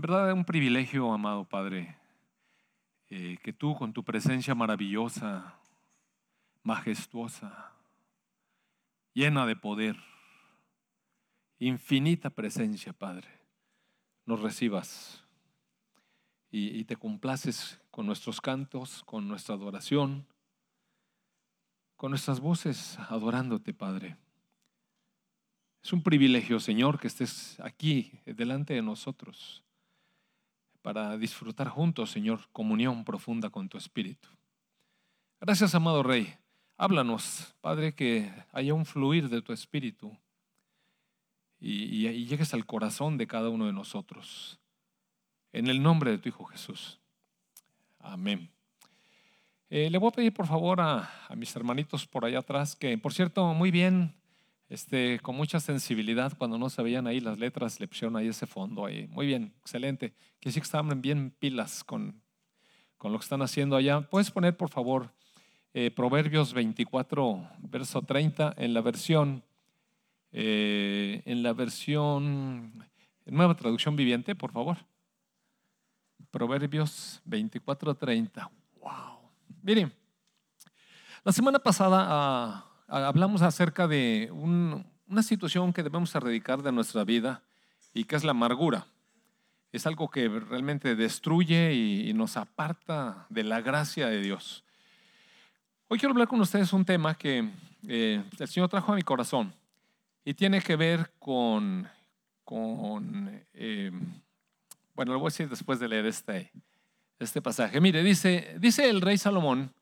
Verdad 0.00 0.28
es 0.28 0.34
un 0.36 0.44
privilegio, 0.44 1.12
amado 1.12 1.44
Padre, 1.44 1.96
eh, 3.10 3.36
que 3.42 3.52
tú 3.52 3.74
con 3.74 3.92
tu 3.92 4.04
presencia 4.04 4.54
maravillosa, 4.54 5.58
majestuosa, 6.62 7.72
llena 9.12 9.44
de 9.44 9.56
poder, 9.56 9.96
infinita 11.58 12.30
presencia, 12.30 12.92
Padre, 12.92 13.26
nos 14.24 14.40
recibas 14.40 15.24
y, 16.52 16.84
te 16.84 16.94
complaces 16.94 17.80
con 17.90 18.06
nuestros 18.06 18.40
cantos, 18.40 19.02
con 19.02 19.26
nuestra 19.26 19.56
adoración, 19.56 20.28
con 21.96 22.12
nuestras 22.12 22.38
voces 22.38 23.00
adorándote, 23.08 23.74
Padre. 23.74 24.16
Es 25.82 25.92
un 25.92 26.04
privilegio, 26.04 26.60
Señor, 26.60 27.00
que 27.00 27.08
estés 27.08 27.58
aquí 27.58 28.12
delante 28.26 28.74
de 28.74 28.82
nosotros 28.82 29.64
para 30.88 31.18
disfrutar 31.18 31.68
juntos, 31.68 32.10
Señor, 32.10 32.48
comunión 32.50 33.04
profunda 33.04 33.50
con 33.50 33.68
tu 33.68 33.76
Espíritu. 33.76 34.30
Gracias, 35.38 35.74
amado 35.74 36.02
Rey. 36.02 36.34
Háblanos, 36.78 37.54
Padre, 37.60 37.94
que 37.94 38.32
haya 38.52 38.72
un 38.72 38.86
fluir 38.86 39.28
de 39.28 39.42
tu 39.42 39.52
Espíritu 39.52 40.16
y, 41.60 42.08
llegues 42.24 42.54
al 42.54 42.64
corazón 42.64 43.18
de 43.18 43.26
cada 43.26 43.50
uno 43.50 43.66
de 43.66 43.74
nosotros. 43.74 44.58
En 45.52 45.66
el 45.66 45.82
nombre 45.82 46.10
de 46.10 46.16
tu 46.16 46.30
Hijo 46.30 46.46
Jesús. 46.46 46.98
Amén. 47.98 48.50
Eh, 49.68 49.90
le 49.90 49.98
voy 49.98 50.08
a 50.08 50.12
pedir 50.12 50.32
por 50.32 50.46
favor 50.46 50.80
a, 50.80 51.10
mis 51.36 51.54
hermanitos 51.54 52.06
por 52.06 52.24
allá 52.24 52.38
atrás, 52.38 52.74
que 52.74 52.96
por 52.96 53.12
cierto, 53.12 53.52
muy 53.52 53.70
bien, 53.70 54.14
este, 54.68 55.18
con 55.20 55.34
mucha 55.34 55.60
sensibilidad, 55.60 56.36
cuando 56.36 56.58
no 56.58 56.68
se 56.68 56.82
veían 56.82 57.06
ahí 57.06 57.20
las 57.20 57.38
letras, 57.38 57.80
le 57.80 57.88
pusieron 57.88 58.16
ahí 58.16 58.28
ese 58.28 58.46
fondo 58.46 58.84
ahí. 58.84 59.06
Muy 59.08 59.26
bien, 59.26 59.54
excelente. 59.60 60.14
Que 60.40 60.52
sí 60.52 60.60
que 60.60 60.64
estaban 60.64 61.00
bien 61.00 61.34
pilas 61.38 61.82
con, 61.84 62.22
con 62.98 63.12
lo 63.12 63.18
que 63.18 63.24
están 63.24 63.42
haciendo 63.42 63.76
allá. 63.76 64.02
Puedes 64.02 64.30
poner 64.30 64.56
por 64.56 64.68
favor 64.68 65.12
eh, 65.72 65.90
Proverbios 65.90 66.52
24, 66.52 67.48
verso 67.60 68.02
30 68.02 68.54
en 68.58 68.74
la 68.74 68.80
versión, 68.80 69.44
eh, 70.32 71.22
en 71.24 71.42
la 71.42 71.52
versión, 71.54 72.84
nueva 73.24 73.54
traducción 73.54 73.96
viviente, 73.96 74.34
por 74.34 74.52
favor. 74.52 74.78
Proverbios 76.30 77.22
24:30. 77.24 78.50
Wow. 78.80 79.30
Miren, 79.62 79.92
la 81.24 81.32
semana 81.32 81.58
pasada 81.58 82.06
ah, 82.08 82.67
hablamos 82.88 83.42
acerca 83.42 83.86
de 83.86 84.30
una 84.32 85.22
situación 85.22 85.72
que 85.72 85.82
debemos 85.82 86.14
erradicar 86.14 86.62
de 86.62 86.72
nuestra 86.72 87.04
vida 87.04 87.42
y 87.94 88.04
que 88.04 88.16
es 88.16 88.24
la 88.24 88.30
amargura. 88.32 88.86
Es 89.70 89.86
algo 89.86 90.08
que 90.08 90.28
realmente 90.28 90.96
destruye 90.96 91.74
y, 91.74 92.12
nos 92.14 92.36
aparta 92.36 93.26
de 93.28 93.44
la 93.44 93.60
gracia 93.60 94.08
de 94.08 94.20
Dios. 94.20 94.64
Hoy 95.88 95.98
quiero 95.98 96.12
hablar 96.12 96.28
con 96.28 96.40
ustedes 96.40 96.72
un 96.72 96.84
tema 96.84 97.14
que 97.14 97.48
eh, 97.86 98.22
el 98.38 98.48
Señor 98.48 98.68
trajo 98.68 98.92
a 98.92 98.96
mi 98.96 99.02
corazón 99.02 99.52
y 100.24 100.34
tiene 100.34 100.60
que 100.62 100.76
ver 100.76 101.12
con, 101.18 101.86
con 102.44 103.42
eh, 103.52 103.90
bueno, 104.94 105.12
lo 105.12 105.18
voy 105.18 105.26
a 105.26 105.30
decir 105.30 105.48
después 105.48 105.78
de 105.78 105.88
leer 105.88 106.06
este, 106.06 106.50
este 107.18 107.42
pasaje. 107.42 107.80
Mire, 107.80 108.02
dice, 108.02 108.56
dice 108.58 108.88
el 108.88 109.00
rey 109.00 109.18
Salomón 109.18 109.72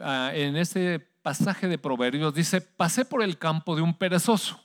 ah, 0.00 0.30
en 0.32 0.56
este 0.56 1.00
pasaje 1.28 1.68
de 1.68 1.76
Proverbios, 1.76 2.32
dice, 2.32 2.62
pasé 2.62 3.04
por 3.04 3.22
el 3.22 3.36
campo 3.36 3.76
de 3.76 3.82
un 3.82 3.92
perezoso, 3.92 4.64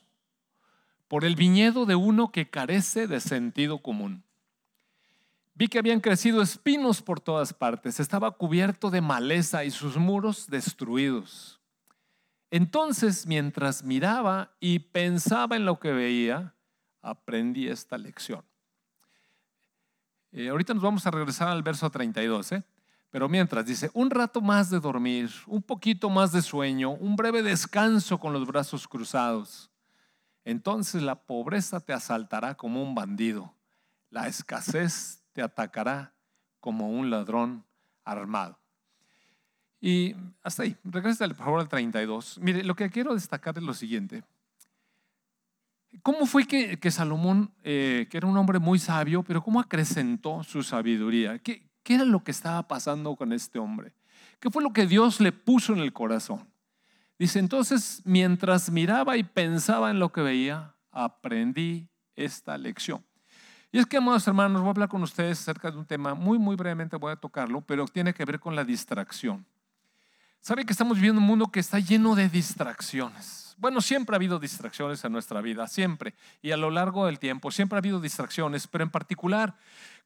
por 1.08 1.26
el 1.26 1.36
viñedo 1.36 1.84
de 1.84 1.94
uno 1.94 2.32
que 2.32 2.48
carece 2.48 3.06
de 3.06 3.20
sentido 3.20 3.82
común. 3.82 4.24
Vi 5.52 5.68
que 5.68 5.78
habían 5.78 6.00
crecido 6.00 6.40
espinos 6.40 7.02
por 7.02 7.20
todas 7.20 7.52
partes, 7.52 8.00
estaba 8.00 8.30
cubierto 8.30 8.88
de 8.88 9.02
maleza 9.02 9.62
y 9.66 9.70
sus 9.70 9.98
muros 9.98 10.46
destruidos. 10.46 11.60
Entonces, 12.50 13.26
mientras 13.26 13.84
miraba 13.84 14.56
y 14.58 14.78
pensaba 14.78 15.56
en 15.56 15.66
lo 15.66 15.78
que 15.78 15.92
veía, 15.92 16.54
aprendí 17.02 17.68
esta 17.68 17.98
lección. 17.98 18.42
Eh, 20.32 20.48
ahorita 20.48 20.72
nos 20.72 20.82
vamos 20.82 21.06
a 21.06 21.10
regresar 21.10 21.48
al 21.48 21.62
verso 21.62 21.90
32, 21.90 22.52
¿eh? 22.52 22.64
Pero 23.14 23.28
mientras 23.28 23.64
dice, 23.64 23.92
un 23.94 24.10
rato 24.10 24.40
más 24.40 24.70
de 24.70 24.80
dormir, 24.80 25.30
un 25.46 25.62
poquito 25.62 26.10
más 26.10 26.32
de 26.32 26.42
sueño, 26.42 26.90
un 26.90 27.14
breve 27.14 27.44
descanso 27.44 28.18
con 28.18 28.32
los 28.32 28.44
brazos 28.44 28.88
cruzados. 28.88 29.70
Entonces 30.44 31.00
la 31.00 31.14
pobreza 31.14 31.78
te 31.78 31.92
asaltará 31.92 32.56
como 32.56 32.82
un 32.82 32.96
bandido, 32.96 33.54
la 34.10 34.26
escasez 34.26 35.22
te 35.32 35.42
atacará 35.42 36.12
como 36.58 36.90
un 36.90 37.08
ladrón 37.08 37.64
armado. 38.04 38.58
Y 39.80 40.16
hasta 40.42 40.64
ahí, 40.64 40.76
regresa 40.82 41.28
por 41.28 41.36
favor 41.36 41.60
al 41.60 41.68
32. 41.68 42.40
Mire, 42.42 42.64
lo 42.64 42.74
que 42.74 42.90
quiero 42.90 43.14
destacar 43.14 43.56
es 43.56 43.62
lo 43.62 43.74
siguiente. 43.74 44.24
¿Cómo 46.02 46.26
fue 46.26 46.48
que, 46.48 46.90
Salomón, 46.90 47.54
eh, 47.62 48.08
que 48.10 48.16
era 48.16 48.26
un 48.26 48.36
hombre 48.36 48.58
muy 48.58 48.80
sabio, 48.80 49.22
pero 49.22 49.40
cómo 49.40 49.60
acrecentó 49.60 50.42
su 50.42 50.64
sabiduría? 50.64 51.38
¿Qué, 51.38 51.62
¿Qué 51.84 51.94
era 51.94 52.04
lo 52.04 52.24
que 52.24 52.32
estaba 52.32 52.66
pasando 52.66 53.14
con 53.14 53.32
este 53.32 53.60
hombre? 53.60 53.92
¿Qué 54.40 54.50
fue 54.50 54.62
lo 54.62 54.72
que 54.72 54.86
Dios 54.86 55.20
le 55.20 55.30
puso 55.30 55.74
en 55.74 55.80
el 55.80 55.92
corazón? 55.92 56.48
Dice, 57.18 57.38
entonces, 57.38 58.02
mientras 58.04 58.70
miraba 58.70 59.16
y 59.16 59.22
pensaba 59.22 59.90
en 59.90 60.00
lo 60.00 60.10
que 60.10 60.22
veía, 60.22 60.74
aprendí 60.90 61.88
esta 62.16 62.58
lección. 62.58 63.04
Y 63.70 63.78
es 63.78 63.86
que, 63.86 63.98
amados 63.98 64.26
hermanos, 64.26 64.62
voy 64.62 64.68
a 64.68 64.70
hablar 64.70 64.88
con 64.88 65.02
ustedes 65.02 65.38
acerca 65.40 65.70
de 65.70 65.76
un 65.76 65.84
tema, 65.84 66.14
muy, 66.14 66.38
muy 66.38 66.56
brevemente 66.56 66.96
voy 66.96 67.12
a 67.12 67.16
tocarlo, 67.16 67.60
pero 67.60 67.86
tiene 67.86 68.14
que 68.14 68.24
ver 68.24 68.40
con 68.40 68.56
la 68.56 68.64
distracción. 68.64 69.44
¿Sabe 70.40 70.64
que 70.64 70.72
estamos 70.72 70.96
viviendo 70.96 71.20
un 71.20 71.26
mundo 71.26 71.48
que 71.48 71.60
está 71.60 71.78
lleno 71.78 72.14
de 72.14 72.28
distracciones? 72.28 73.43
Bueno, 73.56 73.80
siempre 73.80 74.14
ha 74.14 74.18
habido 74.18 74.38
distracciones 74.38 75.04
en 75.04 75.12
nuestra 75.12 75.40
vida, 75.40 75.66
siempre. 75.68 76.14
Y 76.42 76.50
a 76.50 76.56
lo 76.56 76.70
largo 76.70 77.06
del 77.06 77.18
tiempo, 77.18 77.50
siempre 77.50 77.76
ha 77.76 77.78
habido 77.78 78.00
distracciones, 78.00 78.66
pero 78.66 78.84
en 78.84 78.90
particular, 78.90 79.54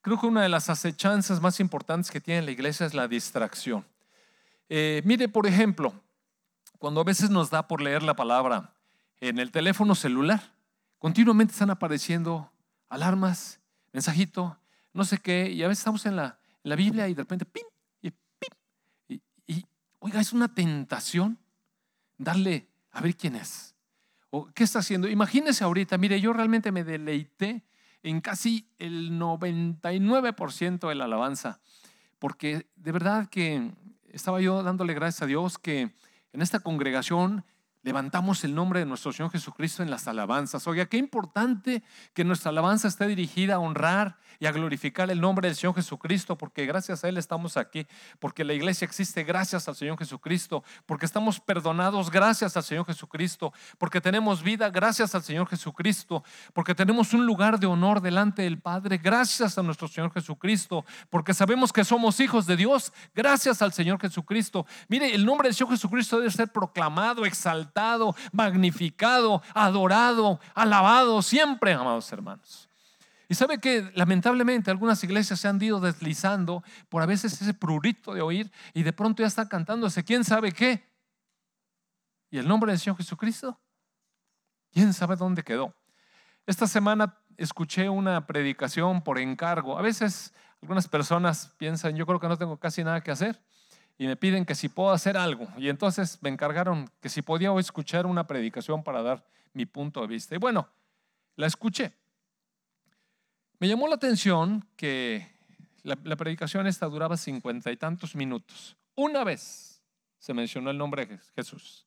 creo 0.02 0.20
que 0.20 0.26
una 0.26 0.42
de 0.42 0.48
las 0.48 0.68
acechanzas 0.68 1.40
más 1.40 1.60
importantes 1.60 2.10
que 2.10 2.20
tiene 2.20 2.42
la 2.42 2.50
iglesia 2.50 2.86
es 2.86 2.94
la 2.94 3.08
distracción. 3.08 3.84
Eh, 4.68 5.02
mire, 5.04 5.28
por 5.28 5.46
ejemplo, 5.46 5.94
cuando 6.78 7.00
a 7.00 7.04
veces 7.04 7.30
nos 7.30 7.50
da 7.50 7.66
por 7.66 7.80
leer 7.80 8.02
la 8.02 8.14
palabra 8.14 8.74
en 9.20 9.38
el 9.38 9.50
teléfono 9.50 9.94
celular, 9.94 10.52
continuamente 10.98 11.52
están 11.52 11.70
apareciendo 11.70 12.50
alarmas, 12.88 13.60
mensajito, 13.92 14.58
no 14.92 15.04
sé 15.04 15.18
qué, 15.18 15.50
y 15.50 15.62
a 15.62 15.68
veces 15.68 15.80
estamos 15.80 16.06
en 16.06 16.16
la, 16.16 16.38
Biblia 16.76 17.08
y 17.08 17.14
de 17.14 17.22
repente, 17.22 17.46
pim, 17.46 17.64
y 18.02 18.10
pim, 18.10 18.58
y, 19.08 19.22
y, 19.46 19.64
oiga, 20.00 20.20
es 20.20 20.34
una 20.34 20.52
tentación 20.54 21.38
darle 22.18 22.68
a 22.98 23.00
ver 23.00 23.16
quién 23.16 23.36
es. 23.36 23.76
¿O 24.30 24.46
qué 24.46 24.64
está 24.64 24.80
haciendo? 24.80 25.08
Imagínese 25.08 25.62
ahorita, 25.62 25.96
mire, 25.98 26.20
yo 26.20 26.32
realmente 26.32 26.72
me 26.72 26.82
deleité 26.82 27.64
en 28.02 28.20
casi 28.20 28.68
el 28.78 29.12
99% 29.12 30.88
de 30.88 30.94
la 30.96 31.04
alabanza, 31.04 31.60
porque 32.18 32.66
de 32.74 32.92
verdad 32.92 33.28
que 33.28 33.70
estaba 34.10 34.40
yo 34.40 34.64
dándole 34.64 34.94
gracias 34.94 35.22
a 35.22 35.26
Dios 35.26 35.58
que 35.58 35.94
en 36.32 36.42
esta 36.42 36.58
congregación 36.58 37.44
levantamos 37.82 38.44
el 38.44 38.54
nombre 38.54 38.80
de 38.80 38.86
nuestro 38.86 39.12
Señor 39.12 39.30
Jesucristo 39.30 39.82
en 39.82 39.90
las 39.90 40.08
alabanzas. 40.08 40.66
Oiga, 40.66 40.86
qué 40.86 40.96
importante 40.96 41.82
que 42.12 42.24
nuestra 42.24 42.50
alabanza 42.50 42.88
esté 42.88 43.06
dirigida 43.06 43.54
a 43.54 43.58
honrar 43.58 44.16
y 44.40 44.46
a 44.46 44.52
glorificar 44.52 45.10
el 45.10 45.20
nombre 45.20 45.48
del 45.48 45.56
Señor 45.56 45.74
Jesucristo, 45.74 46.36
porque 46.36 46.66
gracias 46.66 47.02
a 47.02 47.08
Él 47.08 47.18
estamos 47.18 47.56
aquí, 47.56 47.86
porque 48.18 48.44
la 48.44 48.52
iglesia 48.52 48.84
existe 48.84 49.24
gracias 49.24 49.68
al 49.68 49.76
Señor 49.76 49.98
Jesucristo, 49.98 50.62
porque 50.86 51.06
estamos 51.06 51.40
perdonados 51.40 52.10
gracias 52.10 52.56
al 52.56 52.62
Señor 52.62 52.86
Jesucristo, 52.86 53.52
porque 53.78 54.00
tenemos 54.00 54.42
vida 54.42 54.70
gracias 54.70 55.14
al 55.14 55.22
Señor 55.22 55.48
Jesucristo, 55.48 56.22
porque 56.52 56.74
tenemos 56.74 57.14
un 57.14 57.26
lugar 57.26 57.58
de 57.58 57.66
honor 57.66 58.00
delante 58.00 58.42
del 58.42 58.60
Padre 58.60 58.98
gracias 58.98 59.58
a 59.58 59.62
nuestro 59.62 59.88
Señor 59.88 60.12
Jesucristo, 60.12 60.84
porque 61.10 61.34
sabemos 61.34 61.72
que 61.72 61.84
somos 61.84 62.20
hijos 62.20 62.46
de 62.46 62.56
Dios 62.56 62.92
gracias 63.14 63.62
al 63.62 63.72
Señor 63.72 64.00
Jesucristo. 64.00 64.66
Mire, 64.88 65.14
el 65.14 65.24
nombre 65.24 65.48
del 65.48 65.54
Señor 65.54 65.72
Jesucristo 65.72 66.18
debe 66.18 66.30
ser 66.30 66.48
proclamado, 66.52 67.24
exaltado, 67.24 67.67
magnificado, 68.32 69.42
adorado, 69.54 70.40
alabado 70.54 71.22
siempre, 71.22 71.72
amados 71.72 72.10
hermanos. 72.12 72.68
Y 73.28 73.34
sabe 73.34 73.58
que 73.58 73.90
lamentablemente 73.94 74.70
algunas 74.70 75.04
iglesias 75.04 75.38
se 75.40 75.48
han 75.48 75.60
ido 75.62 75.80
deslizando 75.80 76.62
por 76.88 77.02
a 77.02 77.06
veces 77.06 77.40
ese 77.40 77.52
prurito 77.52 78.14
de 78.14 78.22
oír 78.22 78.50
y 78.72 78.82
de 78.82 78.92
pronto 78.92 79.22
ya 79.22 79.26
está 79.26 79.48
cantándose 79.48 80.02
quién 80.02 80.24
sabe 80.24 80.52
qué. 80.52 80.88
¿Y 82.30 82.38
el 82.38 82.48
nombre 82.48 82.72
del 82.72 82.80
Señor 82.80 82.96
Jesucristo? 82.96 83.60
¿Quién 84.72 84.94
sabe 84.94 85.16
dónde 85.16 85.42
quedó? 85.42 85.74
Esta 86.46 86.66
semana 86.66 87.18
escuché 87.36 87.90
una 87.90 88.26
predicación 88.26 89.02
por 89.02 89.18
encargo. 89.18 89.78
A 89.78 89.82
veces 89.82 90.32
algunas 90.62 90.88
personas 90.88 91.54
piensan, 91.58 91.96
yo 91.96 92.06
creo 92.06 92.20
que 92.20 92.28
no 92.28 92.38
tengo 92.38 92.56
casi 92.58 92.82
nada 92.82 93.02
que 93.02 93.10
hacer 93.10 93.42
y 93.98 94.06
me 94.06 94.16
piden 94.16 94.44
que 94.44 94.54
si 94.54 94.68
puedo 94.68 94.92
hacer 94.92 95.16
algo. 95.16 95.48
Y 95.58 95.68
entonces 95.68 96.18
me 96.22 96.30
encargaron 96.30 96.88
que 97.00 97.08
si 97.08 97.20
podía 97.20 97.52
escuchar 97.58 98.06
una 98.06 98.26
predicación 98.26 98.84
para 98.84 99.02
dar 99.02 99.24
mi 99.52 99.66
punto 99.66 100.00
de 100.00 100.06
vista. 100.06 100.36
Y 100.36 100.38
bueno, 100.38 100.68
la 101.34 101.48
escuché. 101.48 101.92
Me 103.58 103.66
llamó 103.66 103.88
la 103.88 103.96
atención 103.96 104.64
que 104.76 105.26
la, 105.82 105.96
predicación 106.16 106.68
esta 106.68 106.86
duraba 106.86 107.16
cincuenta 107.16 107.72
y 107.72 107.76
tantos 107.76 108.14
minutos. 108.14 108.76
Una 108.94 109.24
vez 109.24 109.82
se 110.18 110.32
mencionó 110.32 110.70
el 110.70 110.78
nombre 110.78 111.06
de 111.06 111.18
Jesús 111.34 111.86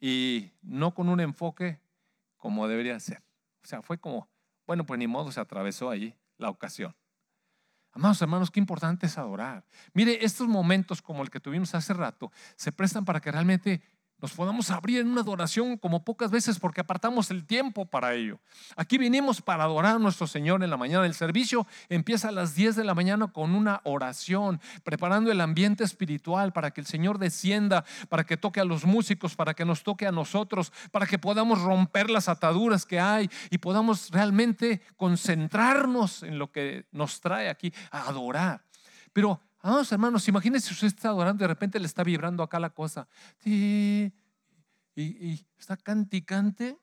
y 0.00 0.50
no 0.62 0.92
con 0.92 1.08
un 1.08 1.20
enfoque 1.20 1.80
como 2.36 2.66
debería 2.66 2.98
ser. 2.98 3.22
O 3.62 3.66
sea, 3.66 3.82
fue 3.82 3.98
como, 3.98 4.28
bueno, 4.66 4.84
pues 4.84 4.98
ni 4.98 5.06
modo, 5.06 5.30
se 5.30 5.40
atravesó 5.40 5.90
allí 5.90 6.14
la 6.38 6.50
ocasión. 6.50 6.96
Amados 7.92 8.22
hermanos, 8.22 8.50
qué 8.50 8.60
importante 8.60 9.06
es 9.06 9.18
adorar. 9.18 9.64
Mire, 9.92 10.24
estos 10.24 10.46
momentos 10.46 11.02
como 11.02 11.22
el 11.22 11.30
que 11.30 11.40
tuvimos 11.40 11.74
hace 11.74 11.92
rato 11.92 12.30
se 12.56 12.72
prestan 12.72 13.04
para 13.04 13.20
que 13.20 13.32
realmente 13.32 13.82
nos 14.20 14.32
podamos 14.32 14.70
abrir 14.70 14.98
en 14.98 15.08
una 15.08 15.22
adoración 15.22 15.76
como 15.76 16.04
pocas 16.04 16.30
veces 16.30 16.58
porque 16.58 16.80
apartamos 16.80 17.30
el 17.30 17.46
tiempo 17.46 17.86
para 17.86 18.14
ello. 18.14 18.38
Aquí 18.76 18.98
vinimos 18.98 19.40
para 19.40 19.64
adorar 19.64 19.96
a 19.96 19.98
nuestro 19.98 20.26
Señor 20.26 20.62
en 20.62 20.70
la 20.70 20.76
mañana. 20.76 21.06
El 21.06 21.14
servicio 21.14 21.66
empieza 21.88 22.28
a 22.28 22.32
las 22.32 22.54
10 22.54 22.76
de 22.76 22.84
la 22.84 22.94
mañana 22.94 23.28
con 23.28 23.54
una 23.54 23.80
oración, 23.84 24.60
preparando 24.84 25.30
el 25.30 25.40
ambiente 25.40 25.84
espiritual 25.84 26.52
para 26.52 26.70
que 26.70 26.80
el 26.80 26.86
Señor 26.86 27.18
descienda, 27.18 27.84
para 28.08 28.24
que 28.24 28.36
toque 28.36 28.60
a 28.60 28.64
los 28.64 28.84
músicos, 28.84 29.36
para 29.36 29.54
que 29.54 29.64
nos 29.64 29.82
toque 29.82 30.06
a 30.06 30.12
nosotros, 30.12 30.72
para 30.90 31.06
que 31.06 31.18
podamos 31.18 31.62
romper 31.62 32.10
las 32.10 32.28
ataduras 32.28 32.86
que 32.86 33.00
hay 33.00 33.30
y 33.50 33.58
podamos 33.58 34.10
realmente 34.10 34.82
concentrarnos 34.96 36.22
en 36.22 36.38
lo 36.38 36.50
que 36.52 36.86
nos 36.92 37.20
trae 37.20 37.48
aquí 37.48 37.72
a 37.90 38.08
adorar. 38.08 38.62
Pero 39.12 39.40
Amados 39.62 39.92
hermanos, 39.92 40.26
imagínense 40.26 40.68
si 40.68 40.74
usted 40.74 40.86
está 40.86 41.08
adorando 41.10 41.42
y 41.42 41.44
de 41.44 41.48
repente 41.48 41.78
le 41.78 41.86
está 41.86 42.02
vibrando 42.02 42.42
acá 42.42 42.58
la 42.58 42.70
cosa. 42.70 43.06
Y, 43.44 44.12
está 45.58 45.76
canticante 45.76 46.78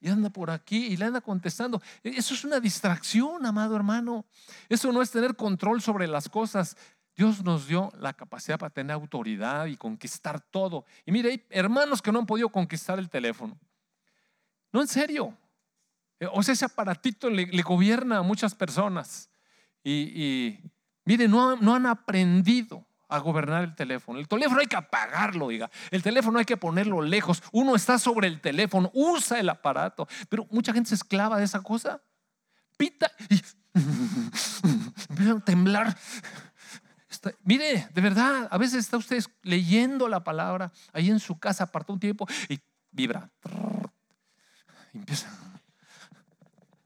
y 0.00 0.08
anda 0.08 0.30
por 0.30 0.50
aquí 0.50 0.86
y 0.86 0.96
le 0.96 1.04
anda 1.04 1.20
contestando. 1.20 1.82
E, 2.02 2.10
eso 2.10 2.34
es 2.34 2.44
una 2.44 2.60
distracción, 2.60 3.44
amado 3.44 3.74
hermano. 3.74 4.24
Eso 4.68 4.92
no 4.92 5.02
es 5.02 5.10
tener 5.10 5.34
control 5.34 5.82
sobre 5.82 6.06
las 6.06 6.28
cosas. 6.28 6.76
Dios 7.16 7.42
nos 7.44 7.66
dio 7.66 7.92
la 7.98 8.12
capacidad 8.12 8.58
para 8.58 8.72
tener 8.72 8.92
autoridad 8.92 9.66
y 9.66 9.76
conquistar 9.76 10.40
todo. 10.40 10.84
Y 11.04 11.12
mire, 11.12 11.30
hay 11.30 11.46
hermanos 11.50 12.00
que 12.00 12.12
no 12.12 12.20
han 12.20 12.26
podido 12.26 12.48
conquistar 12.48 12.98
el 12.98 13.10
teléfono. 13.10 13.58
No, 14.72 14.80
en 14.80 14.88
serio. 14.88 15.36
E, 16.20 16.26
o 16.26 16.42
sea, 16.42 16.54
ese 16.54 16.64
aparatito 16.64 17.28
le, 17.28 17.62
gobierna 17.62 18.18
a 18.18 18.22
muchas 18.22 18.54
personas. 18.54 19.28
y 19.82 20.60
Mire, 21.10 21.26
no, 21.26 21.74
han 21.74 21.86
aprendido 21.86 22.86
a 23.08 23.18
gobernar 23.18 23.64
el 23.64 23.74
teléfono. 23.74 24.20
El 24.20 24.28
teléfono 24.28 24.60
hay 24.60 24.68
que 24.68 24.76
apagarlo, 24.76 25.48
diga. 25.48 25.68
El 25.90 26.04
teléfono 26.04 26.38
hay 26.38 26.44
que 26.44 26.56
ponerlo 26.56 27.02
lejos. 27.02 27.42
Uno 27.50 27.74
está 27.74 27.98
sobre 27.98 28.28
el 28.28 28.40
teléfono, 28.40 28.92
usa 28.94 29.40
el 29.40 29.48
aparato. 29.48 30.06
Pero 30.28 30.46
mucha 30.52 30.72
gente 30.72 30.90
se 30.90 30.94
esclava 30.94 31.38
de 31.38 31.46
esa 31.46 31.62
cosa. 31.62 32.00
Pita 32.76 33.10
y 33.28 33.42
empieza 35.10 35.32
a 35.32 35.40
temblar. 35.40 35.98
mire, 37.42 37.88
de 37.92 38.00
verdad, 38.00 38.46
a 38.48 38.56
veces 38.56 38.78
está 38.78 38.96
usted 38.96 39.20
leyendo 39.42 40.06
la 40.06 40.22
palabra 40.22 40.70
ahí 40.92 41.10
en 41.10 41.18
su 41.18 41.40
casa, 41.40 41.64
aparta 41.64 41.92
un 41.92 41.98
tiempo 41.98 42.28
y 42.48 42.60
vibra. 42.92 43.28
empieza. 44.94 45.28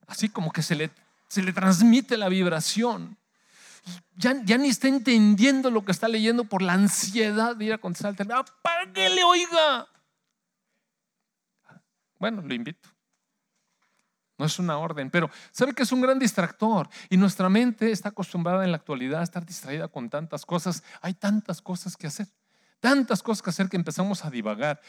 Así 0.06 0.31
como 0.31 0.50
que 0.50 0.62
se 0.62 0.77
le, 0.77 0.91
se 1.29 1.43
le 1.43 1.53
transmite 1.53 2.17
la 2.17 2.31
vibración 2.31 3.19
ya, 4.17 4.35
ni 4.59 4.69
está 4.69 4.89
entendiendo 4.89 5.71
lo 5.71 5.85
que 5.85 5.93
está 5.93 6.09
leyendo 6.09 6.45
por 6.45 6.63
la 6.63 6.75
ansiedad 6.75 7.57
de 7.57 7.65
ir 7.67 7.73
a 7.73 7.79
contestar 7.79 8.11
el 8.11 8.17
teléfono. 8.17 8.45
¡Apáguele, 8.61 9.25
oiga! 9.25 9.89
Bueno, 12.19 12.43
lo 12.43 12.55
invito. 12.55 12.89
No 14.39 14.47
es 14.47 14.59
una 14.59 14.79
orden, 14.79 15.11
pero 15.11 15.31
sabe 15.53 15.75
que 15.75 15.85
es 15.85 15.93
un 15.93 16.01
gran 16.01 16.19
distractor 16.19 16.89
y 17.09 17.17
nuestra 17.17 17.49
mente 17.49 17.93
está 17.93 18.09
acostumbrada 18.09 18.65
en 18.65 18.73
la 18.73 18.79
actualidad 18.79 19.21
a 19.21 19.25
estar 19.25 19.47
distraída 19.47 19.89
con 19.89 20.11
tantas 20.11 20.45
cosas. 20.45 20.83
Hay 21.03 21.15
tantas 21.15 21.63
cosas 21.63 21.97
que 21.97 22.09
hacer, 22.09 22.27
tantas 22.81 23.23
cosas 23.23 23.43
que 23.43 23.51
hacer 23.51 23.69
que 23.69 23.77
empezamos 23.77 24.25
a 24.25 24.31
divagar. 24.31 24.81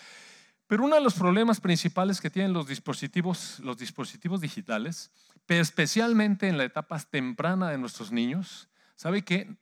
Pero 0.67 0.83
uno 0.83 0.95
de 0.95 1.01
los 1.01 1.13
problemas 1.13 1.61
principales 1.61 2.21
que 2.21 2.31
tienen 2.31 2.53
los 2.53 2.67
dispositivos, 2.67 3.59
los 3.59 3.77
dispositivos 3.77 4.41
digitales, 4.41 5.11
especialmente 5.47 6.47
en 6.47 6.57
la 6.57 6.63
etapa 6.63 6.97
temprana 6.99 7.69
de 7.69 7.77
nuestros 7.77 8.11
niños, 8.11 8.67
¿sabe 8.95 9.23
qué? 9.23 9.55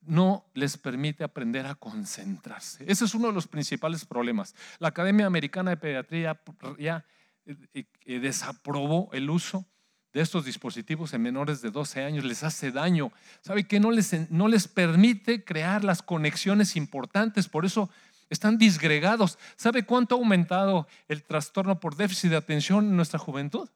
No 0.00 0.44
les 0.54 0.76
permite 0.76 1.22
aprender 1.22 1.66
a 1.66 1.74
concentrarse. 1.74 2.84
Ese 2.88 3.04
es 3.04 3.14
uno 3.14 3.28
de 3.28 3.34
los 3.34 3.46
principales 3.46 4.04
problemas. 4.04 4.54
La 4.78 4.88
Academia 4.88 5.26
Americana 5.26 5.70
de 5.70 5.76
Pediatría 5.76 6.40
ya 6.78 7.04
eh, 7.46 7.84
eh, 8.04 8.18
desaprobó 8.18 9.10
el 9.12 9.30
uso 9.30 9.64
de 10.12 10.20
estos 10.20 10.44
dispositivos 10.44 11.14
en 11.14 11.22
menores 11.22 11.62
de 11.62 11.70
12 11.70 12.04
años, 12.04 12.24
les 12.24 12.42
hace 12.42 12.70
daño. 12.70 13.12
¿Sabe 13.40 13.64
qué? 13.64 13.80
No 13.80 13.90
les, 13.90 14.30
no 14.30 14.48
les 14.48 14.68
permite 14.68 15.42
crear 15.44 15.84
las 15.84 16.02
conexiones 16.02 16.76
importantes, 16.76 17.48
por 17.48 17.64
eso 17.64 17.88
están 18.28 18.58
disgregados. 18.58 19.38
¿Sabe 19.56 19.84
cuánto 19.84 20.14
ha 20.14 20.18
aumentado 20.18 20.86
el 21.08 21.22
trastorno 21.22 21.80
por 21.80 21.96
déficit 21.96 22.30
de 22.30 22.36
atención 22.36 22.86
en 22.86 22.96
nuestra 22.96 23.18
juventud? 23.18 23.68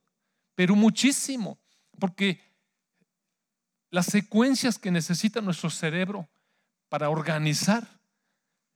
Pero 0.55 0.75
muchísimo, 0.75 1.59
porque 1.99 2.41
las 3.97 4.05
secuencias 4.05 4.79
que 4.79 4.91
necesita 4.91 5.41
nuestro 5.41 5.71
cerebro 5.71 6.29
para 6.91 7.09
organizar 7.09 7.89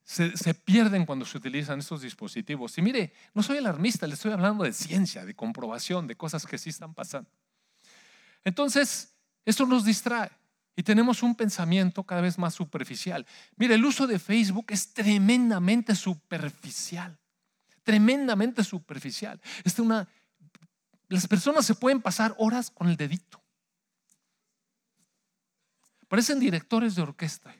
se, 0.02 0.55
pierden 0.55 1.05
cuando 1.05 1.26
se 1.26 1.37
utilizan 1.37 1.81
estos 1.81 2.00
dispositivos. 2.00 2.78
Y 2.78 2.81
mire, 2.81 3.12
no 3.34 3.43
soy 3.43 3.58
alarmista, 3.58 4.06
le 4.06 4.14
estoy 4.14 4.32
hablando 4.32 4.64
de 4.64 4.72
ciencia, 4.72 5.26
de 5.26 5.34
comprobación, 5.34 6.06
de 6.06 6.17
cosas 6.17 6.46
que 6.46 6.56
sí 6.56 6.70
están 6.70 6.94
pasando. 6.94 7.28
Entonces, 8.44 9.14
esto 9.44 9.67
nos 9.67 9.84
distrae 9.84 10.31
y 10.75 10.82
tenemos 10.82 11.22
un 11.22 11.34
pensamiento 11.34 12.02
cada 12.02 12.22
vez 12.22 12.38
más 12.38 12.55
superficial. 12.55 13.26
Mire, 13.56 13.75
el 13.75 13.84
uso 13.84 14.06
de 14.06 14.19
Facebook 14.19 14.69
es 14.69 14.94
tremendamente 14.94 15.94
superficial, 15.94 17.19
tremendamente 17.82 18.64
superficial. 18.64 19.38
Es 19.64 19.78
una, 19.78 20.08
las 21.08 21.28
personas 21.28 21.67
se 21.67 21.75
pueden 21.75 22.00
pasar 22.00 22.34
horas 22.38 22.70
con 22.70 22.88
el 22.88 22.96
dedito. 22.96 23.40
Parecen 26.11 26.41
directores 26.41 26.97
de 26.97 27.03
orquesta. 27.03 27.55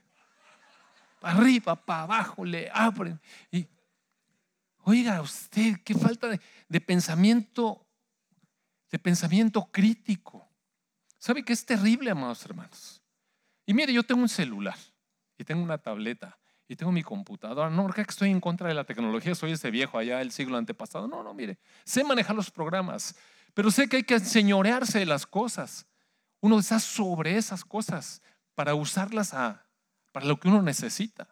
Para 1.21 1.39
arriba, 1.39 1.77
para 1.77 2.03
abajo, 2.03 2.45
le 2.45 2.69
abren. 2.75 3.21
Y, 3.53 3.65
oiga, 4.83 5.21
usted, 5.21 5.77
qué 5.85 5.95
falta 5.95 6.27
de, 6.69 6.81
pensamiento, 6.81 7.87
de 8.91 8.99
pensamiento 8.99 9.71
crítico. 9.71 10.49
¿Sabe 11.17 11.45
que 11.45 11.53
es 11.53 11.65
terrible, 11.65 12.11
amados 12.11 12.45
hermanos? 12.45 13.01
Y 13.67 13.73
mire, 13.73 13.93
yo 13.93 14.03
tengo 14.03 14.21
un 14.21 14.29
celular 14.29 14.77
y 15.39 15.45
tengo 15.45 15.63
una 15.63 15.79
tableta 15.79 16.37
y 16.67 16.75
tengo 16.75 16.91
mi 16.91 17.05
computadora. 17.05 17.71
No, 17.71 17.85
porque 17.85 18.01
estoy 18.01 18.31
en 18.31 18.41
contra 18.41 18.67
de 18.67 18.75
la 18.75 18.83
tecnología, 18.83 19.37
soy 19.37 19.53
ese 19.53 19.71
viejo 19.71 19.97
allá 19.97 20.19
del 20.19 20.33
siglo 20.33 20.57
antepasado. 20.57 21.07
No, 21.07 21.23
no, 21.23 21.33
mire, 21.35 21.61
sé 21.85 22.03
manejar 22.03 22.35
los 22.35 22.51
programas, 22.51 23.15
pero 23.55 23.71
sé 23.71 23.89
que 23.89 23.99
hay 23.99 24.03
que 24.03 24.19
señorearse 24.19 24.99
de 24.99 25.07
las 25.07 25.25
cosas. 25.25 25.87
Uno 26.41 26.59
está 26.59 26.81
sobre 26.81 27.37
esas 27.37 27.65
cosas 27.65 28.21
para 28.61 28.75
usarlas 28.75 29.31
para 30.13 30.27
lo 30.27 30.39
que 30.39 30.47
uno 30.47 30.61
necesita. 30.61 31.27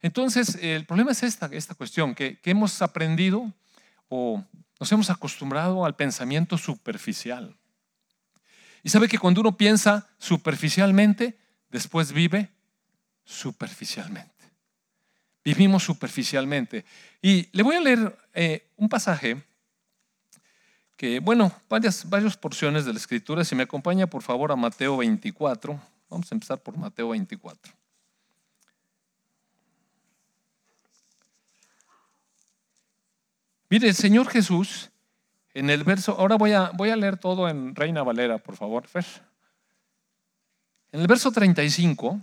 Entonces, 0.00 0.58
el 0.60 0.84
problema 0.86 1.12
es 1.12 1.22
esta, 1.22 1.46
esta 1.52 1.76
cuestión, 1.76 2.16
que, 2.16 2.40
que 2.40 2.50
hemos 2.50 2.82
aprendido 2.82 3.52
o 4.08 4.42
nos 4.80 4.90
hemos 4.90 5.08
acostumbrado 5.08 5.84
al 5.84 5.94
pensamiento 5.94 6.58
superficial. 6.58 7.54
Y 8.82 8.88
sabe 8.88 9.06
que 9.06 9.20
cuando 9.20 9.40
uno 9.40 9.56
piensa 9.56 10.08
superficialmente, 10.18 11.38
después 11.70 12.10
vive 12.10 12.50
superficialmente. 13.24 14.44
Vivimos 15.44 15.84
superficialmente. 15.84 16.84
Y 17.22 17.56
le 17.56 17.62
voy 17.62 17.76
a 17.76 17.80
leer 17.82 18.18
eh, 18.34 18.66
un 18.76 18.88
pasaje 18.88 19.40
que, 20.96 21.20
bueno, 21.20 21.52
varias, 21.68 22.10
varias 22.10 22.36
porciones 22.36 22.84
de 22.84 22.92
la 22.92 22.98
escritura. 22.98 23.44
Si 23.44 23.54
me 23.54 23.62
acompaña, 23.62 24.08
por 24.08 24.22
favor, 24.22 24.50
a 24.50 24.56
Mateo 24.56 24.96
24. 24.96 25.92
Vamos 26.12 26.30
a 26.30 26.34
empezar 26.34 26.60
por 26.60 26.76
Mateo 26.76 27.08
24. 27.08 27.72
Mire, 33.70 33.88
el 33.88 33.94
Señor 33.94 34.28
Jesús, 34.28 34.90
en 35.54 35.70
el 35.70 35.84
verso, 35.84 36.12
ahora 36.18 36.36
voy 36.36 36.52
a, 36.52 36.70
voy 36.74 36.90
a 36.90 36.96
leer 36.96 37.16
todo 37.16 37.48
en 37.48 37.74
Reina 37.74 38.02
Valera, 38.02 38.36
por 38.36 38.56
favor, 38.56 38.86
Fer. 38.86 39.06
En 40.92 41.00
el 41.00 41.06
verso 41.06 41.32
35 41.32 42.20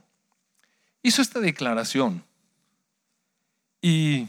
hizo 1.02 1.24
esta 1.24 1.40
declaración. 1.40 2.24
Y 3.82 4.28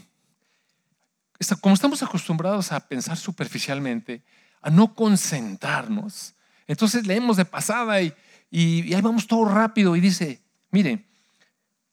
como 1.61 1.75
estamos 1.75 2.01
acostumbrados 2.01 2.71
a 2.71 2.79
pensar 2.87 3.15
superficialmente, 3.15 4.23
a 4.59 4.71
no 4.71 4.95
concentrarnos, 4.95 6.33
entonces 6.65 7.05
leemos 7.05 7.37
de 7.37 7.45
pasada 7.45 8.01
y, 8.01 8.11
y, 8.51 8.93
ahí 8.93 9.01
vamos 9.01 9.25
todo 9.25 9.45
rápido 9.45 9.95
y 9.95 10.01
dice, 10.01 10.41
mire, 10.71 11.07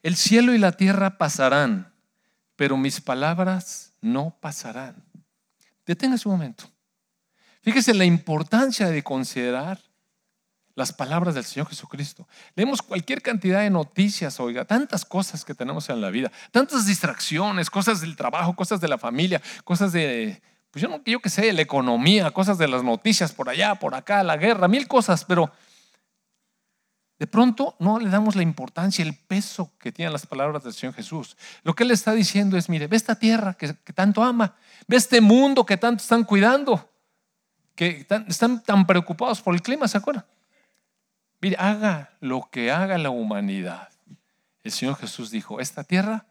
el 0.03 0.17
cielo 0.17 0.53
y 0.53 0.59
la 0.59 0.73
tierra 0.73 1.17
pasarán, 1.17 1.95
pero 2.57 2.77
mis 2.77 3.00
palabras 3.00 3.93
no 4.00 4.37
pasarán. 4.41 5.05
Deténgase 5.87 6.29
un 6.29 6.35
momento. 6.35 6.65
Fíjese 7.62 7.95
la 7.95 8.05
importancia 8.05 8.88
de 8.88 9.03
considerar 9.05 9.81
las 10.75 10.93
palabras 10.93 11.35
del 11.35 11.45
Señor 11.45 11.69
Jesucristo. 11.69 12.27
Leemos 12.55 12.83
cualquier 12.83 13.23
cantidad 13.23 13.61
de 13.61 13.71
noticias, 13.71 14.38
oiga, 14.41 14.65
tantas 14.65 15.05
cosas 15.05 15.45
que 15.45 15.55
tenemos 15.55 15.88
en 15.88 16.00
la 16.00 16.11
vida, 16.11 16.31
tantas 16.50 16.87
distracciones, 16.87 17.71
cosas 17.71 18.00
del 18.00 18.17
trabajo, 18.17 18.55
cosas 18.55 18.81
de 18.81 18.88
la 18.88 18.99
familia, 18.99 19.41
cosas 19.65 19.93
de, 19.93 20.41
pues 20.71 20.83
yo 20.83 20.88
no, 20.88 21.03
yo 21.05 21.21
qué 21.21 21.31
sé, 21.31 21.53
la 21.53 21.62
economía, 21.62 22.31
cosas 22.31 22.59
de 22.59 22.69
las 22.69 22.83
noticias 22.83 23.33
por 23.33 23.49
allá, 23.49 23.77
por 23.77 23.95
acá, 23.95 24.23
la 24.23 24.37
guerra, 24.37 24.69
mil 24.69 24.87
cosas, 24.87 25.25
pero 25.25 25.53
de 27.19 27.27
pronto 27.27 27.75
no 27.81 27.99
le 27.99 28.09
damos 28.09 28.37
la 28.37 28.43
importancia, 28.43 29.05
el 29.05 29.15
peso 29.15 29.73
que 29.79 29.91
tienen 29.91 30.13
las 30.13 30.27
palabras 30.27 30.63
del 30.63 30.73
Señor 30.73 30.95
Jesús. 30.95 31.37
Lo 31.65 31.75
que 31.75 31.83
Él 31.83 31.91
está 31.91 32.13
diciendo 32.13 32.57
es, 32.57 32.69
mire, 32.69 32.87
ve 32.87 32.97
esta 32.97 33.17
tierra 33.17 33.55
que, 33.55 33.73
tanto 33.93 34.23
ama, 34.23 34.55
ve 34.87 34.97
este 34.97 35.21
mundo 35.21 35.67
que 35.67 35.77
tanto 35.77 36.03
están 36.03 36.23
cuidando, 36.23 36.89
que 37.75 38.07
están 38.29 38.63
tan 38.63 38.87
preocupados 38.87 39.43
por 39.43 39.55
el 39.55 39.63
clima, 39.63 39.89
¿se 39.89 39.99
acuerdan? 39.99 40.25
Mire, 41.41 41.57
haga 41.59 42.11
lo 42.21 42.49
que 42.51 42.71
haga 42.71 42.99
la 42.99 43.11
humanidad. 43.11 43.89
El 44.63 44.71
Señor 44.71 44.97
Jesús 44.97 45.31
dijo, 45.31 45.61
esta 45.61 45.83
tierra 45.83 46.27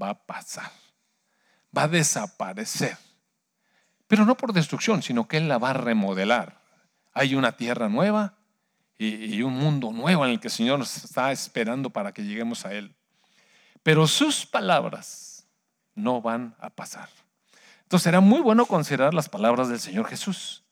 va 0.00 0.10
a 0.10 0.14
pasar, 0.14 0.70
va 1.76 1.84
a 1.84 1.88
desaparecer. 1.88 2.96
Pero 4.08 4.24
no 4.24 4.36
por 4.36 4.52
destrucción, 4.52 5.02
sino 5.02 5.28
que 5.28 5.36
Él 5.36 5.48
la 5.48 5.58
va 5.58 5.70
a 5.70 5.74
remodelar. 5.74 6.60
Hay 7.12 7.36
una 7.36 7.52
tierra 7.52 7.88
nueva 7.88 8.34
y, 8.98 9.42
un 9.42 9.54
mundo 9.54 9.92
nuevo 9.92 10.24
en 10.24 10.32
el 10.32 10.40
que 10.40 10.48
el 10.48 10.52
Señor 10.52 10.78
nos 10.78 11.04
está 11.04 11.32
esperando 11.32 11.90
para 11.90 12.12
que 12.12 12.22
lleguemos 12.22 12.64
a 12.64 12.72
Él. 12.72 12.94
Pero 13.82 14.06
sus 14.06 14.46
palabras 14.46 15.46
no 15.94 16.22
van 16.22 16.54
a 16.58 16.70
pasar. 16.70 17.08
Entonces 17.82 18.04
será 18.04 18.20
muy 18.20 18.40
bueno 18.40 18.66
considerar 18.66 19.12
las 19.12 19.28
palabras 19.28 19.68
del 19.68 19.80
Señor 19.80 20.06
Jesús. 20.06 20.62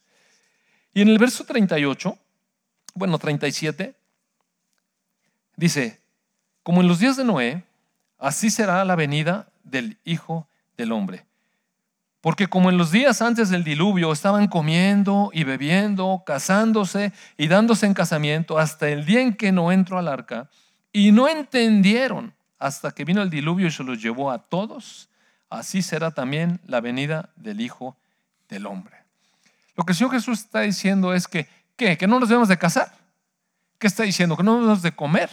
Y 0.95 1.02
en 1.02 1.09
el 1.09 1.19
verso 1.19 1.45
38 1.45 2.19
bueno, 2.95 3.19
37, 3.19 3.95
dice, 5.57 6.00
como 6.62 6.81
en 6.83 6.88
los 6.88 6.99
días 6.99 7.17
de 7.17 7.25
Noé, 7.25 7.64
así 8.19 8.50
será 8.50 8.85
la 8.85 8.97
venida 8.97 9.49
del 9.64 9.99
Hijo 10.05 10.47
del 10.76 10.93
Hombre. 10.93 11.25
Porque 12.23 12.47
como 12.47 12.71
en 12.71 12.79
los 12.79 12.91
días 12.91 13.21
antes 13.21 13.50
del 13.50 13.64
diluvio 13.64 14.11
estaban 14.11 14.49
comiendo 14.49 15.31
y 15.35 15.45
bebiendo, 15.45 16.23
casándose 16.25 17.12
y 17.37 17.49
dándose 17.49 17.85
en 17.85 17.93
casamiento 17.93 18.59
hasta 18.59 18.88
el 18.88 19.05
día 19.05 19.21
en 19.21 19.35
que 19.35 19.52
no 19.52 19.71
entró 19.71 19.99
al 19.99 20.09
arca, 20.09 20.49
y 20.91 21.12
no 21.12 21.29
entendieron 21.29 22.33
hasta 22.59 22.93
que 22.93 23.05
vino 23.05 23.21
el 23.21 23.29
diluvio 23.29 23.67
y 23.67 23.71
se 23.71 23.85
los 23.85 24.00
llevó 24.00 24.31
a 24.31 24.38
todos, 24.38 25.11
así 25.50 25.83
será 25.83 26.12
también 26.12 26.61
la 26.64 26.81
venida 26.81 27.29
del 27.37 27.61
Hijo 27.61 27.99
del 28.49 28.64
Hombre. 28.64 28.97
Lo 29.76 29.85
que 29.85 29.93
el 29.93 29.99
Señor 29.99 30.12
Jesús 30.12 30.41
está 30.41 30.61
diciendo 30.61 31.12
es 31.12 31.29
que 31.29 31.47
¿Qué? 31.76 31.97
¿Que 31.97 32.07
no 32.07 32.21
nos 32.21 32.29
debemos 32.29 32.49
de 32.49 32.59
casar? 32.59 32.93
¿Qué 33.79 33.87
está 33.87 34.02
diciendo? 34.02 34.37
¿Que 34.37 34.43
no 34.43 34.55
debemos 34.55 34.83
de 34.83 34.93
comer? 34.93 35.31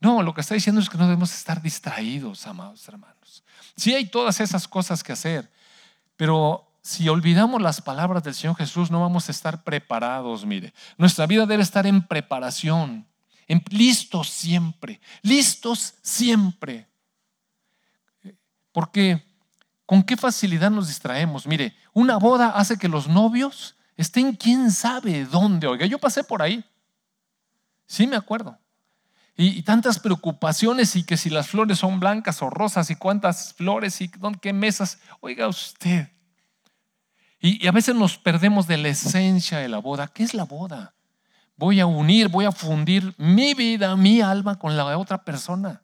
No, 0.00 0.22
lo 0.22 0.34
que 0.34 0.40
está 0.40 0.54
diciendo 0.54 0.80
es 0.80 0.88
que 0.88 0.98
no 0.98 1.04
debemos 1.04 1.32
estar 1.32 1.60
distraídos, 1.62 2.46
amados 2.46 2.86
hermanos. 2.88 3.42
Sí 3.76 3.94
hay 3.94 4.06
todas 4.06 4.40
esas 4.40 4.68
cosas 4.68 5.02
que 5.02 5.12
hacer, 5.12 5.50
pero 6.18 6.68
si 6.82 7.08
olvidamos 7.08 7.62
las 7.62 7.80
palabras 7.80 8.24
del 8.24 8.34
Señor 8.34 8.56
Jesús, 8.56 8.90
no 8.90 9.00
vamos 9.00 9.28
a 9.28 9.30
estar 9.30 9.62
preparados, 9.62 10.44
mire. 10.44 10.74
Nuestra 10.96 11.26
vida 11.26 11.46
debe 11.46 11.62
estar 11.62 11.86
en 11.86 12.04
preparación, 12.04 13.06
en, 13.46 13.62
listos 13.70 14.28
siempre, 14.28 15.00
listos 15.22 15.94
siempre. 16.02 16.88
Porque 18.72 19.24
con 19.86 20.02
qué 20.02 20.16
facilidad 20.16 20.72
nos 20.72 20.88
distraemos. 20.88 21.46
Mire, 21.46 21.76
una 21.92 22.16
boda 22.16 22.48
hace 22.48 22.76
que 22.76 22.88
los 22.88 23.06
novios 23.06 23.76
estén 23.96 24.34
quién 24.34 24.72
sabe 24.72 25.24
dónde. 25.24 25.68
Oiga, 25.68 25.86
yo 25.86 26.00
pasé 26.00 26.24
por 26.24 26.42
ahí. 26.42 26.64
Sí, 27.86 28.08
me 28.08 28.16
acuerdo. 28.16 28.58
Y, 29.40 29.62
tantas 29.62 30.00
preocupaciones 30.00 30.96
y 30.96 31.04
que 31.04 31.16
si 31.16 31.30
las 31.30 31.46
flores 31.46 31.78
son 31.78 32.00
blancas 32.00 32.42
o 32.42 32.50
rosas 32.50 32.90
y 32.90 32.96
cuántas 32.96 33.54
flores 33.54 34.00
y 34.00 34.10
qué 34.42 34.52
mesas. 34.52 34.98
Oiga 35.20 35.46
usted. 35.46 36.08
Y, 37.40 37.64
a 37.68 37.70
veces 37.70 37.94
nos 37.94 38.18
perdemos 38.18 38.66
de 38.66 38.78
la 38.78 38.88
esencia 38.88 39.58
de 39.58 39.68
la 39.68 39.78
boda. 39.78 40.08
¿Qué 40.08 40.24
es 40.24 40.34
la 40.34 40.42
boda? 40.42 40.92
Voy 41.56 41.78
a 41.78 41.86
unir, 41.86 42.26
voy 42.26 42.46
a 42.46 42.52
fundir 42.52 43.14
mi 43.16 43.54
vida, 43.54 43.94
mi 43.94 44.20
alma 44.20 44.58
con 44.58 44.76
la 44.76 44.88
de 44.88 44.96
otra 44.96 45.22
persona. 45.24 45.82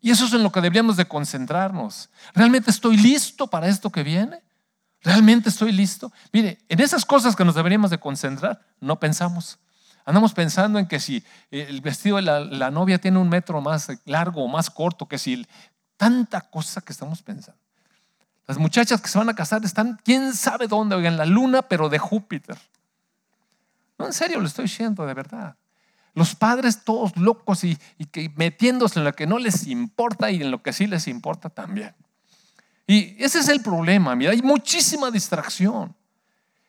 Y 0.00 0.12
eso 0.12 0.26
es 0.26 0.32
en 0.32 0.44
lo 0.44 0.52
que 0.52 0.60
deberíamos 0.60 0.96
de 0.96 1.08
concentrarnos. 1.08 2.10
¿Realmente 2.32 2.70
estoy 2.70 2.96
listo 2.96 3.48
para 3.48 3.66
esto 3.66 3.90
que 3.90 4.04
viene? 4.04 4.40
¿Realmente 5.02 5.48
estoy 5.48 5.72
listo? 5.72 6.12
Mire, 6.32 6.58
en 6.68 6.78
esas 6.78 7.04
cosas 7.04 7.34
que 7.34 7.44
nos 7.44 7.56
deberíamos 7.56 7.90
de 7.90 7.98
concentrar, 7.98 8.64
no 8.78 9.00
pensamos. 9.00 9.58
Andamos 10.04 10.34
pensando 10.34 10.78
en 10.78 10.86
que 10.86 11.00
si 11.00 11.24
el 11.50 11.80
vestido 11.80 12.16
de 12.16 12.22
la, 12.22 12.70
novia 12.70 12.98
tiene 12.98 13.18
un 13.18 13.28
metro 13.28 13.60
más 13.60 13.88
largo 14.04 14.44
o 14.44 14.48
más 14.48 14.68
corto, 14.68 15.08
que 15.08 15.18
si 15.18 15.46
tanta 15.96 16.42
cosa 16.42 16.82
que 16.82 16.92
estamos 16.92 17.22
pensando. 17.22 17.58
Las 18.46 18.58
muchachas 18.58 19.00
que 19.00 19.08
se 19.08 19.16
van 19.16 19.30
a 19.30 19.34
casar 19.34 19.64
están, 19.64 19.98
quién 20.04 20.34
sabe 20.34 20.68
dónde, 20.68 20.96
en 21.06 21.16
la 21.16 21.24
luna, 21.24 21.62
pero 21.62 21.88
de 21.88 21.98
Júpiter. 21.98 22.58
No, 23.98 24.06
en 24.06 24.12
serio, 24.12 24.40
lo 24.40 24.46
estoy 24.46 24.64
diciendo, 24.64 25.06
de 25.06 25.14
verdad. 25.14 25.56
Los 26.12 26.34
padres 26.34 26.84
todos 26.84 27.16
locos 27.16 27.64
y, 27.64 27.78
y 27.96 28.04
que 28.04 28.30
metiéndose 28.36 28.98
en 28.98 29.06
lo 29.06 29.14
que 29.14 29.26
no 29.26 29.38
les 29.38 29.66
importa 29.66 30.30
y 30.30 30.42
en 30.42 30.50
lo 30.50 30.62
que 30.62 30.74
sí 30.74 30.86
les 30.86 31.08
importa 31.08 31.48
también. 31.48 31.94
Y 32.86 33.22
ese 33.22 33.38
es 33.38 33.48
el 33.48 33.62
problema, 33.62 34.14
mira, 34.14 34.32
hay 34.32 34.42
muchísima 34.42 35.10
distracción. 35.10 35.96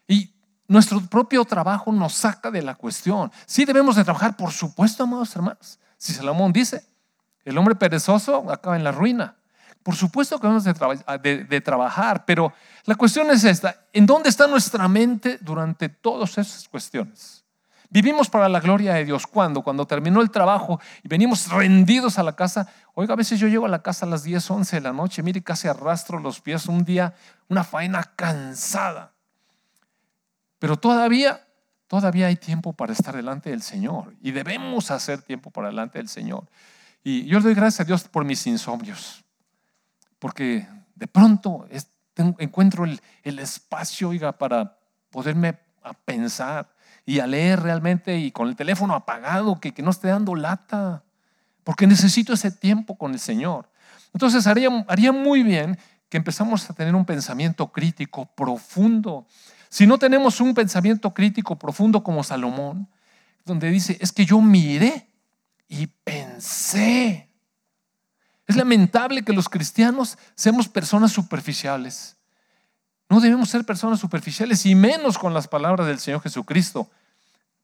Y 0.07 0.34
nuestro 0.67 1.01
propio 1.01 1.45
trabajo 1.45 1.91
nos 1.91 2.13
saca 2.13 2.51
de 2.51 2.61
la 2.61 2.75
cuestión. 2.75 3.31
Sí 3.45 3.65
debemos 3.65 3.95
de 3.95 4.03
trabajar, 4.03 4.35
por 4.35 4.51
supuesto, 4.51 5.03
amados 5.03 5.35
hermanos. 5.35 5.79
Si 5.97 6.13
Salomón 6.13 6.51
dice, 6.51 6.85
el 7.43 7.57
hombre 7.57 7.75
perezoso 7.75 8.51
acaba 8.51 8.75
en 8.75 8.83
la 8.83 8.91
ruina. 8.91 9.35
Por 9.83 9.95
supuesto 9.95 10.39
que 10.39 10.47
debemos 10.47 10.63
de, 10.63 11.45
de, 11.45 11.61
trabajar, 11.61 12.25
pero 12.25 12.51
la 12.85 12.95
cuestión 12.95 13.29
es 13.29 13.43
esta, 13.43 13.85
¿en 13.93 14.07
dónde 14.07 14.29
está 14.29 14.47
nuestra 14.47 14.87
mente 14.87 15.37
durante 15.41 15.89
todas 15.89 16.39
esas 16.39 16.67
cuestiones? 16.67 17.45
Vivimos 17.89 18.29
para 18.29 18.49
la 18.49 18.59
gloria 18.59 18.95
de 18.95 19.05
Dios. 19.05 19.27
¿Cuándo? 19.27 19.61
Cuando 19.61 19.85
terminó 19.85 20.21
el 20.21 20.31
trabajo 20.31 20.81
y 21.03 21.07
venimos 21.07 21.49
rendidos 21.49 22.17
a 22.17 22.23
la 22.23 22.35
casa. 22.35 22.67
Oiga, 22.93 23.13
a 23.13 23.15
veces 23.15 23.39
yo 23.39 23.47
llego 23.47 23.67
a 23.67 23.69
la 23.69 23.83
casa 23.83 24.05
a 24.05 24.09
las 24.09 24.23
10, 24.23 24.51
11 24.51 24.75
de 24.75 24.81
la 24.81 24.91
noche, 24.91 25.23
mire, 25.23 25.41
casi 25.41 25.67
arrastro 25.67 26.19
los 26.19 26.41
pies 26.41 26.65
un 26.65 26.83
día, 26.83 27.13
una 27.47 27.63
faena 27.63 28.03
cansada. 28.15 29.14
Pero 30.65 30.77
todavía, 30.77 31.45
todavía 31.85 32.25
hay 32.25 32.37
tiempo 32.37 32.73
para 32.73 32.91
estar 32.91 33.15
delante 33.15 33.51
del 33.51 33.61
Señor 33.61 34.15
y 34.19 34.31
debemos 34.31 34.89
hacer 34.89 35.21
tiempo 35.21 35.51
para 35.51 35.67
delante 35.67 35.99
del 35.99 36.09
Señor. 36.09 36.49
Y 37.03 37.23
yo 37.25 37.37
le 37.37 37.43
doy 37.43 37.53
gracias 37.53 37.81
a 37.81 37.83
Dios 37.83 38.05
por 38.05 38.25
mis 38.25 38.47
insomnios, 38.47 39.23
porque 40.17 40.67
de 40.95 41.05
pronto 41.05 41.67
encuentro 42.39 42.83
el, 42.83 42.99
el 43.21 43.37
espacio, 43.37 44.09
oiga, 44.09 44.31
para 44.31 44.79
poderme 45.11 45.59
a 45.83 45.93
pensar 45.93 46.67
y 47.05 47.19
a 47.19 47.27
leer 47.27 47.59
realmente 47.59 48.17
y 48.17 48.31
con 48.31 48.47
el 48.47 48.55
teléfono 48.55 48.95
apagado, 48.95 49.59
que, 49.59 49.71
que 49.71 49.83
no 49.83 49.91
esté 49.91 50.07
dando 50.07 50.33
lata, 50.33 51.03
porque 51.63 51.85
necesito 51.85 52.33
ese 52.33 52.49
tiempo 52.49 52.97
con 52.97 53.13
el 53.13 53.19
Señor. 53.19 53.69
Entonces 54.13 54.47
haría, 54.47 54.69
haría 54.87 55.11
muy 55.11 55.43
bien 55.43 55.77
que 56.09 56.17
empezamos 56.17 56.67
a 56.71 56.73
tener 56.73 56.95
un 56.95 57.05
pensamiento 57.05 57.71
crítico 57.71 58.25
profundo. 58.25 59.27
Si 59.75 59.85
no 59.85 59.97
tenemos 59.97 60.39
un 60.39 60.53
pensamiento 60.53 61.13
crítico 61.13 61.59
profundo 61.59 62.01
como 62.01 62.23
Salomón, 62.23 62.87
donde 63.43 63.69
dice, 63.69 63.97
es 63.99 64.13
que 64.13 64.25
yo 64.25 64.39
miré 64.39 65.09
y 65.67 65.87
pensé. 65.87 67.29
Es 68.47 68.55
lamentable 68.55 69.23
que 69.23 69.33
los 69.33 69.49
cristianos 69.49 70.17
seamos 70.33 70.69
personas 70.69 71.11
superficiales. 71.11 72.15
No 73.09 73.19
debemos 73.19 73.49
ser 73.49 73.65
personas 73.65 73.99
superficiales 73.99 74.65
y 74.65 74.75
menos 74.75 75.17
con 75.17 75.33
las 75.33 75.49
palabras 75.49 75.87
del 75.87 75.99
Señor 75.99 76.21
Jesucristo, 76.21 76.89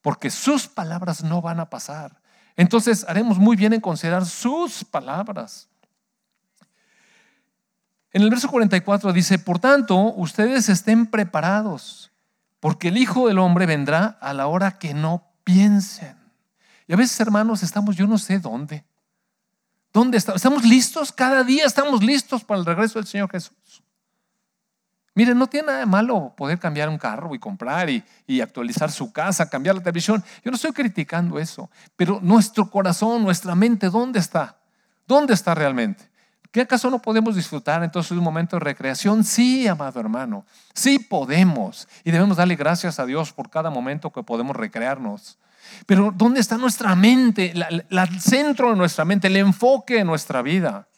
porque 0.01 0.29
sus 0.29 0.67
palabras 0.67 1.23
no 1.23 1.41
van 1.41 1.61
a 1.61 1.69
pasar. 1.69 2.19
Entonces 2.57 3.05
haremos 3.07 3.37
muy 3.37 3.55
bien 3.55 3.71
en 3.71 3.79
considerar 3.79 4.25
sus 4.25 4.83
palabras. 4.83 5.69
En 8.13 8.21
el 8.21 8.29
verso 8.29 8.49
44 8.49 9.13
dice, 9.13 9.39
por 9.39 9.59
tanto, 9.59 9.95
ustedes 10.15 10.67
estén 10.67 11.07
preparados, 11.07 12.00
porque 12.61 12.87
el 12.89 12.97
Hijo 12.97 13.27
del 13.27 13.39
Hombre 13.39 13.65
vendrá 13.65 14.17
a 14.21 14.33
la 14.33 14.47
hora 14.47 14.77
que 14.77 14.93
no 14.93 15.27
piensen. 15.43 16.15
Y 16.87 16.93
a 16.93 16.95
veces, 16.95 17.19
hermanos, 17.19 17.63
estamos, 17.63 17.97
yo 17.97 18.07
no 18.07 18.17
sé 18.17 18.39
dónde. 18.39 18.85
¿Dónde 19.91 20.17
estamos? 20.17 20.37
¿Estamos 20.37 20.63
listos? 20.63 21.11
Cada 21.11 21.43
día 21.43 21.65
estamos 21.65 22.03
listos 22.03 22.43
para 22.43 22.59
el 22.59 22.65
regreso 22.65 22.99
del 22.99 23.07
Señor 23.07 23.29
Jesús. 23.31 23.83
Miren, 25.15 25.37
no 25.37 25.47
tiene 25.47 25.67
nada 25.67 25.79
de 25.79 25.85
malo 25.87 26.33
poder 26.37 26.59
cambiar 26.59 26.87
un 26.87 26.99
carro 26.99 27.33
y 27.33 27.39
comprar 27.39 27.89
y, 27.89 28.41
actualizar 28.41 28.91
su 28.91 29.11
casa, 29.11 29.49
cambiar 29.49 29.75
la 29.75 29.81
televisión. 29.81 30.23
Yo 30.45 30.51
no 30.51 30.55
estoy 30.55 30.71
criticando 30.71 31.39
eso, 31.39 31.69
pero 31.95 32.19
nuestro 32.21 32.69
corazón, 32.69 33.23
nuestra 33.23 33.55
mente, 33.55 33.89
¿dónde 33.89 34.19
está? 34.19 34.59
¿Dónde 35.07 35.33
está 35.33 35.55
realmente? 35.55 36.10
¿Qué 36.51 36.59
acaso 36.59 36.89
no 36.89 37.01
podemos 37.01 37.35
disfrutar 37.35 37.81
entonces 37.81 38.11
un 38.11 38.23
momento 38.23 38.57
de 38.57 38.59
recreación? 38.59 39.23
Sí, 39.23 39.67
amado 39.67 40.01
hermano, 40.01 40.45
sí 40.73 40.99
podemos. 40.99 41.87
Y 42.03 42.11
debemos 42.11 42.35
darle 42.35 42.57
gracias 42.57 42.99
a 42.99 43.05
Dios 43.05 43.31
por 43.31 43.49
cada 43.49 43.69
momento 43.69 44.11
que 44.11 44.21
podemos 44.21 44.55
recrearnos. 44.57 45.37
Pero 45.85 46.13
¿dónde 46.13 46.41
está 46.41 46.57
nuestra 46.57 46.93
mente? 46.93 47.53
el 47.89 48.21
centro 48.21 48.71
de 48.71 48.75
nuestra 48.75 49.05
mente, 49.05 49.27
el 49.27 49.37
enfoque 49.37 49.95
de 49.95 50.03
nuestra 50.03 50.41
vida. 50.41 50.89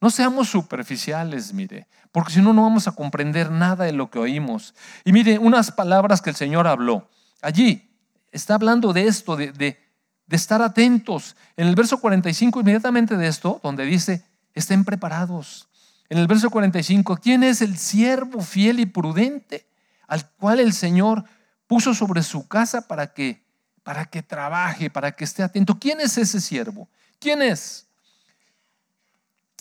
No 0.00 0.10
seamos 0.10 0.48
superficiales, 0.48 1.54
mire, 1.54 1.86
porque 2.10 2.32
si 2.32 2.40
no, 2.40 2.52
no 2.52 2.62
vamos 2.62 2.88
a 2.88 2.92
comprender 2.92 3.52
nada 3.52 3.84
de 3.84 3.92
lo 3.92 4.10
que 4.10 4.18
oímos. 4.18 4.74
Y 5.04 5.12
mire, 5.12 5.38
unas 5.38 5.70
palabras 5.70 6.20
que 6.20 6.30
el 6.30 6.36
Señor 6.36 6.66
habló. 6.66 7.08
Allí 7.40 7.88
está 8.32 8.54
hablando 8.54 8.92
de 8.92 9.06
esto, 9.06 9.36
de, 9.36 9.52
de, 9.52 9.78
de 10.26 10.36
estar 10.36 10.60
atentos. 10.60 11.36
En 11.56 11.68
el 11.68 11.76
verso 11.76 12.00
45, 12.00 12.58
inmediatamente 12.58 13.16
de 13.16 13.28
esto, 13.28 13.60
donde 13.62 13.84
dice, 13.84 14.24
estén 14.54 14.84
preparados. 14.84 15.68
En 16.08 16.18
el 16.18 16.26
verso 16.26 16.50
45, 16.50 17.16
¿quién 17.16 17.42
es 17.42 17.62
el 17.62 17.78
siervo 17.78 18.40
fiel 18.42 18.80
y 18.80 18.86
prudente 18.86 19.66
al 20.06 20.28
cual 20.30 20.60
el 20.60 20.72
Señor 20.72 21.24
puso 21.66 21.94
sobre 21.94 22.22
su 22.22 22.46
casa 22.46 22.86
para 22.86 23.14
que 23.14 23.42
para 23.82 24.04
que 24.04 24.22
trabaje, 24.22 24.90
para 24.90 25.12
que 25.12 25.24
esté 25.24 25.42
atento. 25.42 25.78
¿Quién 25.78 26.00
es 26.00 26.16
ese 26.18 26.40
siervo? 26.40 26.88
¿Quién 27.18 27.42
es? 27.42 27.86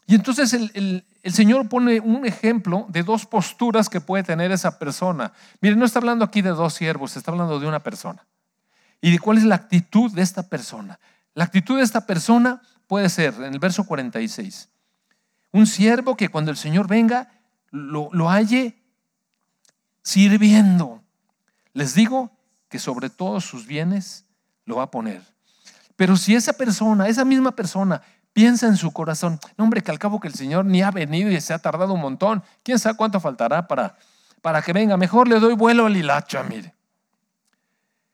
Y 0.07 0.15
entonces 0.15 0.53
el, 0.53 1.05
Señor 1.23 1.69
pone 1.69 1.99
un 1.99 2.25
ejemplo 2.25 2.85
de 2.89 3.03
dos 3.03 3.25
posturas 3.25 3.87
que 3.89 4.01
puede 4.01 4.23
tener 4.23 4.51
esa 4.51 4.79
persona. 4.79 5.31
Miren, 5.61 5.79
no 5.79 5.85
está 5.85 5.99
hablando 5.99 6.25
aquí 6.25 6.41
de 6.41 6.49
dos 6.49 6.73
siervos, 6.73 7.15
está 7.15 7.31
hablando 7.31 7.59
de 7.59 7.67
una 7.67 7.79
persona. 7.79 8.25
¿Y 8.99 9.11
de 9.11 9.19
cuál 9.19 9.37
es 9.37 9.43
la 9.43 9.55
actitud 9.55 10.11
de 10.11 10.21
esta 10.21 10.43
persona? 10.43 10.99
La 11.33 11.43
actitud 11.43 11.77
de 11.77 11.83
esta 11.83 12.05
persona 12.05 12.61
puede 12.87 13.07
ser, 13.09 13.35
en 13.35 13.53
el 13.53 13.59
verso 13.59 13.85
46, 13.85 14.69
un 15.51 15.67
siervo 15.67 16.15
que 16.15 16.29
cuando 16.29 16.51
el 16.51 16.57
Señor 16.57 16.87
venga 16.87 17.29
lo, 17.69 18.09
lo 18.11 18.29
halle 18.29 18.81
sirviendo. 20.01 21.01
Les 21.73 21.93
digo 21.93 22.31
que 22.69 22.79
sobre 22.79 23.09
todos 23.09 23.45
sus 23.45 23.65
bienes 23.65 24.25
lo 24.65 24.77
va 24.77 24.83
a 24.83 24.91
poner. 24.91 25.21
Pero 25.95 26.17
si 26.17 26.35
esa 26.35 26.53
persona, 26.53 27.07
esa 27.07 27.25
misma 27.25 27.51
persona, 27.51 28.01
piensa 28.33 28.67
en 28.67 28.77
su 28.77 28.91
corazón, 28.91 29.39
no 29.57 29.65
hombre, 29.65 29.81
que 29.81 29.91
al 29.91 29.99
cabo 29.99 30.19
que 30.19 30.27
el 30.27 30.33
Señor 30.33 30.65
ni 30.65 30.81
ha 30.81 30.91
venido 30.91 31.29
y 31.29 31.39
se 31.41 31.53
ha 31.53 31.59
tardado 31.59 31.93
un 31.93 32.01
montón, 32.01 32.43
quién 32.63 32.79
sabe 32.79 32.97
cuánto 32.97 33.19
faltará 33.19 33.67
para, 33.67 33.97
para 34.41 34.61
que 34.61 34.73
venga, 34.73 34.97
mejor 34.97 35.27
le 35.27 35.39
doy 35.39 35.53
vuelo 35.53 35.85
al 35.85 35.95
hilacha, 35.95 36.43
mire. 36.43 36.73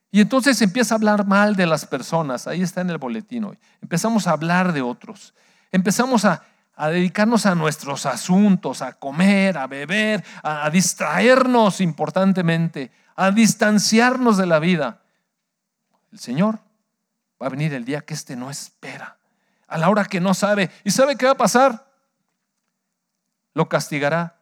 Y 0.10 0.22
entonces 0.22 0.62
empieza 0.62 0.96
a 0.96 0.98
hablar 0.98 1.26
mal 1.26 1.56
de 1.56 1.68
las 1.68 1.86
personas, 1.86 2.48
ahí 2.48 2.62
está 2.62 2.82
en 2.82 2.90
el 2.90 2.98
boletín 2.98 3.44
hoy. 3.44 3.60
Empezamos 3.82 4.26
a 4.26 4.32
hablar 4.32 4.74
de 4.74 4.82
otros, 4.82 5.34
empezamos 5.72 6.26
a, 6.26 6.44
a 6.78 6.90
dedicarnos 6.90 7.48
a 7.48 7.56
nuestros 7.56 8.06
asuntos, 8.06 8.84
a 8.84 8.94
comer, 8.94 9.58
a 9.58 9.66
beber, 9.66 10.24
a 10.44 10.70
distraernos 10.70 11.82
importantemente, 11.82 12.92
a 13.16 13.32
distanciarnos 13.32 14.38
de 14.38 14.46
la 14.46 14.60
vida. 14.60 15.02
El 16.12 16.20
Señor 16.20 16.60
va 17.42 17.48
a 17.48 17.50
venir 17.50 17.74
el 17.74 17.84
día 17.84 18.02
que 18.02 18.14
éste 18.14 18.36
no 18.36 18.52
espera, 18.52 19.18
a 19.68 19.78
la 19.80 19.90
hora 19.90 20.06
que 20.06 20.22
no 20.22 20.36
sabe. 20.36 20.70
¿Y 20.84 20.92
sabe 20.92 21.16
qué 21.16 21.26
va 21.26 21.32
a 21.32 21.38
pasar? 21.38 21.88
Lo 23.56 23.68
castigará 23.68 24.38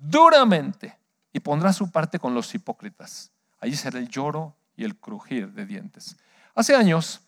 duramente 0.00 0.96
y 1.34 1.40
pondrá 1.40 1.74
su 1.74 1.90
parte 1.90 2.18
con 2.18 2.34
los 2.34 2.54
hipócritas. 2.54 3.30
Allí 3.60 3.76
será 3.76 3.98
el 3.98 4.08
lloro 4.08 4.56
y 4.74 4.84
el 4.84 4.96
crujir 4.96 5.52
de 5.52 5.66
dientes. 5.66 6.16
Hace 6.54 6.74
años, 6.74 7.20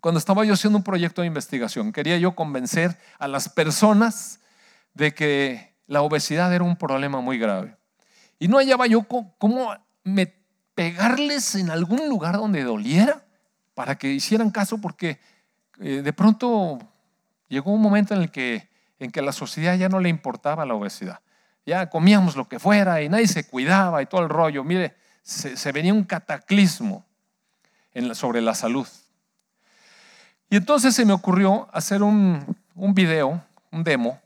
cuando 0.00 0.18
estaba 0.18 0.44
yo 0.44 0.54
haciendo 0.54 0.78
un 0.78 0.84
proyecto 0.84 1.22
de 1.22 1.26
investigación, 1.26 1.92
quería 1.92 2.18
yo 2.18 2.34
convencer 2.34 2.98
a 3.18 3.28
las 3.28 3.48
personas 3.48 4.40
de 4.94 5.14
que 5.14 5.74
la 5.86 6.02
obesidad 6.02 6.52
era 6.54 6.64
un 6.64 6.76
problema 6.76 7.20
muy 7.20 7.38
grave. 7.38 7.76
Y 8.38 8.48
no 8.48 8.58
hallaba 8.58 8.86
yo 8.86 9.02
cómo 9.02 9.74
me, 10.04 10.38
pegarles 10.78 11.56
en 11.56 11.70
algún 11.70 12.08
lugar 12.08 12.36
donde 12.36 12.62
doliera 12.62 13.24
para 13.74 13.98
que 13.98 14.12
hicieran 14.12 14.52
caso, 14.52 14.80
porque 14.80 15.18
eh, 15.80 16.02
de 16.02 16.12
pronto 16.12 16.78
llegó 17.48 17.72
un 17.72 17.82
momento 17.82 18.14
en 18.14 18.22
el 18.22 18.30
que, 18.30 18.68
en 19.00 19.10
que 19.10 19.18
a 19.18 19.24
la 19.24 19.32
sociedad 19.32 19.76
ya 19.76 19.88
no 19.88 19.98
le 19.98 20.08
importaba 20.08 20.64
la 20.64 20.74
obesidad. 20.74 21.20
Ya 21.66 21.90
comíamos 21.90 22.36
lo 22.36 22.48
que 22.48 22.60
fuera 22.60 23.02
y 23.02 23.08
nadie 23.08 23.26
se 23.26 23.48
cuidaba 23.48 24.02
y 24.02 24.06
todo 24.06 24.22
el 24.22 24.28
rollo. 24.28 24.62
Mire, 24.62 24.94
se, 25.22 25.72
venía 25.72 25.92
un 25.92 26.04
cataclismo 26.04 27.04
sobre 28.12 28.40
la 28.40 28.54
salud. 28.54 28.86
Y 30.50 30.56
entonces 30.56 30.94
se 30.94 31.04
me 31.04 31.12
ocurrió 31.12 31.68
hacer 31.72 32.02
un, 32.02 32.56
un 32.74 32.94
video, 32.94 33.42
un 33.70 33.84
demo, 33.84 34.20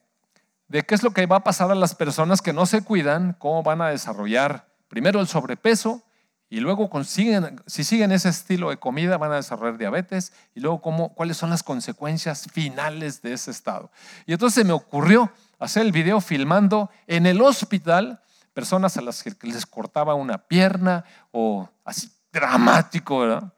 de 0.68 0.82
qué 0.82 0.94
es 0.94 1.02
lo 1.02 1.10
que 1.10 1.26
va 1.26 1.36
a 1.36 1.44
pasar 1.44 1.70
a 1.70 1.74
las 1.74 1.94
personas 1.94 2.40
que 2.40 2.52
no 2.52 2.66
se 2.66 2.82
cuidan, 2.82 3.34
cómo 3.38 3.62
van 3.62 3.82
a 3.82 3.88
desarrollar 3.88 4.72
Primero 4.92 5.20
el 5.22 5.26
sobrepeso 5.26 6.02
y 6.50 6.60
luego 6.60 6.90
consiguen, 6.90 7.62
si 7.66 7.82
siguen 7.82 8.12
ese 8.12 8.28
estilo 8.28 8.68
de 8.68 8.76
comida 8.76 9.16
van 9.16 9.32
a 9.32 9.36
desarrollar 9.36 9.78
diabetes 9.78 10.34
y 10.54 10.60
luego 10.60 10.82
cómo, 10.82 11.14
cuáles 11.14 11.38
son 11.38 11.48
las 11.48 11.62
consecuencias 11.62 12.46
finales 12.52 13.22
de 13.22 13.32
ese 13.32 13.50
estado. 13.50 13.90
Y 14.26 14.34
entonces 14.34 14.56
se 14.56 14.64
me 14.64 14.74
ocurrió 14.74 15.32
hacer 15.58 15.86
el 15.86 15.92
video 15.92 16.20
filmando 16.20 16.90
en 17.06 17.24
el 17.24 17.40
hospital 17.40 18.20
personas 18.52 18.98
a 18.98 19.00
las 19.00 19.22
que 19.22 19.34
les 19.48 19.64
cortaba 19.64 20.12
una 20.14 20.36
pierna 20.36 21.06
o 21.30 21.70
así 21.86 22.12
dramático, 22.30 23.20
¿verdad? 23.20 23.50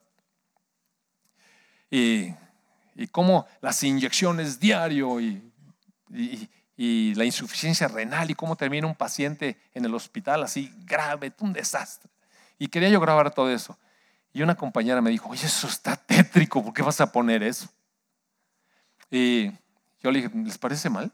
Y, 1.90 2.32
y 2.94 3.08
cómo 3.08 3.46
las 3.60 3.82
inyecciones 3.82 4.60
diario 4.60 5.20
y, 5.20 5.50
y, 6.76 7.14
la 7.14 7.24
insuficiencia 7.24 7.88
renal 7.88 8.30
y 8.30 8.34
cómo 8.34 8.56
termina 8.56 8.86
un 8.86 8.94
paciente 8.94 9.58
en 9.74 9.84
el 9.84 9.94
hospital 9.94 10.42
así 10.42 10.72
grave, 10.84 11.32
un 11.40 11.52
desastre. 11.52 12.10
Y 12.58 12.68
quería 12.68 12.88
yo 12.88 13.00
grabar 13.00 13.32
todo 13.32 13.50
eso. 13.50 13.78
Y 14.32 14.42
una 14.42 14.56
compañera 14.56 15.00
me 15.00 15.10
dijo, 15.10 15.28
oye, 15.28 15.46
eso 15.46 15.68
está 15.68 15.96
tétrico, 15.96 16.62
¿por 16.62 16.72
qué 16.72 16.82
vas 16.82 17.00
a 17.00 17.10
poner 17.12 17.42
eso? 17.42 17.68
Y 19.10 19.50
yo 20.02 20.10
le 20.10 20.22
dije, 20.22 20.30
¿les 20.34 20.58
parece 20.58 20.90
mal? 20.90 21.12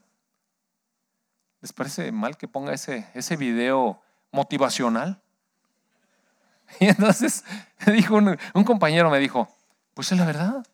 ¿Les 1.61 1.71
parece 1.71 2.11
mal 2.11 2.37
que 2.37 2.47
ponga 2.47 2.73
ese, 2.73 3.07
ese 3.13 3.35
video 3.35 4.01
motivacional? 4.31 5.21
Y 6.79 6.87
entonces 6.87 7.43
dijo 7.85 8.15
un 8.15 8.63
compañero 8.63 9.09
me 9.09 9.19
dijo, 9.19 9.53
pues 9.93 10.09
es 10.13 10.17
la 10.17 10.25
verdad, 10.25 10.65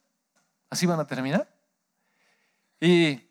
así 0.70 0.86
van 0.86 1.00
a 1.00 1.08
terminar. 1.08 1.48
Y 2.80 3.22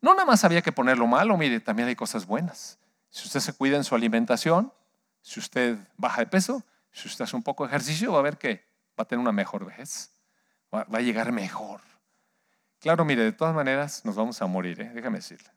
no 0.00 0.14
nada 0.14 0.24
más 0.24 0.44
había 0.44 0.62
que 0.62 0.72
ponerlo 0.72 1.06
malo, 1.06 1.36
mire, 1.36 1.60
también 1.60 1.88
hay 1.88 1.96
cosas 1.96 2.26
buenas. 2.26 2.78
Si 3.10 3.26
usted 3.26 3.40
se 3.40 3.52
cuida 3.52 3.76
en 3.76 3.84
su 3.84 3.94
alimentación, 3.94 4.72
si 5.22 5.40
usted 5.40 5.78
baja 5.96 6.20
de 6.20 6.26
peso, 6.26 6.62
si 6.92 7.08
usted 7.08 7.24
hace 7.24 7.36
un 7.36 7.42
poco 7.42 7.64
de 7.64 7.68
ejercicio, 7.68 8.12
va 8.12 8.20
a 8.20 8.22
ver 8.22 8.38
que 8.38 8.64
va 8.98 9.02
a 9.02 9.04
tener 9.04 9.20
una 9.20 9.32
mejor 9.32 9.64
vejez, 9.64 10.10
va, 10.74 10.86
a 10.90 11.00
llegar 11.00 11.32
mejor. 11.32 11.80
Claro, 12.80 13.04
mire, 13.04 13.22
de 13.24 13.32
todas 13.32 13.54
maneras 13.54 14.04
nos 14.04 14.14
vamos 14.14 14.40
a 14.40 14.46
morir, 14.46 14.80
¿eh? 14.80 14.90
déjame 14.94 15.18
decirle. 15.18 15.50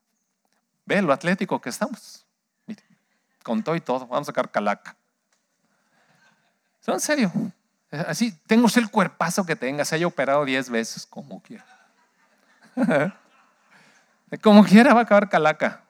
Ve 0.85 1.01
lo 1.01 1.13
atlético 1.13 1.61
que 1.61 1.69
estamos. 1.69 2.25
Mire, 2.65 2.83
con 3.43 3.63
todo 3.63 3.75
y 3.75 3.81
todo, 3.81 4.07
vamos 4.07 4.27
a 4.27 4.31
sacar 4.31 4.49
calaca. 4.51 4.95
En 6.87 6.99
serio, 6.99 7.31
así, 7.91 8.31
tengo 8.47 8.67
el 8.75 8.89
cuerpazo 8.89 9.45
que 9.45 9.55
tenga, 9.55 9.85
se 9.85 9.95
haya 9.95 10.07
operado 10.07 10.45
10 10.45 10.69
veces, 10.69 11.05
como 11.05 11.41
quiera. 11.41 11.65
Como 14.43 14.63
quiera 14.63 14.93
va 14.93 14.99
a 14.99 15.03
acabar 15.03 15.27
calaca, 15.27 15.83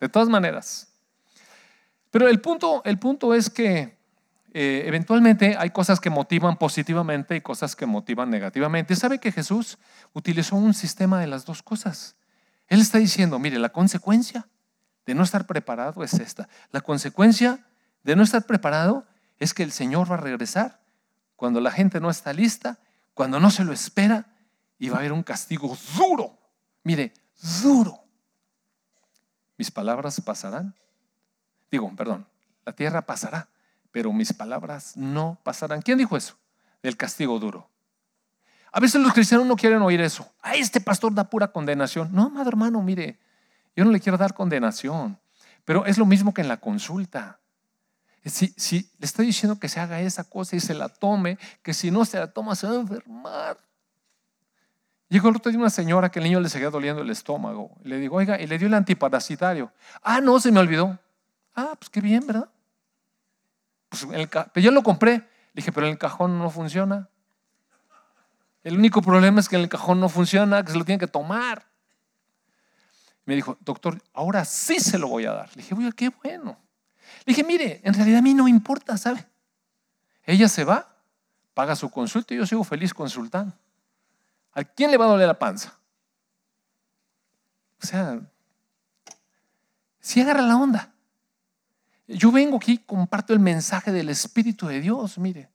de 0.00 0.08
todas 0.08 0.28
maneras. 0.28 0.86
Pero 2.12 2.28
el 2.28 2.40
punto, 2.40 2.82
el 2.84 2.98
punto 3.00 3.34
es 3.34 3.50
que 3.50 3.98
eh, 4.52 4.82
eventualmente 4.86 5.56
hay 5.58 5.70
cosas 5.70 6.00
que 6.00 6.10
motivan 6.10 6.56
positivamente 6.56 7.36
y 7.36 7.40
cosas 7.40 7.76
que 7.76 7.86
motivan 7.86 8.30
negativamente. 8.30 8.96
¿Sabe 8.96 9.18
que 9.18 9.32
Jesús 9.32 9.78
utilizó 10.12 10.56
un 10.56 10.74
sistema 10.74 11.20
de 11.20 11.26
las 11.26 11.44
dos 11.44 11.62
cosas? 11.62 12.16
Él 12.68 12.80
está 12.80 12.98
diciendo, 12.98 13.38
mire, 13.38 13.58
la 13.58 13.70
consecuencia 13.70 14.46
de 15.06 15.14
no 15.14 15.22
estar 15.22 15.46
preparado 15.46 16.02
es 16.02 16.14
esta. 16.14 16.48
La 16.72 16.80
consecuencia 16.80 17.66
de 18.02 18.16
no 18.16 18.22
estar 18.22 18.44
preparado 18.44 19.06
es 19.38 19.54
que 19.54 19.62
el 19.62 19.72
Señor 19.72 20.10
va 20.10 20.14
a 20.14 20.20
regresar 20.20 20.80
cuando 21.40 21.58
la 21.58 21.70
gente 21.70 22.00
no 22.00 22.10
está 22.10 22.34
lista, 22.34 22.78
cuando 23.14 23.40
no 23.40 23.50
se 23.50 23.64
lo 23.64 23.72
espera 23.72 24.26
y 24.78 24.90
va 24.90 24.96
a 24.96 24.98
haber 24.98 25.14
un 25.14 25.22
castigo 25.22 25.74
duro. 25.96 26.38
Mire, 26.84 27.14
duro. 27.62 27.98
Mis 29.56 29.70
palabras 29.70 30.20
pasarán. 30.20 30.74
Digo, 31.70 31.90
perdón, 31.96 32.26
la 32.66 32.74
tierra 32.74 33.06
pasará, 33.06 33.48
pero 33.90 34.12
mis 34.12 34.34
palabras 34.34 34.98
no 34.98 35.40
pasarán. 35.42 35.80
¿Quién 35.80 35.96
dijo 35.96 36.14
eso? 36.14 36.36
El 36.82 36.98
castigo 36.98 37.38
duro. 37.38 37.70
A 38.70 38.78
veces 38.78 39.00
los 39.00 39.14
cristianos 39.14 39.46
no 39.46 39.56
quieren 39.56 39.80
oír 39.80 40.02
eso. 40.02 40.30
A 40.42 40.56
este 40.56 40.78
pastor 40.78 41.14
da 41.14 41.30
pura 41.30 41.52
condenación. 41.52 42.10
No, 42.12 42.28
madre 42.28 42.48
hermano, 42.48 42.82
mire, 42.82 43.18
yo 43.74 43.86
no 43.86 43.92
le 43.92 44.00
quiero 44.00 44.18
dar 44.18 44.34
condenación, 44.34 45.18
pero 45.64 45.86
es 45.86 45.96
lo 45.96 46.04
mismo 46.04 46.34
que 46.34 46.42
en 46.42 46.48
la 46.48 46.58
consulta. 46.58 47.39
Si, 48.24 48.48
si 48.56 48.90
le 48.98 49.06
estoy 49.06 49.26
diciendo 49.26 49.58
que 49.58 49.68
se 49.68 49.80
haga 49.80 50.00
esa 50.00 50.24
cosa 50.24 50.56
y 50.56 50.60
se 50.60 50.74
la 50.74 50.88
tome, 50.88 51.38
que 51.62 51.72
si 51.72 51.90
no 51.90 52.04
se 52.04 52.18
la 52.18 52.30
toma 52.32 52.54
se 52.54 52.66
va 52.66 52.74
a 52.74 52.80
enfermar. 52.80 53.58
Llegó 55.08 55.28
el 55.28 55.36
otro 55.36 55.50
día 55.50 55.58
una 55.58 55.70
señora 55.70 56.10
que 56.10 56.20
el 56.20 56.24
niño 56.24 56.38
le 56.38 56.48
seguía 56.48 56.70
doliendo 56.70 57.02
el 57.02 57.10
estómago. 57.10 57.76
Le 57.82 57.98
digo, 57.98 58.16
oiga, 58.16 58.40
y 58.40 58.46
le 58.46 58.58
dio 58.58 58.68
el 58.68 58.74
antiparasitario. 58.74 59.72
Ah, 60.02 60.20
no, 60.20 60.38
se 60.38 60.52
me 60.52 60.60
olvidó. 60.60 60.98
Ah, 61.56 61.74
pues 61.76 61.90
qué 61.90 62.00
bien, 62.00 62.24
¿verdad? 62.26 62.48
Pues 63.88 64.06
pero 64.06 64.64
yo 64.64 64.70
lo 64.70 64.82
compré. 64.84 65.14
Le 65.16 65.26
dije, 65.54 65.72
pero 65.72 65.88
el 65.88 65.98
cajón 65.98 66.38
no 66.38 66.48
funciona. 66.48 67.08
El 68.62 68.76
único 68.76 69.02
problema 69.02 69.40
es 69.40 69.48
que 69.48 69.56
en 69.56 69.62
el 69.62 69.68
cajón 69.68 69.98
no 69.98 70.08
funciona, 70.08 70.64
que 70.64 70.70
se 70.70 70.78
lo 70.78 70.84
tiene 70.84 71.00
que 71.00 71.08
tomar. 71.08 71.66
Me 73.24 73.34
dijo, 73.34 73.58
doctor, 73.60 74.00
ahora 74.12 74.44
sí 74.44 74.78
se 74.78 74.96
lo 74.96 75.08
voy 75.08 75.24
a 75.24 75.32
dar. 75.32 75.48
Le 75.56 75.62
dije, 75.62 75.74
oye, 75.74 75.92
qué 75.92 76.10
bueno. 76.22 76.56
Le 77.24 77.32
dije, 77.32 77.44
mire, 77.44 77.80
en 77.84 77.94
realidad 77.94 78.18
a 78.18 78.22
mí 78.22 78.34
no 78.34 78.48
importa, 78.48 78.96
¿sabe? 78.96 79.26
Ella 80.24 80.48
se 80.48 80.64
va, 80.64 80.96
paga 81.54 81.76
su 81.76 81.90
consulta 81.90 82.34
y 82.34 82.38
yo 82.38 82.46
sigo 82.46 82.64
feliz 82.64 82.94
consultando. 82.94 83.54
¿A 84.52 84.64
quién 84.64 84.90
le 84.90 84.96
va 84.96 85.04
a 85.04 85.08
doler 85.08 85.26
la 85.26 85.38
panza? 85.38 85.74
O 87.82 87.86
sea, 87.86 88.20
si 90.00 90.20
agarra 90.20 90.42
la 90.42 90.56
onda. 90.56 90.92
Yo 92.06 92.32
vengo 92.32 92.56
aquí, 92.56 92.78
comparto 92.78 93.32
el 93.32 93.38
mensaje 93.38 93.92
del 93.92 94.08
Espíritu 94.08 94.66
de 94.66 94.80
Dios, 94.80 95.16
mire. 95.18 95.48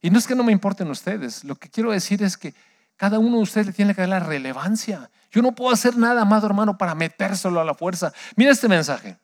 Y 0.00 0.10
no 0.10 0.18
es 0.18 0.26
que 0.26 0.34
no 0.34 0.42
me 0.42 0.52
importen 0.52 0.90
ustedes, 0.90 1.44
lo 1.44 1.56
que 1.56 1.68
quiero 1.68 1.92
decir 1.92 2.22
es 2.22 2.36
que 2.36 2.54
cada 2.96 3.18
uno 3.18 3.36
de 3.36 3.42
ustedes 3.42 3.68
le 3.68 3.72
tiene 3.72 3.94
que 3.94 4.00
dar 4.02 4.10
la 4.10 4.20
relevancia. 4.20 5.08
Yo 5.30 5.40
no 5.40 5.54
puedo 5.54 5.72
hacer 5.72 5.96
nada, 5.96 6.22
amado 6.22 6.46
hermano, 6.46 6.76
para 6.76 6.94
metérselo 6.96 7.60
a 7.60 7.64
la 7.64 7.74
fuerza. 7.74 8.12
Mira 8.34 8.50
este 8.50 8.68
mensaje. 8.68 9.16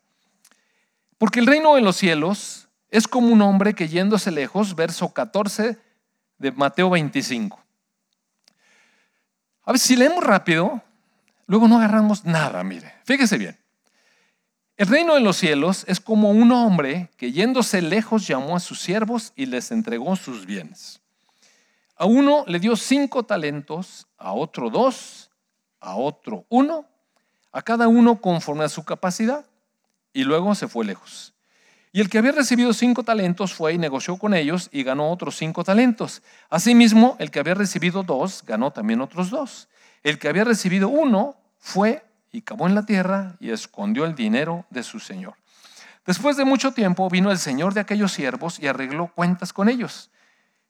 Porque 1.25 1.39
el 1.39 1.47
reino 1.47 1.73
de 1.73 1.81
los 1.81 1.95
cielos 1.97 2.67
es 2.91 3.07
como 3.07 3.29
un 3.29 3.41
hombre 3.41 3.73
que 3.73 3.87
yéndose 3.87 4.29
lejos, 4.29 4.75
verso 4.75 5.11
14 5.11 5.75
de 6.37 6.51
Mateo 6.51 6.91
25. 6.91 7.59
A 9.63 9.71
ver, 9.71 9.79
si 9.79 9.95
leemos 9.95 10.23
rápido, 10.23 10.83
luego 11.47 11.67
no 11.67 11.77
agarramos 11.77 12.25
nada, 12.25 12.63
mire. 12.63 12.93
Fíjese 13.05 13.39
bien. 13.39 13.57
El 14.77 14.85
reino 14.85 15.15
de 15.15 15.21
los 15.21 15.37
cielos 15.37 15.83
es 15.87 15.99
como 15.99 16.29
un 16.29 16.51
hombre 16.51 17.09
que 17.17 17.31
yéndose 17.31 17.81
lejos 17.81 18.27
llamó 18.27 18.55
a 18.55 18.59
sus 18.59 18.79
siervos 18.79 19.33
y 19.35 19.47
les 19.47 19.71
entregó 19.71 20.15
sus 20.15 20.45
bienes. 20.45 21.01
A 21.95 22.05
uno 22.05 22.43
le 22.45 22.59
dio 22.59 22.75
cinco 22.75 23.23
talentos, 23.23 24.05
a 24.19 24.31
otro 24.33 24.69
dos, 24.69 25.31
a 25.79 25.95
otro 25.95 26.45
uno, 26.49 26.85
a 27.51 27.63
cada 27.63 27.87
uno 27.87 28.21
conforme 28.21 28.63
a 28.65 28.69
su 28.69 28.85
capacidad, 28.85 29.43
y 30.15 30.23
luego 30.23 30.55
se 30.55 30.69
fue 30.69 30.85
lejos. 30.85 31.33
Y 31.91 31.99
el 31.99 32.09
que 32.09 32.17
había 32.17 32.31
recibido 32.31 32.73
cinco 32.73 33.03
talentos 33.03 33.53
fue 33.53 33.73
y 33.73 33.77
negoció 33.77 34.17
con 34.17 34.33
ellos 34.33 34.69
y 34.71 34.83
ganó 34.83 35.11
otros 35.11 35.35
cinco 35.35 35.63
talentos. 35.63 36.23
Asimismo, 36.49 37.17
el 37.19 37.31
que 37.31 37.39
había 37.39 37.53
recibido 37.53 38.01
dos 38.01 38.43
ganó 38.45 38.71
también 38.71 39.01
otros 39.01 39.29
dos. 39.29 39.67
El 40.03 40.17
que 40.17 40.29
había 40.29 40.45
recibido 40.45 40.87
uno 40.87 41.35
fue 41.59 42.05
y 42.31 42.41
cavó 42.41 42.65
en 42.67 42.75
la 42.75 42.85
tierra 42.85 43.35
y 43.41 43.51
escondió 43.51 44.05
el 44.05 44.15
dinero 44.15 44.65
de 44.69 44.83
su 44.83 44.99
señor. 44.99 45.35
Después 46.05 46.37
de 46.37 46.45
mucho 46.45 46.71
tiempo 46.71 47.09
vino 47.09 47.29
el 47.29 47.37
señor 47.37 47.73
de 47.73 47.81
aquellos 47.81 48.13
siervos 48.13 48.59
y 48.59 48.67
arregló 48.67 49.07
cuentas 49.07 49.51
con 49.51 49.67
ellos. 49.67 50.11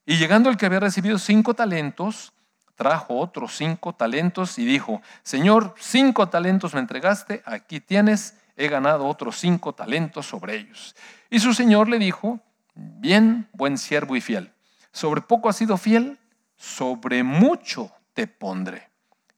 Y 0.08 0.18
llegando 0.18 0.50
el 0.50 0.58
que 0.58 0.66
había 0.66 0.80
recibido 0.80 1.20
cinco 1.20 1.54
talentos, 1.54 2.34
trajo 2.76 3.20
otros 3.20 3.56
cinco 3.56 3.94
talentos 3.94 4.58
y 4.58 4.66
dijo, 4.66 5.02
Señor, 5.24 5.76
cinco 5.78 6.30
talentos 6.30 6.74
me 6.74 6.80
entregaste, 6.80 7.44
aquí 7.46 7.80
tienes, 7.80 8.36
he 8.56 8.68
ganado 8.68 9.08
otros 9.08 9.38
cinco 9.40 9.74
talentos 9.74 10.26
sobre 10.26 10.56
ellos. 10.56 10.96
Y 11.30 11.40
su 11.40 11.54
señor 11.54 11.90
le 11.90 12.00
dijo, 12.00 12.40
bien, 12.74 13.48
buen 13.54 13.78
siervo 13.78 14.16
y 14.16 14.22
fiel, 14.22 14.52
sobre 14.92 15.22
poco 15.22 15.50
has 15.50 15.58
sido 15.58 15.78
fiel, 15.78 16.20
sobre 16.56 17.24
mucho 17.24 17.92
te 18.14 18.28
pondré 18.28 18.90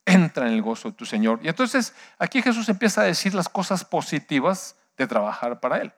entra 0.08 0.46
en 0.46 0.54
el 0.54 0.62
gozo 0.62 0.90
de 0.90 0.96
tu 0.96 1.04
Señor. 1.04 1.40
Y 1.42 1.48
entonces 1.48 1.94
aquí 2.18 2.42
Jesús 2.42 2.68
empieza 2.68 3.02
a 3.02 3.04
decir 3.04 3.34
las 3.34 3.48
cosas 3.48 3.84
positivas 3.84 4.76
de 4.96 5.06
trabajar 5.06 5.60
para 5.60 5.78
Él. 5.78 5.92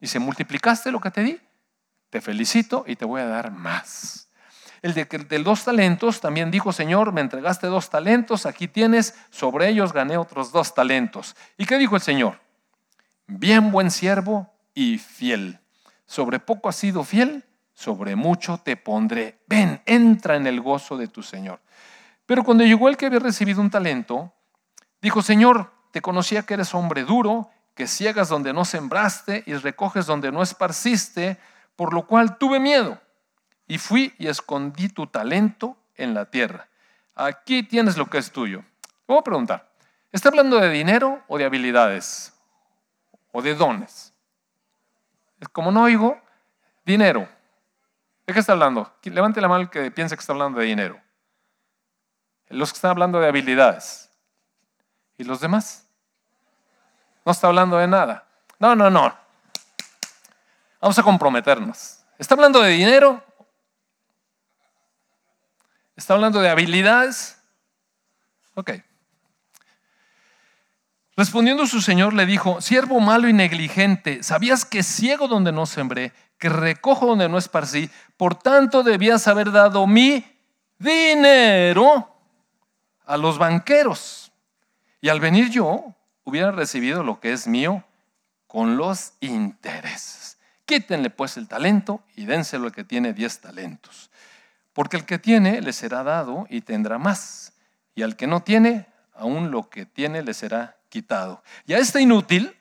Y 0.00 0.08
si 0.08 0.18
multiplicaste 0.18 0.90
lo 0.90 1.00
que 1.00 1.10
te 1.10 1.22
di, 1.22 1.40
te 2.10 2.20
felicito 2.20 2.84
y 2.86 2.96
te 2.96 3.04
voy 3.04 3.20
a 3.20 3.26
dar 3.26 3.50
más. 3.50 4.28
El 4.82 4.92
de, 4.92 5.04
del 5.04 5.44
dos 5.44 5.64
talentos 5.64 6.20
también 6.20 6.50
dijo, 6.50 6.72
Señor, 6.72 7.12
me 7.12 7.22
entregaste 7.22 7.68
dos 7.68 7.88
talentos, 7.88 8.44
aquí 8.44 8.68
tienes, 8.68 9.14
sobre 9.30 9.68
ellos 9.68 9.92
gané 9.92 10.18
otros 10.18 10.52
dos 10.52 10.74
talentos. 10.74 11.34
¿Y 11.56 11.64
qué 11.64 11.78
dijo 11.78 11.96
el 11.96 12.02
Señor? 12.02 12.43
Bien 13.26 13.70
buen 13.70 13.90
siervo 13.90 14.52
y 14.74 14.98
fiel. 14.98 15.60
Sobre 16.06 16.40
poco 16.40 16.68
has 16.68 16.76
sido 16.76 17.04
fiel, 17.04 17.44
sobre 17.72 18.16
mucho 18.16 18.58
te 18.58 18.76
pondré. 18.76 19.40
Ven, 19.46 19.80
entra 19.86 20.36
en 20.36 20.46
el 20.46 20.60
gozo 20.60 20.96
de 20.96 21.08
tu 21.08 21.22
Señor. 21.22 21.60
Pero 22.26 22.44
cuando 22.44 22.64
llegó 22.64 22.88
el 22.88 22.96
que 22.96 23.06
había 23.06 23.18
recibido 23.18 23.60
un 23.60 23.70
talento, 23.70 24.32
dijo, 25.00 25.22
Señor, 25.22 25.72
te 25.90 26.02
conocía 26.02 26.44
que 26.44 26.54
eres 26.54 26.74
hombre 26.74 27.04
duro, 27.04 27.50
que 27.74 27.86
ciegas 27.86 28.28
donde 28.28 28.52
no 28.52 28.64
sembraste 28.64 29.42
y 29.46 29.54
recoges 29.54 30.06
donde 30.06 30.30
no 30.30 30.42
esparciste, 30.42 31.38
por 31.76 31.94
lo 31.94 32.06
cual 32.06 32.36
tuve 32.38 32.60
miedo 32.60 33.00
y 33.66 33.78
fui 33.78 34.14
y 34.18 34.26
escondí 34.28 34.88
tu 34.88 35.06
talento 35.06 35.78
en 35.96 36.14
la 36.14 36.26
tierra. 36.26 36.68
Aquí 37.14 37.62
tienes 37.62 37.96
lo 37.96 38.06
que 38.06 38.18
es 38.18 38.30
tuyo. 38.30 38.64
Voy 39.06 39.18
a 39.18 39.22
preguntar, 39.22 39.72
¿está 40.12 40.28
hablando 40.28 40.58
de 40.58 40.70
dinero 40.70 41.22
o 41.28 41.38
de 41.38 41.44
habilidades? 41.44 42.33
¿O 43.34 43.42
de 43.42 43.54
dones? 43.54 44.14
Como 45.52 45.70
no 45.70 45.82
oigo, 45.82 46.18
dinero. 46.86 47.28
¿De 48.26 48.32
qué 48.32 48.38
está 48.38 48.52
hablando? 48.52 48.94
Levante 49.02 49.40
la 49.40 49.48
mano 49.48 49.62
el 49.62 49.70
que 49.70 49.90
piensa 49.90 50.16
que 50.16 50.20
está 50.20 50.32
hablando 50.32 50.60
de 50.60 50.66
dinero 50.66 51.04
los 52.54 52.72
que 52.72 52.76
están 52.76 52.92
hablando 52.92 53.20
de 53.20 53.28
habilidades. 53.28 54.10
¿Y 55.18 55.24
los 55.24 55.40
demás? 55.40 55.86
No 57.24 57.32
está 57.32 57.48
hablando 57.48 57.78
de 57.78 57.86
nada. 57.86 58.26
No, 58.58 58.74
no, 58.74 58.90
no. 58.90 59.16
Vamos 60.80 60.98
a 60.98 61.02
comprometernos. 61.02 62.00
¿Está 62.18 62.34
hablando 62.34 62.60
de 62.60 62.70
dinero? 62.70 63.22
¿Está 65.96 66.14
hablando 66.14 66.40
de 66.40 66.50
habilidades? 66.50 67.40
Ok. 68.54 68.72
Respondiendo 71.16 71.66
su 71.66 71.80
señor 71.80 72.12
le 72.12 72.26
dijo, 72.26 72.60
siervo 72.60 72.98
malo 72.98 73.28
y 73.28 73.32
negligente, 73.32 74.22
¿sabías 74.24 74.64
que 74.64 74.82
ciego 74.82 75.28
donde 75.28 75.52
no 75.52 75.64
sembré, 75.64 76.12
que 76.38 76.48
recojo 76.48 77.06
donde 77.06 77.28
no 77.28 77.38
esparcí? 77.38 77.88
Por 78.16 78.34
tanto 78.34 78.82
debías 78.82 79.28
haber 79.28 79.52
dado 79.52 79.86
mi 79.86 80.24
dinero 80.78 82.08
a 83.06 83.16
los 83.16 83.38
banqueros. 83.38 84.32
Y 85.00 85.08
al 85.08 85.20
venir 85.20 85.50
yo, 85.50 85.94
hubiera 86.24 86.50
recibido 86.50 87.04
lo 87.04 87.20
que 87.20 87.32
es 87.32 87.46
mío 87.46 87.84
con 88.48 88.76
los 88.76 89.12
intereses. 89.20 90.38
Quítenle 90.64 91.10
pues 91.10 91.36
el 91.36 91.46
talento 91.46 92.02
y 92.16 92.24
dénselo 92.24 92.66
al 92.66 92.72
que 92.72 92.84
tiene 92.84 93.12
diez 93.12 93.40
talentos. 93.40 94.10
Porque 94.72 94.96
el 94.96 95.04
que 95.04 95.18
tiene 95.18 95.60
le 95.60 95.72
será 95.72 96.02
dado 96.02 96.46
y 96.50 96.62
tendrá 96.62 96.98
más. 96.98 97.52
Y 97.94 98.02
al 98.02 98.16
que 98.16 98.26
no 98.26 98.42
tiene, 98.42 98.86
aún 99.12 99.52
lo 99.52 99.68
que 99.70 99.86
tiene 99.86 100.22
le 100.22 100.34
será 100.34 100.76
quitado. 100.94 101.42
Y 101.66 101.72
a 101.72 101.78
este 101.78 102.00
inútil, 102.00 102.56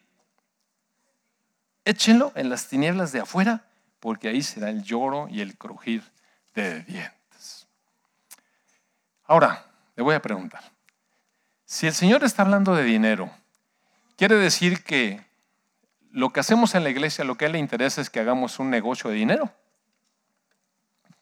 échenlo 1.85 2.31
en 2.33 2.49
las 2.49 2.67
tinieblas 2.67 3.11
de 3.11 3.19
afuera, 3.19 3.67
porque 3.99 4.27
ahí 4.27 4.41
será 4.41 4.71
el 4.71 4.81
lloro 4.81 5.27
y 5.29 5.41
el 5.41 5.55
crujir 5.55 6.03
de 6.55 6.81
dientes. 6.81 7.67
Ahora, 9.25 9.67
le 9.95 10.01
voy 10.01 10.15
a 10.15 10.21
preguntar. 10.21 10.63
Si 11.63 11.85
el 11.85 11.93
Señor 11.93 12.23
está 12.23 12.41
hablando 12.41 12.75
de 12.75 12.83
dinero, 12.83 13.31
quiere 14.17 14.35
decir 14.35 14.83
que 14.83 15.23
lo 16.09 16.31
que 16.31 16.39
hacemos 16.39 16.73
en 16.73 16.83
la 16.83 16.89
iglesia, 16.89 17.23
lo 17.23 17.35
que 17.35 17.45
a 17.45 17.47
Él 17.47 17.53
le 17.53 17.59
interesa 17.59 18.01
es 18.01 18.09
que 18.09 18.19
hagamos 18.19 18.57
un 18.57 18.71
negocio 18.71 19.11
de 19.11 19.15
dinero. 19.15 19.53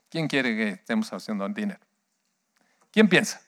¿Quién 0.09 0.29
quiere 0.29 0.55
que 0.55 0.69
estemos 0.69 1.11
haciendo 1.11 1.47
dinero? 1.49 1.81
¿Quién 2.89 3.09
piensa 3.09 3.41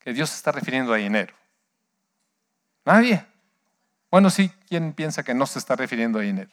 que 0.00 0.12
Dios 0.12 0.34
está 0.34 0.52
refiriendo 0.52 0.92
a 0.92 0.98
dinero? 0.98 1.34
Nadie. 2.84 3.24
Bueno, 4.10 4.30
sí, 4.30 4.50
¿quién 4.68 4.92
piensa 4.92 5.22
que 5.22 5.34
no 5.34 5.46
se 5.46 5.58
está 5.58 5.76
refiriendo 5.76 6.18
a 6.18 6.22
dinero? 6.22 6.50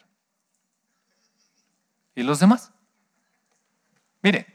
¿Y 2.14 2.22
los 2.22 2.40
demás? 2.40 2.70
Mire, 4.22 4.46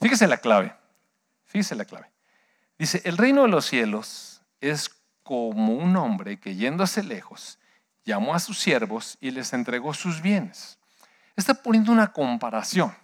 fíjese 0.00 0.26
la 0.26 0.38
clave. 0.38 0.74
Fíjese 1.44 1.74
la 1.74 1.84
clave. 1.84 2.10
Dice, 2.78 3.00
el 3.04 3.16
reino 3.16 3.42
de 3.42 3.48
los 3.48 3.66
cielos 3.66 4.42
es 4.60 4.90
como 5.22 5.74
un 5.74 5.96
hombre 5.96 6.38
que 6.38 6.54
yéndose 6.54 7.02
lejos, 7.02 7.58
llamó 8.04 8.34
a 8.34 8.38
sus 8.38 8.58
siervos 8.58 9.18
y 9.20 9.30
les 9.30 9.52
entregó 9.52 9.92
sus 9.94 10.22
bienes. 10.22 10.78
Está 11.34 11.54
poniendo 11.54 11.90
una 11.90 12.12
comparación. 12.12 12.94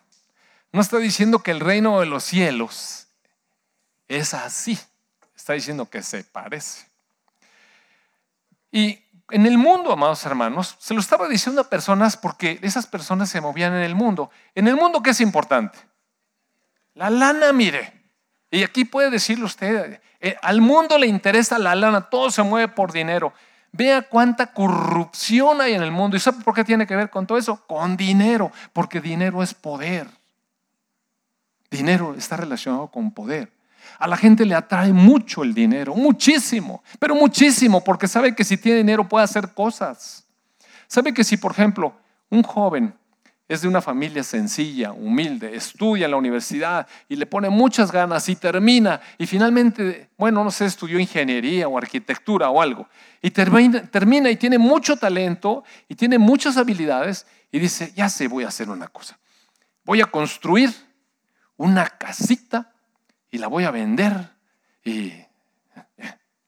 No 0.70 0.80
está 0.80 0.98
diciendo 0.98 1.40
que 1.40 1.50
el 1.50 1.60
reino 1.60 2.00
de 2.00 2.06
los 2.06 2.24
cielos 2.24 3.08
es 4.08 4.34
así. 4.34 4.78
Está 5.34 5.54
diciendo 5.54 5.90
que 5.90 6.02
se 6.02 6.22
parece. 6.24 6.86
Y 8.72 8.98
en 9.30 9.46
el 9.46 9.58
mundo, 9.58 9.92
amados 9.92 10.24
hermanos, 10.26 10.76
se 10.80 10.94
lo 10.94 11.00
estaba 11.00 11.28
diciendo 11.28 11.60
a 11.60 11.70
personas 11.70 12.16
porque 12.16 12.58
esas 12.62 12.86
personas 12.86 13.30
se 13.30 13.40
movían 13.40 13.74
en 13.74 13.82
el 13.82 13.94
mundo. 13.94 14.30
En 14.54 14.66
el 14.66 14.76
mundo, 14.76 15.02
¿qué 15.02 15.10
es 15.10 15.20
importante? 15.20 15.78
La 16.94 17.10
lana, 17.10 17.52
mire. 17.52 18.02
Y 18.50 18.64
aquí 18.64 18.84
puede 18.84 19.10
decirle 19.10 19.44
usted, 19.44 20.00
eh, 20.20 20.36
al 20.42 20.60
mundo 20.60 20.98
le 20.98 21.06
interesa 21.06 21.58
la 21.58 21.74
lana, 21.74 22.02
todo 22.10 22.30
se 22.30 22.42
mueve 22.42 22.68
por 22.68 22.92
dinero. 22.92 23.32
Vea 23.72 24.02
cuánta 24.02 24.52
corrupción 24.52 25.60
hay 25.62 25.72
en 25.74 25.82
el 25.82 25.90
mundo. 25.90 26.16
¿Y 26.16 26.20
sabe 26.20 26.42
por 26.44 26.54
qué 26.54 26.62
tiene 26.62 26.86
que 26.86 26.94
ver 26.94 27.08
con 27.08 27.26
todo 27.26 27.38
eso? 27.38 27.64
Con 27.66 27.96
dinero, 27.96 28.52
porque 28.72 29.00
dinero 29.00 29.42
es 29.42 29.54
poder. 29.54 30.06
Dinero 31.70 32.14
está 32.14 32.36
relacionado 32.36 32.88
con 32.88 33.12
poder. 33.12 33.50
A 33.98 34.06
la 34.06 34.16
gente 34.16 34.44
le 34.44 34.54
atrae 34.54 34.92
mucho 34.92 35.42
el 35.42 35.54
dinero, 35.54 35.94
muchísimo, 35.94 36.82
pero 36.98 37.14
muchísimo, 37.14 37.82
porque 37.82 38.08
sabe 38.08 38.34
que 38.34 38.44
si 38.44 38.56
tiene 38.56 38.78
dinero 38.78 39.08
puede 39.08 39.24
hacer 39.24 39.52
cosas. 39.54 40.26
Sabe 40.86 41.14
que 41.14 41.24
si, 41.24 41.36
por 41.36 41.52
ejemplo, 41.52 41.94
un 42.30 42.42
joven 42.42 42.94
es 43.48 43.60
de 43.60 43.68
una 43.68 43.82
familia 43.82 44.22
sencilla, 44.22 44.92
humilde, 44.92 45.54
estudia 45.54 46.06
en 46.06 46.12
la 46.12 46.16
universidad 46.16 46.86
y 47.08 47.16
le 47.16 47.26
pone 47.26 47.50
muchas 47.50 47.92
ganas 47.92 48.28
y 48.30 48.36
termina 48.36 49.00
y 49.18 49.26
finalmente, 49.26 50.08
bueno, 50.16 50.42
no 50.42 50.50
sé, 50.50 50.64
estudió 50.64 50.98
ingeniería 50.98 51.68
o 51.68 51.76
arquitectura 51.76 52.48
o 52.48 52.62
algo 52.62 52.88
y 53.20 53.30
termina, 53.30 54.30
y 54.30 54.36
tiene 54.36 54.58
mucho 54.58 54.96
talento 54.96 55.64
y 55.86 55.94
tiene 55.94 56.18
muchas 56.18 56.56
habilidades 56.56 57.26
y 57.50 57.58
dice, 57.58 57.92
ya 57.94 58.08
sé, 58.08 58.26
voy 58.26 58.44
a 58.44 58.48
hacer 58.48 58.70
una 58.70 58.88
cosa. 58.88 59.18
Voy 59.84 60.00
a 60.00 60.06
construir 60.06 60.74
una 61.56 61.86
casita 61.86 62.71
y 63.32 63.38
la 63.38 63.48
voy 63.48 63.64
a 63.64 63.72
vender 63.72 64.30
y... 64.84 65.12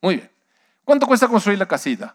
Muy 0.01 0.17
bien. 0.17 0.31
¿Cuánto 0.85 1.07
cuesta 1.07 1.27
construir 1.27 1.59
la 1.59 1.67
casita? 1.67 2.15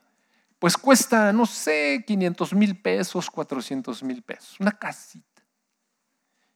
pues 0.59 0.75
cuesta, 0.75 1.31
no 1.31 1.45
sé, 1.45 2.03
500 2.05 2.53
mil 2.53 2.79
pesos, 2.79 3.31
400 3.31 4.03
mil 4.03 4.21
pesos, 4.21 4.59
una 4.59 4.73
casita. 4.73 5.41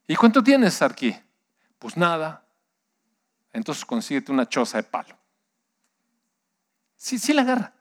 ¿Y 0.06 0.15
cuánto 0.15 0.43
tienes 0.43 0.82
aquí? 0.82 1.15
Pues 1.80 1.95
nada. 1.95 2.45
Entonces 3.54 3.86
consíguete 3.86 4.32
una 4.32 4.47
choza 4.47 4.78
de 4.78 4.84
palo. 4.84 5.17
Sí, 6.97 7.17
sí 7.17 7.32
la 7.34 7.43
agarra. 7.43 7.73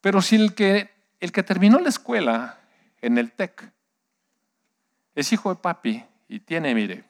Pero 0.00 0.22
si 0.22 0.36
el 0.36 0.54
que, 0.54 0.90
el 1.18 1.32
que 1.32 1.42
terminó 1.42 1.80
la 1.80 1.88
escuela 1.88 2.60
en 3.02 3.18
el 3.18 3.32
TEC 3.32 3.72
es 5.16 5.32
hijo 5.32 5.52
de 5.52 5.60
papi 5.60 6.04
y 6.28 6.38
tiene, 6.38 6.72
mire, 6.74 7.04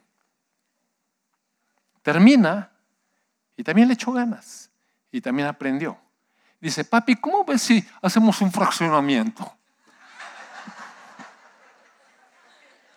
termina 2.02 2.70
y 3.56 3.62
también 3.62 3.88
le 3.88 3.94
echó 3.94 4.12
ganas 4.12 4.70
y 5.10 5.20
también 5.20 5.48
aprendió. 5.48 5.98
Dice, 6.60 6.84
papi, 6.84 7.16
¿cómo 7.16 7.44
ves 7.44 7.62
si 7.62 7.86
hacemos 8.02 8.40
un 8.40 8.52
fraccionamiento? 8.52 9.44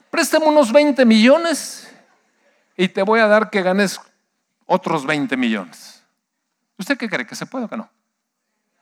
Préstame 0.10 0.46
unos 0.46 0.72
20 0.72 1.06
millones 1.06 1.90
y 2.76 2.88
te 2.88 3.04
voy 3.04 3.20
a 3.20 3.28
dar 3.28 3.50
que 3.50 3.62
ganes 3.62 4.00
otros 4.66 5.06
20 5.06 5.38
millones. 5.38 6.04
¿Usted 6.78 6.98
qué 6.98 7.10
cree? 7.10 7.26
¿Que 7.26 7.36
se 7.36 7.46
puede 7.46 7.66
o 7.66 7.70
que 7.70 7.78
no? 7.78 7.90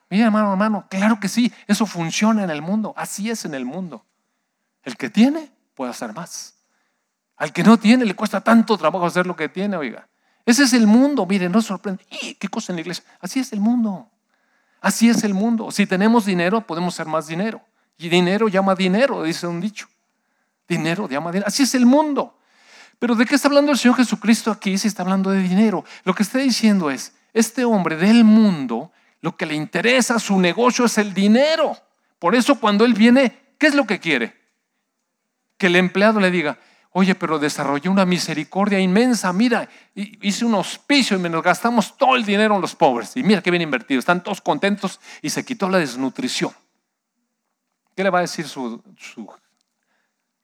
Mira, 0.09 0.25
hermano, 0.25 0.51
hermano, 0.51 0.87
claro 0.89 1.19
que 1.19 1.29
sí, 1.29 1.53
eso 1.67 1.85
funciona 1.85 2.43
en 2.43 2.49
el 2.49 2.61
mundo, 2.61 2.93
así 2.97 3.29
es 3.29 3.45
en 3.45 3.53
el 3.53 3.63
mundo. 3.63 4.05
El 4.83 4.97
que 4.97 5.09
tiene 5.09 5.51
puede 5.73 5.91
hacer 5.91 6.13
más. 6.13 6.55
Al 7.37 7.53
que 7.53 7.63
no 7.63 7.77
tiene 7.77 8.05
le 8.05 8.15
cuesta 8.15 8.41
tanto 8.41 8.77
trabajo 8.77 9.05
hacer 9.05 9.25
lo 9.25 9.35
que 9.35 9.47
tiene, 9.47 9.77
oiga. 9.77 10.07
Ese 10.45 10.63
es 10.63 10.73
el 10.73 10.87
mundo, 10.87 11.25
mire, 11.25 11.49
no 11.49 11.61
sorprende. 11.61 12.05
¿Y 12.21 12.35
qué 12.35 12.47
cosa 12.47 12.71
en 12.71 12.77
la 12.77 12.81
iglesia? 12.81 13.03
Así 13.19 13.39
es 13.39 13.53
el 13.53 13.59
mundo. 13.59 14.09
Así 14.81 15.09
es 15.09 15.23
el 15.23 15.33
mundo. 15.33 15.71
Si 15.71 15.85
tenemos 15.85 16.25
dinero, 16.25 16.65
podemos 16.65 16.95
hacer 16.95 17.05
más 17.05 17.27
dinero. 17.27 17.61
Y 17.97 18.09
dinero 18.09 18.47
llama 18.47 18.73
dinero, 18.73 19.23
dice 19.23 19.45
un 19.45 19.61
dicho. 19.61 19.87
Dinero 20.67 21.07
llama 21.07 21.31
dinero. 21.31 21.47
Así 21.47 21.63
es 21.63 21.75
el 21.75 21.85
mundo. 21.85 22.37
Pero 22.97 23.15
¿de 23.15 23.25
qué 23.25 23.35
está 23.35 23.47
hablando 23.47 23.71
el 23.71 23.77
Señor 23.77 23.97
Jesucristo 23.97 24.51
aquí 24.51 24.77
si 24.77 24.87
está 24.87 25.03
hablando 25.03 25.29
de 25.31 25.41
dinero? 25.41 25.85
Lo 26.03 26.13
que 26.13 26.23
está 26.23 26.39
diciendo 26.39 26.89
es, 26.89 27.13
este 27.33 27.63
hombre 27.63 27.95
del 27.95 28.23
mundo, 28.23 28.91
lo 29.21 29.35
que 29.35 29.45
le 29.45 29.55
interesa, 29.55 30.19
su 30.19 30.39
negocio 30.39 30.85
es 30.85 30.97
el 30.97 31.13
dinero. 31.13 31.77
Por 32.19 32.35
eso 32.35 32.59
cuando 32.59 32.85
él 32.85 32.93
viene, 32.93 33.53
¿qué 33.57 33.67
es 33.67 33.75
lo 33.75 33.85
que 33.85 33.99
quiere? 33.99 34.35
Que 35.57 35.67
el 35.67 35.75
empleado 35.75 36.19
le 36.19 36.31
diga, 36.31 36.59
Oye, 36.93 37.15
pero 37.15 37.39
desarrollé 37.39 37.87
una 37.87 38.05
misericordia 38.05 38.77
inmensa. 38.77 39.31
Mira, 39.31 39.69
hice 39.95 40.43
un 40.43 40.55
hospicio 40.55 41.17
y 41.17 41.29
nos 41.29 41.41
gastamos 41.41 41.95
todo 41.97 42.17
el 42.17 42.25
dinero 42.25 42.55
en 42.55 42.61
los 42.61 42.75
pobres. 42.75 43.15
Y 43.15 43.23
mira 43.23 43.41
qué 43.41 43.49
bien 43.49 43.61
invertido. 43.61 43.99
Están 43.99 44.21
todos 44.21 44.41
contentos 44.41 44.99
y 45.21 45.29
se 45.29 45.45
quitó 45.45 45.69
la 45.69 45.77
desnutrición. 45.77 46.51
¿Qué 47.95 48.03
le 48.03 48.09
va 48.09 48.19
a 48.19 48.21
decir 48.21 48.45
su, 48.45 48.83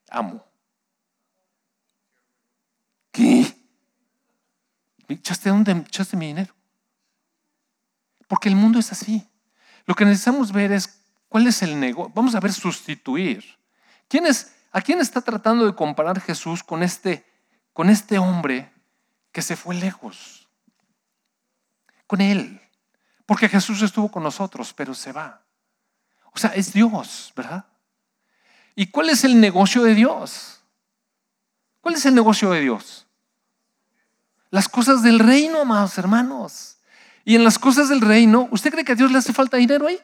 amo? 0.09 0.45
¿Qué? 3.11 3.45
¿Echaste 5.09 5.49
dónde 5.49 5.71
echaste 5.71 6.15
mi 6.15 6.27
dinero? 6.27 6.53
Porque 8.27 8.47
el 8.47 8.55
mundo 8.55 8.79
es 8.79 8.91
así. 8.93 9.27
Lo 9.85 9.95
que 9.95 10.05
necesitamos 10.05 10.53
ver 10.53 10.71
es 10.71 11.01
cuál 11.27 11.47
es 11.47 11.61
el 11.61 11.77
negocio. 11.77 12.13
Vamos 12.15 12.35
a 12.35 12.39
ver 12.39 12.53
sustituir. 12.53 13.43
¿Quién 14.07 14.25
es? 14.27 14.53
¿A 14.71 14.81
quién 14.81 14.99
está 14.99 15.21
tratando 15.21 15.65
de 15.65 15.75
comparar 15.75 16.19
Jesús 16.19 16.63
con 16.63 16.83
este, 16.83 17.25
con 17.73 17.89
este 17.89 18.17
hombre 18.17 18.71
que 19.31 19.41
se 19.41 19.55
fue 19.55 19.75
lejos? 19.75 20.47
Con 22.05 22.21
él. 22.21 22.61
Porque 23.25 23.49
Jesús 23.49 23.81
estuvo 23.81 24.09
con 24.09 24.23
nosotros, 24.23 24.73
pero 24.73 24.93
se 24.93 25.11
va. 25.11 25.41
O 26.33 26.37
sea, 26.37 26.51
es 26.51 26.73
Dios, 26.73 27.33
¿verdad? 27.35 27.65
¿Y 28.75 28.87
cuál 28.87 29.09
es 29.09 29.23
el 29.23 29.39
negocio 29.39 29.83
de 29.83 29.95
Dios? 29.95 30.61
¿Cuál 31.81 31.95
es 31.95 32.05
el 32.05 32.13
negocio 32.13 32.51
de 32.51 32.61
Dios? 32.61 33.07
Las 34.49 34.69
cosas 34.69 35.01
del 35.01 35.19
reino, 35.19 35.61
amados 35.61 35.97
hermanos. 35.97 36.77
Y 37.25 37.35
en 37.35 37.43
las 37.43 37.59
cosas 37.59 37.89
del 37.89 38.01
reino, 38.01 38.47
¿usted 38.51 38.71
cree 38.71 38.85
que 38.85 38.93
a 38.93 38.95
Dios 38.95 39.11
le 39.11 39.17
hace 39.17 39.33
falta 39.33 39.57
dinero 39.57 39.87
ahí? 39.87 39.99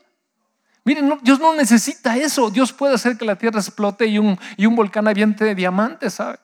Miren, 0.86 1.18
Dios 1.22 1.40
no 1.40 1.54
necesita 1.56 2.18
eso. 2.18 2.50
Dios 2.50 2.74
puede 2.74 2.96
hacer 2.96 3.18
que 3.18 3.26
la 3.26 3.38
tierra 3.38 3.60
explote 3.60 4.06
y 4.06 4.18
un, 4.18 4.38
y 4.58 4.66
un 4.66 4.76
volcán 4.76 5.08
aviente 5.08 5.46
de 5.46 5.56
diamantes, 5.56 6.16
¿sabe? 6.16 6.40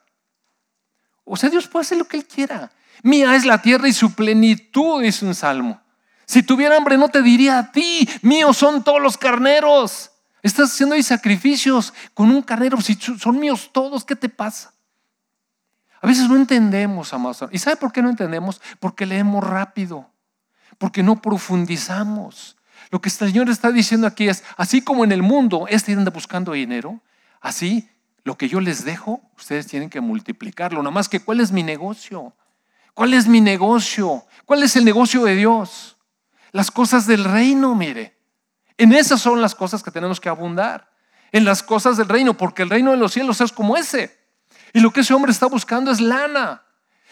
O 1.26 1.36
sea, 1.36 1.50
Dios 1.50 1.68
puede 1.68 1.82
hacer 1.82 1.98
lo 1.98 2.06
que 2.06 2.18
Él 2.18 2.26
quiera. 2.26 2.72
Mía 3.04 3.36
es 3.36 3.46
la 3.46 3.62
tierra 3.62 3.88
y 3.88 3.94
su 3.94 4.14
plenitud, 4.14 5.02
dice 5.02 5.26
un 5.26 5.36
salmo. 5.36 5.82
Si 6.26 6.44
tuviera 6.44 6.78
hambre 6.78 6.98
no 6.98 7.10
te 7.10 7.22
diría 7.22 7.58
a 7.58 7.72
ti, 7.72 8.08
míos 8.22 8.58
son 8.58 8.84
todos 8.84 9.02
los 9.02 9.18
carneros. 9.18 10.12
Estás 10.42 10.72
haciendo 10.72 10.96
ahí 10.96 11.04
sacrificios 11.04 11.94
con 12.14 12.30
un 12.30 12.42
carnero, 12.42 12.80
si 12.82 12.96
son 12.96 13.40
míos 13.40 13.70
todos, 13.74 14.06
¿qué 14.06 14.16
te 14.16 14.30
pasa? 14.30 14.74
A 16.02 16.08
veces 16.08 16.30
no 16.30 16.36
entendemos, 16.36 17.14
amados. 17.14 17.50
¿Y 17.52 17.60
sabe 17.60 17.76
por 17.76 17.92
qué 17.92 18.02
no 18.02 18.10
entendemos? 18.10 18.62
Porque 18.80 19.06
leemos 19.06 19.44
rápido, 19.44 20.10
porque 20.78 21.04
no 21.04 21.22
profundizamos. 21.22 22.56
Lo 22.92 23.02
que 23.02 23.10
el 23.10 23.14
Señor 23.14 23.50
está 23.50 23.72
diciendo 23.72 24.08
aquí 24.08 24.28
es, 24.28 24.44
así 24.58 24.82
como 24.82 25.04
en 25.04 25.12
el 25.12 25.22
mundo 25.22 25.66
este 25.70 25.94
anda 25.94 26.12
buscando 26.12 26.54
dinero, 26.54 27.02
así 27.40 27.90
lo 28.24 28.38
que 28.38 28.50
yo 28.50 28.60
les 28.60 28.84
dejo, 28.84 29.22
ustedes 29.38 29.68
tienen 29.68 29.90
que 29.90 30.02
multiplicarlo. 30.02 30.82
Nada 30.82 30.94
más 30.94 31.10
que, 31.10 31.20
¿cuál 31.20 31.40
es 31.40 31.52
mi 31.52 31.64
negocio? 31.64 32.34
¿Cuál 32.94 33.14
es 33.14 33.28
mi 33.28 33.42
negocio? 33.42 34.26
¿Cuál 34.46 34.64
es 34.64 34.76
el 34.76 34.86
negocio 34.86 35.24
de 35.24 35.36
Dios? 35.36 35.98
Las 36.52 36.72
cosas 36.72 37.08
del 37.08 37.24
reino, 37.24 37.76
mire. 37.76 38.18
En 38.78 38.94
esas 38.94 39.22
son 39.22 39.42
las 39.42 39.56
cosas 39.56 39.84
que 39.84 39.92
tenemos 39.92 40.20
que 40.20 40.30
abundar. 40.30 40.90
En 41.32 41.46
las 41.46 41.64
cosas 41.64 41.98
del 41.98 42.10
reino, 42.10 42.36
porque 42.36 42.64
el 42.64 42.70
reino 42.70 42.92
de 42.92 42.98
los 42.98 43.14
cielos 43.14 43.40
es 43.42 43.52
como 43.52 43.78
ese. 43.78 44.18
Y 44.74 44.80
lo 44.80 44.92
que 44.92 45.02
ese 45.02 45.14
hombre 45.14 45.32
está 45.32 45.46
buscando 45.46 45.92
es 45.92 46.02
lana. 46.02 46.64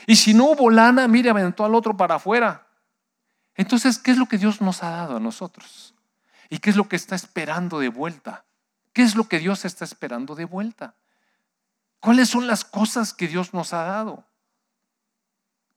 Y 0.05 0.15
si 0.15 0.33
no 0.33 0.45
hubo 0.45 0.69
lana, 0.69 1.07
mire, 1.07 1.29
aventó 1.29 1.65
al 1.65 1.75
otro 1.75 1.95
para 1.95 2.15
afuera. 2.15 2.66
Entonces, 3.57 3.97
¿qué 3.97 4.11
es 4.11 4.17
lo 4.17 4.27
que 4.27 4.37
Dios 4.37 4.61
nos 4.61 4.83
ha 4.83 4.91
dado 4.91 5.17
a 5.17 5.19
nosotros? 5.19 5.95
¿Y 6.49 6.59
qué 6.59 6.69
es 6.69 6.75
lo 6.75 6.87
que 6.87 6.95
está 6.95 7.15
esperando 7.15 7.79
de 7.79 7.89
vuelta? 7.89 8.45
¿Qué 8.93 9.01
es 9.01 9.15
lo 9.15 9.27
que 9.27 9.39
Dios 9.39 9.65
está 9.65 9.83
esperando 9.83 10.35
de 10.35 10.45
vuelta? 10.45 10.95
¿Cuáles 11.99 12.29
son 12.29 12.47
las 12.47 12.63
cosas 12.63 13.13
que 13.13 13.27
Dios 13.27 13.53
nos 13.53 13.73
ha 13.73 13.83
dado? 13.83 14.23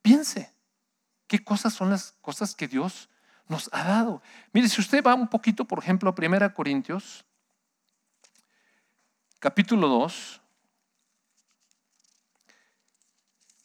Piense, 0.03 0.53
¿qué 1.27 1.43
cosas 1.43 1.73
son 1.73 1.91
las 1.91 2.13
cosas 2.21 2.55
que 2.55 2.69
Dios 2.69 3.09
nos 3.49 3.71
ha 3.73 3.83
dado? 3.85 4.23
Mire, 4.53 4.69
si 4.69 4.81
usted 4.81 5.03
va 5.03 5.15
un 5.15 5.29
poquito, 5.29 5.65
por 5.65 5.79
ejemplo, 5.79 6.11
a 6.11 6.15
1 6.17 6.55
Corintios, 6.55 7.25
capítulo 9.39 9.89
2, 9.89 10.41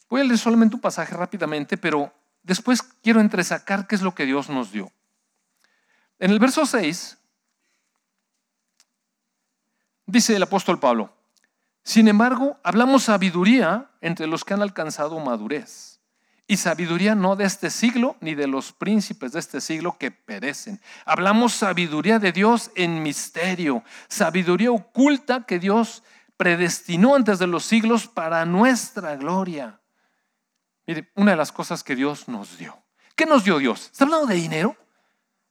voy 0.09 0.21
a 0.21 0.23
leer 0.23 0.37
solamente 0.37 0.75
un 0.75 0.81
pasaje 0.81 1.13
rápidamente, 1.15 1.77
pero 1.77 2.13
después 2.45 2.81
quiero 2.81 3.19
entresacar 3.19 3.87
qué 3.87 3.95
es 3.95 4.01
lo 4.01 4.15
que 4.15 4.25
Dios 4.25 4.49
nos 4.49 4.71
dio. 4.71 4.91
En 6.19 6.31
el 6.31 6.39
verso 6.39 6.65
6 6.65 7.17
dice 10.05 10.35
el 10.35 10.43
apóstol 10.43 10.79
Pablo, 10.79 11.11
sin 11.83 12.07
embargo, 12.07 12.57
hablamos 12.63 13.03
sabiduría 13.03 13.91
entre 14.01 14.25
los 14.25 14.43
que 14.43 14.55
han 14.55 14.61
alcanzado 14.61 15.19
madurez. 15.19 15.99
Y 16.47 16.57
sabiduría 16.57 17.15
no 17.15 17.35
de 17.35 17.45
este 17.45 17.69
siglo 17.69 18.17
ni 18.21 18.35
de 18.35 18.47
los 18.47 18.71
príncipes 18.71 19.31
de 19.31 19.39
este 19.39 19.61
siglo 19.61 19.97
que 19.97 20.11
perecen. 20.11 20.79
Hablamos 21.05 21.53
sabiduría 21.53 22.19
de 22.19 22.31
Dios 22.31 22.71
en 22.75 23.01
misterio, 23.01 23.83
sabiduría 24.07 24.71
oculta 24.71 25.45
que 25.45 25.59
Dios 25.59 26.03
predestinó 26.37 27.15
antes 27.15 27.39
de 27.39 27.47
los 27.47 27.65
siglos 27.65 28.07
para 28.07 28.45
nuestra 28.45 29.15
gloria 29.15 29.79
Mire, 30.87 31.11
una 31.15 31.31
de 31.31 31.37
las 31.37 31.51
cosas 31.51 31.83
que 31.83 31.95
Dios 31.95 32.27
nos 32.27 32.57
dio. 32.57 32.77
¿Qué 33.15 33.25
nos 33.25 33.43
dio 33.43 33.57
Dios? 33.57 33.89
¿Está 33.91 34.03
hablando 34.03 34.27
de 34.27 34.35
dinero? 34.35 34.75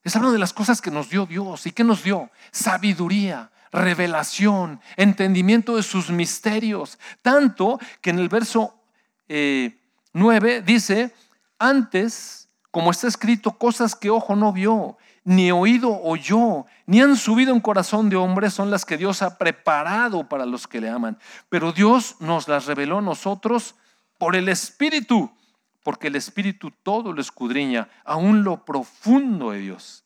Está 0.02 0.18
hablando 0.18 0.34
de 0.34 0.38
las 0.38 0.52
cosas 0.52 0.80
que 0.80 0.90
nos 0.90 1.08
dio 1.08 1.26
Dios. 1.26 1.66
¿Y 1.66 1.72
qué 1.72 1.82
nos 1.82 2.04
dio? 2.04 2.30
Sabiduría, 2.52 3.50
revelación, 3.72 4.80
entendimiento 4.96 5.76
de 5.76 5.82
sus 5.82 6.10
misterios. 6.10 6.98
Tanto 7.22 7.80
que 8.00 8.10
en 8.10 8.18
el 8.18 8.28
verso 8.28 8.74
9 9.28 9.76
eh, 10.56 10.62
dice, 10.62 11.14
antes, 11.58 12.48
como 12.70 12.90
está 12.90 13.08
escrito, 13.08 13.52
cosas 13.52 13.96
que 13.96 14.10
ojo 14.10 14.36
no 14.36 14.52
vio, 14.52 14.98
ni 15.24 15.50
oído 15.50 16.02
oyó, 16.02 16.66
ni 16.86 17.00
han 17.00 17.16
subido 17.16 17.54
en 17.54 17.60
corazón 17.60 18.10
de 18.10 18.16
hombre, 18.16 18.50
son 18.50 18.70
las 18.70 18.84
que 18.84 18.98
Dios 18.98 19.22
ha 19.22 19.38
preparado 19.38 20.28
para 20.28 20.44
los 20.44 20.68
que 20.68 20.82
le 20.82 20.90
aman. 20.90 21.18
Pero 21.48 21.72
Dios 21.72 22.16
nos 22.20 22.46
las 22.46 22.66
reveló 22.66 22.98
a 22.98 23.02
nosotros 23.02 23.74
por 24.18 24.36
el 24.36 24.48
Espíritu, 24.48 25.30
porque 25.82 26.08
el 26.08 26.16
Espíritu 26.16 26.70
todo 26.82 27.12
lo 27.12 27.20
escudriña, 27.20 27.88
aún 28.04 28.44
lo 28.44 28.64
profundo 28.64 29.50
de 29.50 29.60
Dios. 29.60 30.04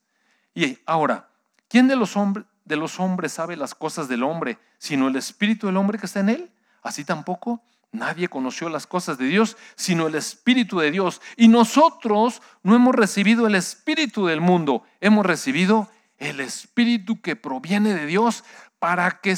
Y 0.55 0.79
ahora, 0.87 1.29
¿quién 1.69 1.89
de 1.89 1.97
los, 1.97 2.17
hombres, 2.17 2.47
de 2.65 2.77
los 2.77 2.99
hombres 3.01 3.33
sabe 3.33 3.57
las 3.57 3.75
cosas 3.75 4.09
del 4.09 4.23
hombre, 4.23 4.59
sino 4.79 5.09
el 5.09 5.17
Espíritu 5.17 5.67
del 5.67 5.77
hombre 5.77 5.99
que 5.99 6.07
está 6.07 6.21
en 6.21 6.31
él? 6.31 6.51
Así 6.83 7.05
tampoco 7.05 7.63
Nadie 7.91 8.29
conoció 8.29 8.69
las 8.69 8.87
cosas 8.87 9.17
de 9.17 9.27
Dios 9.27 9.57
sino 9.75 10.07
el 10.07 10.15
Espíritu 10.15 10.79
de 10.79 10.91
Dios. 10.91 11.23
Y 11.37 11.49
nosotros 11.49 12.43
no 12.63 12.75
hemos 12.75 12.95
recibido 12.95 13.47
el 13.47 13.55
Espíritu 13.55 14.27
del 14.27 14.41
mundo, 14.41 14.83
hemos 15.01 15.25
recibido 15.25 15.89
el 16.19 16.41
Espíritu 16.41 17.21
que 17.21 17.37
proviene 17.37 17.95
de 17.95 18.07
Dios 18.07 18.45
para 18.79 19.21
que 19.21 19.37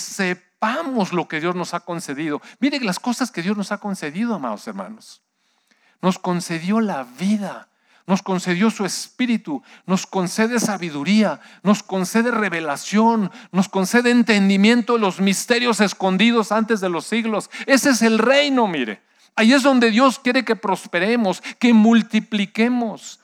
sepamos 0.60 1.14
lo 1.14 1.26
que 1.26 1.40
Dios 1.40 1.56
nos 1.56 1.72
ha 1.72 1.80
concedido. 1.80 2.42
Mire 2.58 2.80
las 2.80 2.98
cosas 2.98 3.30
que 3.30 3.40
Dios 3.42 3.56
nos 3.56 3.72
ha 3.72 3.78
concedido, 3.78 4.34
amados 4.34 4.66
hermanos. 4.66 5.22
Nos 6.02 6.18
concedió 6.18 6.80
la 6.80 7.04
vida, 7.04 7.68
nos 8.06 8.22
concedió 8.22 8.70
su 8.70 8.84
espíritu, 8.84 9.62
nos 9.86 10.06
concede 10.06 10.60
sabiduría, 10.60 11.40
nos 11.62 11.82
concede 11.82 12.30
revelación, 12.30 13.30
nos 13.52 13.70
concede 13.70 14.10
entendimiento 14.10 14.94
de 14.94 14.98
los 14.98 15.18
misterios 15.20 15.80
escondidos 15.80 16.52
antes 16.52 16.80
de 16.80 16.90
los 16.90 17.06
siglos. 17.06 17.50
Ese 17.64 17.90
es 17.90 18.02
el 18.02 18.18
reino, 18.18 18.66
mire. 18.66 19.02
Ahí 19.36 19.54
es 19.54 19.62
donde 19.62 19.90
Dios 19.90 20.18
quiere 20.18 20.44
que 20.44 20.56
prosperemos, 20.56 21.42
que 21.58 21.72
multipliquemos. 21.72 23.20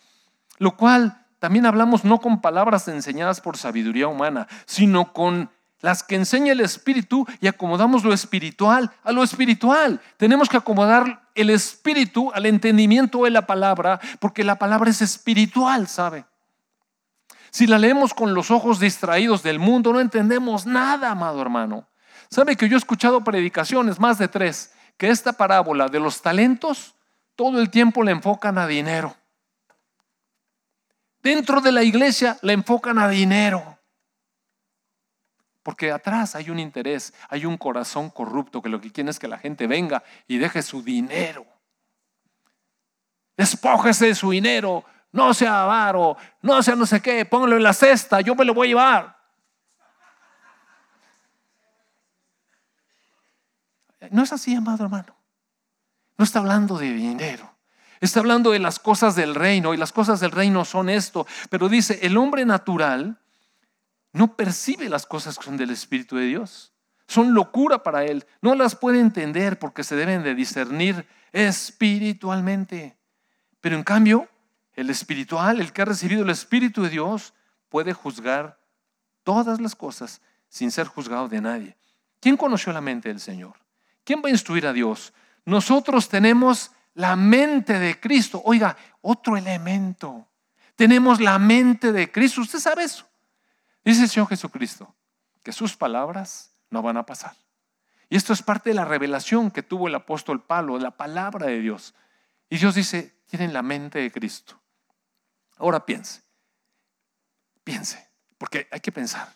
Lo 0.57 0.75
cual 0.75 1.27
también 1.39 1.67
hablamos 1.67 2.03
no 2.03 2.19
con 2.19 2.41
palabras 2.41 2.89
enseñadas 2.89 3.43
por 3.43 3.59
sabiduría 3.59 4.09
humana, 4.09 4.47
sino 4.65 5.13
con 5.13 5.51
las 5.87 6.03
que 6.03 6.17
enseña 6.17 6.51
el 6.51 6.61
Espíritu 6.63 7.25
y 7.41 7.47
acomodamos 7.47 8.03
lo 8.03 8.13
espiritual 8.13 8.91
a 9.05 9.13
lo 9.13 9.23
espiritual. 9.23 10.01
Tenemos 10.17 10.49
que 10.49 10.57
acomodar 10.57 11.29
el 11.37 11.49
Espíritu 11.49 12.33
al 12.35 12.47
entendimiento 12.47 13.23
de 13.23 13.31
la 13.31 13.47
palabra, 13.47 14.01
porque 14.19 14.43
la 14.43 14.57
palabra 14.57 14.91
es 14.91 15.01
espiritual, 15.01 15.87
¿sabe? 15.87 16.25
Si 17.53 17.69
la 17.69 17.79
leemos 17.79 18.15
con 18.15 18.35
los 18.35 18.51
ojos 18.51 18.81
distraídos 18.81 19.45
del 19.45 19.61
mundo, 19.61 19.93
no 19.93 20.01
entendemos 20.01 20.67
nada, 20.67 21.13
amado 21.13 21.41
hermano. 21.41 21.87
¿Sabe 22.31 22.57
que 22.57 22.69
yo 22.69 22.75
he 22.75 22.79
escuchado 22.79 23.23
predicaciones, 23.23 24.01
más 24.01 24.19
de 24.19 24.27
tres, 24.27 24.73
que 24.97 25.11
esta 25.11 25.35
parábola 25.35 25.87
de 25.87 26.01
los 26.01 26.21
talentos 26.21 26.97
todo 27.37 27.61
el 27.61 27.71
tiempo 27.71 28.03
le 28.03 28.11
enfocan 28.11 28.59
a 28.59 28.67
dinero? 28.67 29.15
Dentro 31.23 31.61
de 31.61 31.71
la 31.71 31.85
iglesia 31.85 32.39
le 32.43 32.55
enfocan 32.55 32.99
a 32.99 33.09
dinero. 33.09 33.76
Porque 35.67 35.91
atrás 35.91 36.37
hay 36.37 36.49
un 36.49 36.61
interés, 36.61 37.13
hay 37.29 37.45
un 37.45 37.57
corazón 37.57 38.09
corrupto 38.09 38.63
que 38.63 38.69
lo 38.69 38.81
que 38.81 38.93
quiere 38.93 39.11
es 39.11 39.19
que 39.19 39.27
la 39.27 39.37
gente 39.37 39.67
venga 39.67 40.05
y 40.29 40.39
deje 40.39 40.63
su 40.63 40.81
dinero. 40.81 41.45
Despójese 43.37 44.07
de 44.07 44.15
su 44.15 44.31
dinero, 44.31 44.85
no 45.11 45.35
sea 45.35 45.65
avaro, 45.65 46.17
no 46.41 46.63
sea 46.63 46.77
no 46.77 46.87
sé 46.87 47.03
qué, 47.03 47.25
póngalo 47.25 47.57
en 47.57 47.65
la 47.65 47.73
cesta, 47.73 48.21
yo 48.21 48.37
me 48.37 48.45
lo 48.45 48.55
voy 48.55 48.69
a 48.69 48.71
llevar. 48.71 49.19
No 54.13 54.23
es 54.23 54.33
así, 54.33 54.55
amado 54.55 54.85
hermano. 54.85 55.17
No 56.17 56.25
está 56.25 56.39
hablando 56.39 56.79
de 56.79 56.93
dinero. 56.93 57.57
Está 58.01 58.21
hablando 58.21 58.53
de 58.53 58.61
las 58.61 58.79
cosas 58.79 59.17
del 59.17 59.35
reino 59.35 59.75
y 59.75 59.79
las 59.79 59.91
cosas 59.91 60.21
del 60.21 60.31
reino 60.31 60.65
son 60.65 60.91
esto. 60.91 61.27
Pero 61.51 61.69
dice, 61.69 61.99
el 62.03 62.17
hombre 62.19 62.45
natural 62.45 63.19
no 64.17 64.35
percibe 64.35 64.89
las 64.89 65.05
cosas 65.05 65.37
que 65.37 65.45
son 65.45 65.59
del 65.59 65.69
Espíritu 65.69 66.17
de 66.17 66.25
Dios. 66.25 66.73
Son 67.07 67.35
locura 67.35 67.83
para 67.83 68.05
él. 68.05 68.25
No 68.41 68.55
las 68.55 68.75
puede 68.75 68.99
entender 68.99 69.59
porque 69.59 69.85
se 69.85 69.95
deben 69.95 70.23
de 70.23 70.35
discernir 70.35 71.07
espiritualmente. 71.33 72.97
Pero 73.61 73.77
en 73.77 73.85
cambio, 73.85 74.27
el 74.73 74.89
espiritual, 74.89 75.61
el 75.61 75.71
que 75.71 75.83
ha 75.83 75.85
recibido 75.85 76.23
el 76.23 76.31
Espíritu 76.31 76.83
de 76.83 76.89
Dios, 76.89 77.35
puede 77.69 77.93
juzgar 77.93 78.59
todas 79.23 79.61
las 79.61 79.75
cosas 79.75 80.23
sin 80.49 80.71
ser 80.71 80.87
juzgado 80.87 81.29
de 81.29 81.43
nadie. 81.43 81.77
¿Quién 82.19 82.39
conoció 82.39 82.73
la 82.73 82.81
mente 82.81 83.11
del 83.11 83.21
Señor? 83.21 83.57
¿Quién 84.03 84.23
va 84.25 84.29
a 84.29 84.33
instruir 84.33 84.67
a 84.67 84.73
Dios? 84.73 85.13
Nosotros 85.45 86.09
tenemos 86.09 86.71
la 86.95 87.17
mente 87.17 87.79
de 87.79 88.01
Cristo. 88.01 88.41
Oiga, 88.47 88.79
otro 89.03 89.37
elemento. 89.37 90.27
Tenemos 90.75 91.21
la 91.21 91.39
mente 91.39 91.93
de 91.93 92.11
Cristo. 92.11 92.41
¿Usted 92.41 92.61
sabe 92.61 92.85
eso? 92.85 93.06
Dice 93.87 94.03
el 94.03 94.09
Señor 94.09 94.29
Jesucristo 94.29 94.93
que 95.45 95.53
sus 95.53 95.77
palabras 95.77 96.51
no 96.71 96.83
van 96.83 96.97
a 96.97 97.07
pasar. 97.07 97.37
Y 98.09 98.17
esto 98.17 98.33
es 98.33 98.43
parte 98.43 98.71
de 98.71 98.75
la 98.75 98.85
revelación 98.85 99.53
que 99.53 99.63
tuvo 99.63 99.87
el 99.87 99.95
apóstol 99.95 100.43
Pablo, 100.43 100.77
la 100.81 100.97
palabra 100.97 101.47
de 101.47 101.61
Dios. 101.61 101.95
Y 102.51 102.59
Dios 102.59 102.75
dice, 102.75 103.21
tienen 103.27 103.53
la 103.53 103.63
mente 103.63 104.01
de 104.01 104.11
Cristo. 104.11 104.61
Ahora 105.59 105.87
piense, 105.87 106.23
piense, 107.63 108.09
porque 108.39 108.67
hay 108.73 108.81
que 108.81 108.91
pensar, 108.91 109.33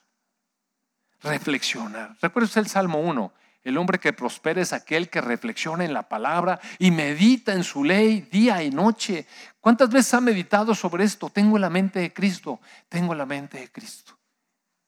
reflexionar. 1.21 2.17
Recuerda 2.21 2.47
usted 2.47 2.63
el 2.63 2.67
Salmo 2.67 2.99
1, 2.99 3.33
el 3.63 3.79
hombre 3.79 4.01
que 4.01 4.13
prospera 4.13 4.61
es 4.61 4.73
aquel 4.73 5.11
que 5.11 5.21
reflexiona 5.21 5.85
en 5.85 5.95
la 5.95 6.09
palabra 6.09 6.59
y 6.81 6.91
medita 6.91 7.53
en 7.53 7.63
su 7.63 7.85
ley 7.85 8.23
día 8.23 8.65
y 8.65 8.71
noche. 8.71 9.29
¿Cuántas 9.61 9.91
veces 9.91 10.13
ha 10.15 10.21
meditado 10.21 10.75
sobre 10.75 11.05
esto? 11.05 11.31
Tengo 11.31 11.57
la 11.57 11.71
mente 11.71 12.01
de 12.01 12.13
Cristo, 12.13 12.61
tengo 12.89 13.15
la 13.15 13.27
mente 13.27 13.61
de 13.61 13.71
Cristo. 13.71 14.20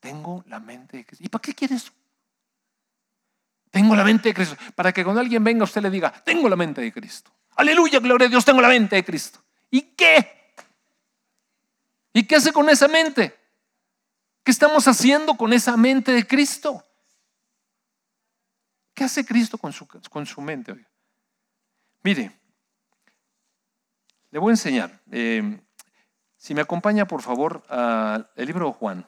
Tengo 0.03 0.43
la 0.47 0.59
mente 0.59 0.97
de 0.97 1.05
Cristo. 1.05 1.23
¿Y 1.23 1.29
para 1.29 1.41
qué 1.41 1.55
quieres? 1.55 1.89
Tengo 3.71 3.95
la 3.95 4.03
mente 4.03 4.27
de 4.27 4.35
Cristo. 4.35 4.57
Para 4.75 4.91
que 4.91 5.01
cuando 5.01 5.21
alguien 5.21 5.41
venga 5.41 5.63
usted 5.63 5.81
le 5.81 5.89
diga, 5.89 6.11
tengo 6.25 6.49
la 6.49 6.57
mente 6.57 6.81
de 6.81 6.91
Cristo. 6.91 7.31
Aleluya, 7.55 8.01
gloria 8.01 8.27
a 8.27 8.29
Dios, 8.29 8.43
tengo 8.43 8.59
la 8.59 8.67
mente 8.67 8.97
de 8.97 9.05
Cristo. 9.05 9.41
¿Y 9.71 9.81
qué? 9.81 10.55
¿Y 12.11 12.23
qué 12.27 12.35
hace 12.35 12.51
con 12.51 12.67
esa 12.69 12.89
mente? 12.89 13.33
¿Qué 14.43 14.51
estamos 14.51 14.85
haciendo 14.89 15.35
con 15.35 15.53
esa 15.53 15.77
mente 15.77 16.11
de 16.11 16.27
Cristo? 16.27 16.83
¿Qué 18.93 19.05
hace 19.05 19.25
Cristo 19.25 19.57
con 19.57 19.71
su, 19.71 19.87
con 19.87 20.25
su 20.25 20.41
mente? 20.41 20.75
Mire, 22.01 22.29
le 24.31 24.37
voy 24.37 24.49
a 24.49 24.53
enseñar. 24.55 24.99
Eh, 25.09 25.61
si 26.35 26.53
me 26.53 26.59
acompaña, 26.59 27.07
por 27.07 27.21
favor, 27.21 27.63
al 27.69 28.27
libro 28.35 28.67
de 28.67 28.73
Juan 28.73 29.07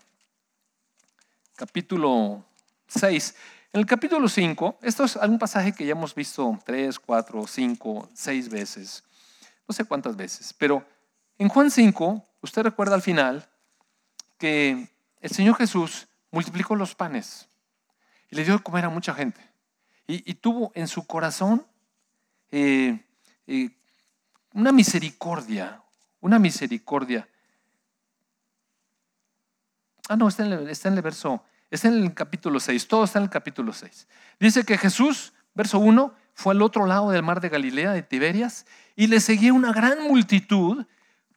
capítulo 1.55 2.43
6. 2.87 3.35
En 3.73 3.79
el 3.79 3.85
capítulo 3.85 4.27
5, 4.27 4.79
esto 4.81 5.03
es 5.03 5.17
algún 5.17 5.39
pasaje 5.39 5.73
que 5.73 5.85
ya 5.85 5.91
hemos 5.91 6.13
visto 6.13 6.57
tres, 6.65 6.99
cuatro, 6.99 7.47
cinco, 7.47 8.09
seis 8.13 8.49
veces, 8.49 9.03
no 9.67 9.73
sé 9.73 9.83
cuántas 9.85 10.15
veces, 10.15 10.53
pero 10.53 10.85
en 11.37 11.49
Juan 11.49 11.69
5, 11.69 12.23
usted 12.41 12.63
recuerda 12.63 12.95
al 12.95 13.01
final 13.01 13.49
que 14.37 14.87
el 15.19 15.29
Señor 15.29 15.55
Jesús 15.55 16.07
multiplicó 16.31 16.75
los 16.75 16.95
panes 16.95 17.49
y 18.29 18.35
le 18.35 18.45
dio 18.45 18.53
de 18.53 18.63
comer 18.63 18.85
a 18.85 18.89
mucha 18.89 19.13
gente. 19.13 19.41
Y, 20.07 20.35
tuvo 20.35 20.71
en 20.75 20.87
su 20.87 21.07
corazón 21.07 21.65
eh, 22.51 23.03
eh, 23.47 23.71
una 24.53 24.71
misericordia, 24.71 25.81
una 26.21 26.37
misericordia 26.37 27.27
Ah, 30.07 30.15
no, 30.15 30.27
está 30.27 30.45
en, 30.45 30.53
el, 30.53 31.01
verso, 31.01 31.43
está 31.71 31.87
en 31.87 32.03
el 32.03 32.13
capítulo 32.13 32.59
6, 32.59 32.87
todo 32.87 33.05
está 33.05 33.19
en 33.19 33.23
el 33.23 33.29
capítulo 33.29 33.73
6. 33.73 34.07
Dice 34.39 34.63
que 34.63 34.77
Jesús, 34.77 35.33
verso 35.55 35.79
1, 35.79 36.13
fue 36.35 36.53
al 36.53 36.61
otro 36.61 36.85
lado 36.85 37.09
del 37.09 37.23
mar 37.23 37.41
de 37.41 37.49
Galilea, 37.49 37.91
de 37.91 38.03
Tiberias, 38.03 38.67
y 38.95 39.07
le 39.07 39.19
seguía 39.19 39.51
una 39.51 39.73
gran 39.73 40.03
multitud 40.03 40.85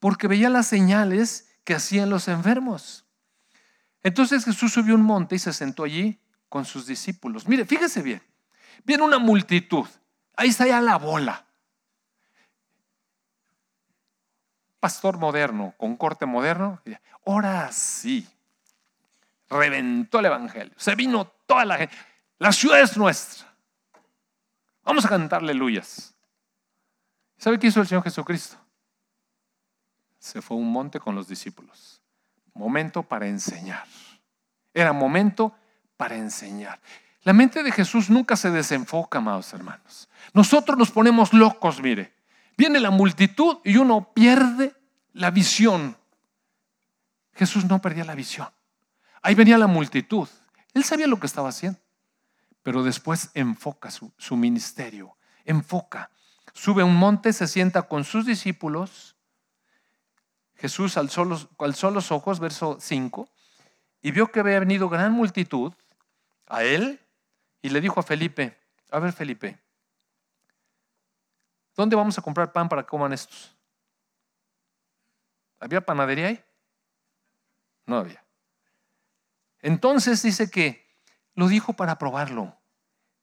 porque 0.01 0.29
veía 0.29 0.51
las 0.51 0.67
señales 0.67 1.49
que 1.65 1.75
hacían 1.75 2.11
los 2.11 2.29
enfermos. 2.29 3.07
Entonces 4.03 4.45
Jesús 4.45 4.73
subió 4.73 4.95
un 4.95 5.03
monte 5.03 5.37
y 5.37 5.39
se 5.39 5.53
sentó 5.53 5.85
allí 5.85 6.21
con 6.49 6.65
sus 6.65 6.87
discípulos. 6.87 7.49
Mire, 7.49 7.65
fíjese 7.65 8.03
bien, 8.03 8.23
viene 8.85 9.03
una 9.03 9.19
multitud, 9.19 9.87
ahí 10.37 10.49
está 10.51 10.67
ya 10.67 10.81
la 10.81 10.97
bola. 10.97 11.47
Pastor 14.79 15.19
moderno, 15.19 15.75
con 15.77 15.97
corte 15.97 16.27
moderno, 16.27 16.81
ahora 17.25 17.73
sí, 17.73 18.29
reventó 19.49 20.21
el 20.21 20.27
Evangelio. 20.27 20.75
Se 20.77 20.95
vino 20.95 21.27
toda 21.47 21.65
la 21.65 21.79
gente. 21.79 21.97
La 22.39 22.53
ciudad 22.53 22.81
es 22.81 22.97
nuestra. 22.97 23.49
Vamos 24.85 25.05
a 25.05 25.09
cantar 25.09 25.43
aleluyas. 25.43 26.15
¿Sabe 27.37 27.59
qué 27.59 27.69
hizo 27.69 27.81
el 27.81 27.87
Señor 27.87 28.05
Jesucristo? 28.05 28.57
Se 30.19 30.43
fue 30.43 30.57
a 30.57 30.61
un 30.61 30.71
monte 30.71 30.99
con 30.99 31.15
los 31.15 31.29
discípulos. 31.29 32.01
Momento 32.55 33.03
para 33.03 33.27
enseñar. 33.29 33.87
Era 34.75 34.93
momento 34.93 35.55
para 35.97 36.17
enseñar. 36.17 36.81
La 37.23 37.33
mente 37.33 37.63
de 37.63 37.73
Jesús 37.73 38.11
nunca 38.11 38.37
se 38.37 38.51
desenfoca, 38.51 39.19
amados 39.19 39.53
hermanos. 39.53 40.09
Nosotros 40.33 40.79
nos 40.79 40.91
ponemos 40.91 41.33
locos, 41.33 41.81
mire. 41.81 42.15
Viene 42.57 42.81
la 42.81 42.91
multitud 42.91 43.59
y 43.65 43.77
uno 43.77 44.13
pierde 44.13 44.75
la 45.13 45.31
visión. 45.31 45.97
Jesús 47.35 47.65
no 47.67 47.81
perdía 47.81 48.05
la 48.05 48.15
visión. 48.15 48.49
Ahí 49.23 49.35
venía 49.35 49.59
la 49.59 49.67
multitud. 49.67 50.29
Él 50.75 50.85
sabía 50.85 51.07
lo 51.07 51.19
que 51.19 51.27
estaba 51.27 51.49
haciendo, 51.49 51.81
pero 52.63 52.83
después 52.83 53.31
enfoca 53.35 53.91
su, 53.91 54.37
ministerio, 54.37 55.17
enfoca. 55.45 56.11
Sube 56.55 56.83
a 56.83 56.85
un 56.85 56.97
monte, 56.97 57.33
se 57.33 57.47
sienta 57.47 57.83
con 57.83 58.05
sus 58.05 58.27
discípulos. 58.27 59.17
Jesús 60.55 60.97
alzó 60.97 61.25
los, 61.25 61.49
alzó 61.59 61.91
los 61.91 62.11
ojos, 62.11 62.41
verso 62.41 62.79
5, 62.81 63.29
y 64.03 64.11
vio 64.11 64.31
que 64.31 64.41
había 64.41 64.59
venido 64.59 64.89
gran 64.89 65.13
multitud 65.13 65.73
a 66.47 66.65
él 66.65 67.01
y 67.63 67.71
le 67.71 67.81
dijo 67.81 68.01
a 68.01 68.03
Felipe, 68.03 68.59
a 68.91 68.99
ver 68.99 69.13
Felipe, 69.13 69.59
¿dónde 71.77 71.97
vamos 71.97 72.19
a 72.19 72.23
comprar 72.23 72.53
pan 72.53 72.69
para 72.69 72.83
que 72.83 72.89
coman 72.89 73.13
estos? 73.13 73.55
¿Había 75.61 75.81
panadería 75.81 76.29
ahí? 76.29 76.45
No 77.87 77.99
había. 77.99 78.28
Entonces 79.61 80.23
dice 80.23 80.51
que 80.51 80.87
lo 81.35 81.49
dijo 81.49 81.73
para 81.75 81.99
probarlo, 81.99 82.59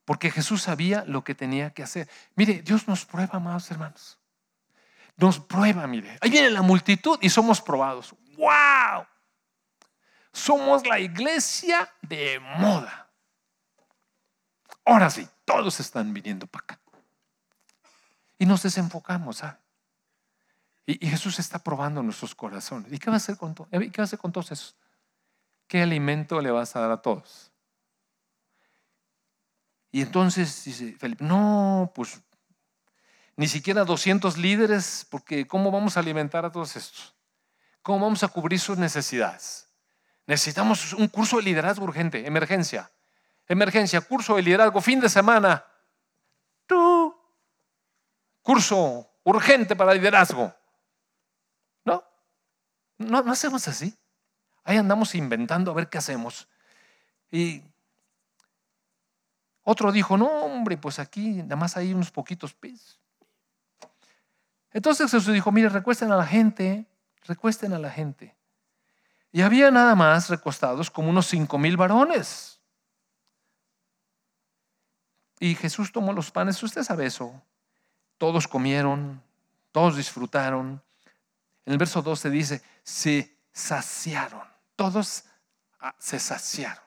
porque 0.05 0.31
Jesús 0.31 0.61
sabía 0.61 1.03
lo 1.05 1.23
que 1.23 1.35
tenía 1.35 1.73
que 1.73 1.83
hacer. 1.83 2.09
Mire, 2.35 2.61
Dios 2.61 2.87
nos 2.87 3.05
prueba, 3.05 3.37
amados 3.37 3.69
hermanos. 3.71 4.19
Nos 5.17 5.39
prueba, 5.39 5.87
mire. 5.87 6.17
Ahí 6.21 6.29
viene 6.29 6.49
la 6.49 6.61
multitud 6.61 7.17
y 7.21 7.29
somos 7.29 7.61
probados. 7.61 8.13
¡Wow! 8.37 9.05
Somos 10.31 10.85
la 10.85 10.99
iglesia 10.99 11.89
de 12.01 12.39
moda. 12.39 13.09
Ahora 14.83 15.09
sí, 15.09 15.27
todos 15.45 15.79
están 15.79 16.13
viniendo 16.13 16.45
para 16.47 16.63
acá. 16.63 16.79
Y 18.37 18.45
nos 18.45 18.61
desenfocamos, 18.61 19.37
¿sabes? 19.37 19.55
Y, 20.85 21.07
Jesús 21.07 21.39
está 21.39 21.59
probando 21.59 22.03
nuestros 22.03 22.35
corazones. 22.35 22.91
¿Y 22.91 22.99
qué 22.99 23.09
va 23.09 23.15
a 23.15 23.17
hacer 23.17 23.37
con, 23.37 23.55
qué 23.55 23.79
va 23.79 23.87
a 23.97 24.03
hacer 24.03 24.19
con 24.19 24.31
todos 24.31 24.51
esos? 24.51 24.75
¿Qué 25.67 25.81
alimento 25.81 26.39
le 26.41 26.51
vas 26.51 26.75
a 26.75 26.81
dar 26.81 26.91
a 26.91 27.01
todos? 27.01 27.51
Y 29.91 30.01
entonces 30.01 30.63
dice 30.65 30.93
Felipe, 30.99 31.23
no, 31.23 31.91
pues 31.95 32.21
ni 33.37 33.47
siquiera 33.47 33.83
200 33.83 34.37
líderes, 34.37 35.07
porque 35.09 35.47
¿cómo 35.47 35.71
vamos 35.71 35.97
a 35.97 35.99
alimentar 35.99 36.45
a 36.45 36.51
todos 36.51 36.75
estos? 36.75 37.15
¿Cómo 37.81 38.05
vamos 38.05 38.23
a 38.23 38.27
cubrir 38.27 38.59
sus 38.59 38.77
necesidades? 38.77 39.69
Necesitamos 40.25 40.93
un 40.93 41.07
curso 41.07 41.37
de 41.37 41.43
liderazgo 41.43 41.85
urgente, 41.85 42.25
emergencia. 42.25 42.91
Emergencia, 43.47 44.01
curso 44.01 44.35
de 44.35 44.41
liderazgo, 44.41 44.81
fin 44.81 44.99
de 44.99 45.09
semana. 45.09 45.65
Tú. 46.65 47.15
Curso 48.41 49.07
urgente 49.23 49.75
para 49.75 49.93
liderazgo. 49.93 50.53
No, 51.83 52.03
no, 52.97 53.21
no 53.21 53.31
hacemos 53.31 53.67
así. 53.67 53.95
Ahí 54.65 54.77
andamos 54.77 55.15
inventando 55.15 55.71
a 55.71 55.75
ver 55.75 55.89
qué 55.89 55.99
hacemos. 55.99 56.49
Y 57.31 57.63
otro 59.63 59.91
dijo, 59.91 60.17
no, 60.17 60.27
hombre, 60.27 60.77
pues 60.77 60.99
aquí 60.99 61.43
nada 61.43 61.55
más 61.55 61.77
hay 61.77 61.93
unos 61.93 62.11
poquitos 62.11 62.53
pies. 62.53 62.99
Entonces 64.71 65.09
Jesús 65.09 65.33
dijo, 65.33 65.51
mire, 65.51 65.69
recuesten 65.69 66.11
a 66.11 66.17
la 66.17 66.25
gente, 66.25 66.85
recuesten 67.25 67.71
a 67.73 67.79
la 67.79 67.89
gente. 67.89 68.35
Y 69.31 69.41
había 69.41 69.71
nada 69.71 69.95
más 69.95 70.29
recostados 70.29 70.91
como 70.91 71.09
unos 71.09 71.27
cinco 71.27 71.57
mil 71.57 71.77
varones. 71.77 72.59
Y 75.39 75.55
Jesús 75.55 75.91
tomó 75.91 76.13
los 76.13 76.31
panes, 76.31 76.61
usted 76.63 76.83
sabe 76.83 77.05
eso. 77.05 77.41
Todos 78.17 78.47
comieron, 78.47 79.21
todos 79.71 79.97
disfrutaron. 79.97 80.81
En 81.65 81.73
el 81.73 81.77
verso 81.77 82.01
12 82.01 82.29
dice, 82.29 82.61
se 82.83 83.37
saciaron, 83.51 84.47
todos 84.75 85.25
ah, 85.79 85.95
se 85.99 86.19
saciaron. 86.19 86.83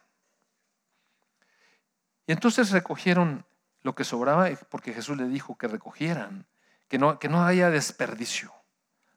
Y 2.27 2.33
entonces 2.33 2.71
recogieron 2.71 3.47
lo 3.83 3.95
que 3.95 4.05
sobraba, 4.05 4.51
porque 4.69 4.93
Jesús 4.93 5.17
le 5.17 5.29
dijo 5.29 5.57
que 5.57 5.67
recogieran, 5.67 6.47
que 6.89 6.99
no, 6.99 7.19
que 7.19 7.29
no 7.29 7.45
haya 7.45 7.71
desperdicio. 7.71 8.53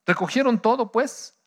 Recogieron 0.05 0.61
todo, 0.61 0.91
pues. 0.91 1.37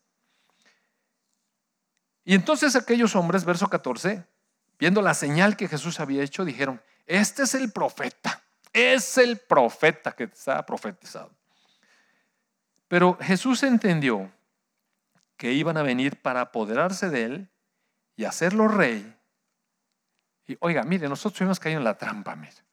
Y 2.24 2.34
entonces 2.34 2.76
aquellos 2.76 3.16
hombres, 3.16 3.44
verso 3.44 3.68
14, 3.68 4.26
viendo 4.78 5.00
la 5.00 5.14
señal 5.14 5.56
que 5.56 5.68
Jesús 5.68 6.00
había 6.00 6.22
hecho, 6.22 6.44
dijeron, 6.44 6.82
este 7.06 7.44
es 7.44 7.54
el 7.54 7.72
profeta, 7.72 8.42
es 8.72 9.18
el 9.18 9.38
profeta 9.38 10.12
que 10.12 10.24
está 10.24 10.64
profetizado. 10.64 11.30
Pero 12.88 13.16
Jesús 13.20 13.62
entendió 13.62 14.30
que 15.36 15.52
iban 15.52 15.76
a 15.76 15.82
venir 15.82 16.20
para 16.20 16.40
apoderarse 16.40 17.10
de 17.10 17.24
él 17.24 17.50
y 18.16 18.24
hacerlo 18.24 18.68
rey. 18.68 19.16
Y 20.46 20.56
oiga, 20.60 20.82
mire, 20.82 21.08
nosotros 21.08 21.40
hubiéramos 21.40 21.60
caído 21.60 21.78
en 21.78 21.84
la 21.84 21.96
trampa, 21.96 22.36
mire. 22.36 22.64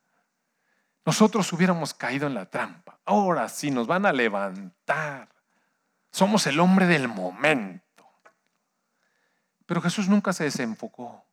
Nosotros 1.05 1.51
hubiéramos 1.53 1.93
caído 1.93 2.27
en 2.27 2.35
la 2.35 2.45
trampa. 2.45 2.99
Ahora 3.05 3.49
sí 3.49 3.71
nos 3.71 3.87
van 3.87 4.05
a 4.05 4.13
levantar. 4.13 5.29
Somos 6.11 6.45
el 6.47 6.59
hombre 6.59 6.85
del 6.85 7.07
momento. 7.07 8.05
Pero 9.65 9.81
Jesús 9.81 10.09
nunca 10.09 10.33
se 10.33 10.43
desenfocó. 10.43 11.25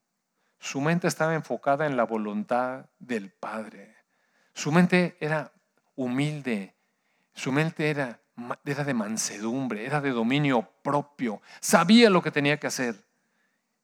Su 0.58 0.80
mente 0.80 1.06
estaba 1.06 1.34
enfocada 1.34 1.86
en 1.86 1.96
la 1.96 2.04
voluntad 2.04 2.86
del 2.98 3.30
Padre. 3.30 3.96
Su 4.54 4.72
mente 4.72 5.16
era 5.20 5.52
humilde. 5.96 6.74
Su 7.34 7.52
mente 7.52 7.90
era, 7.90 8.20
era 8.64 8.84
de 8.84 8.94
mansedumbre, 8.94 9.84
era 9.84 10.00
de 10.00 10.10
dominio 10.10 10.62
propio. 10.82 11.42
Sabía 11.60 12.10
lo 12.10 12.22
que 12.22 12.30
tenía 12.30 12.58
que 12.58 12.66
hacer. 12.66 13.04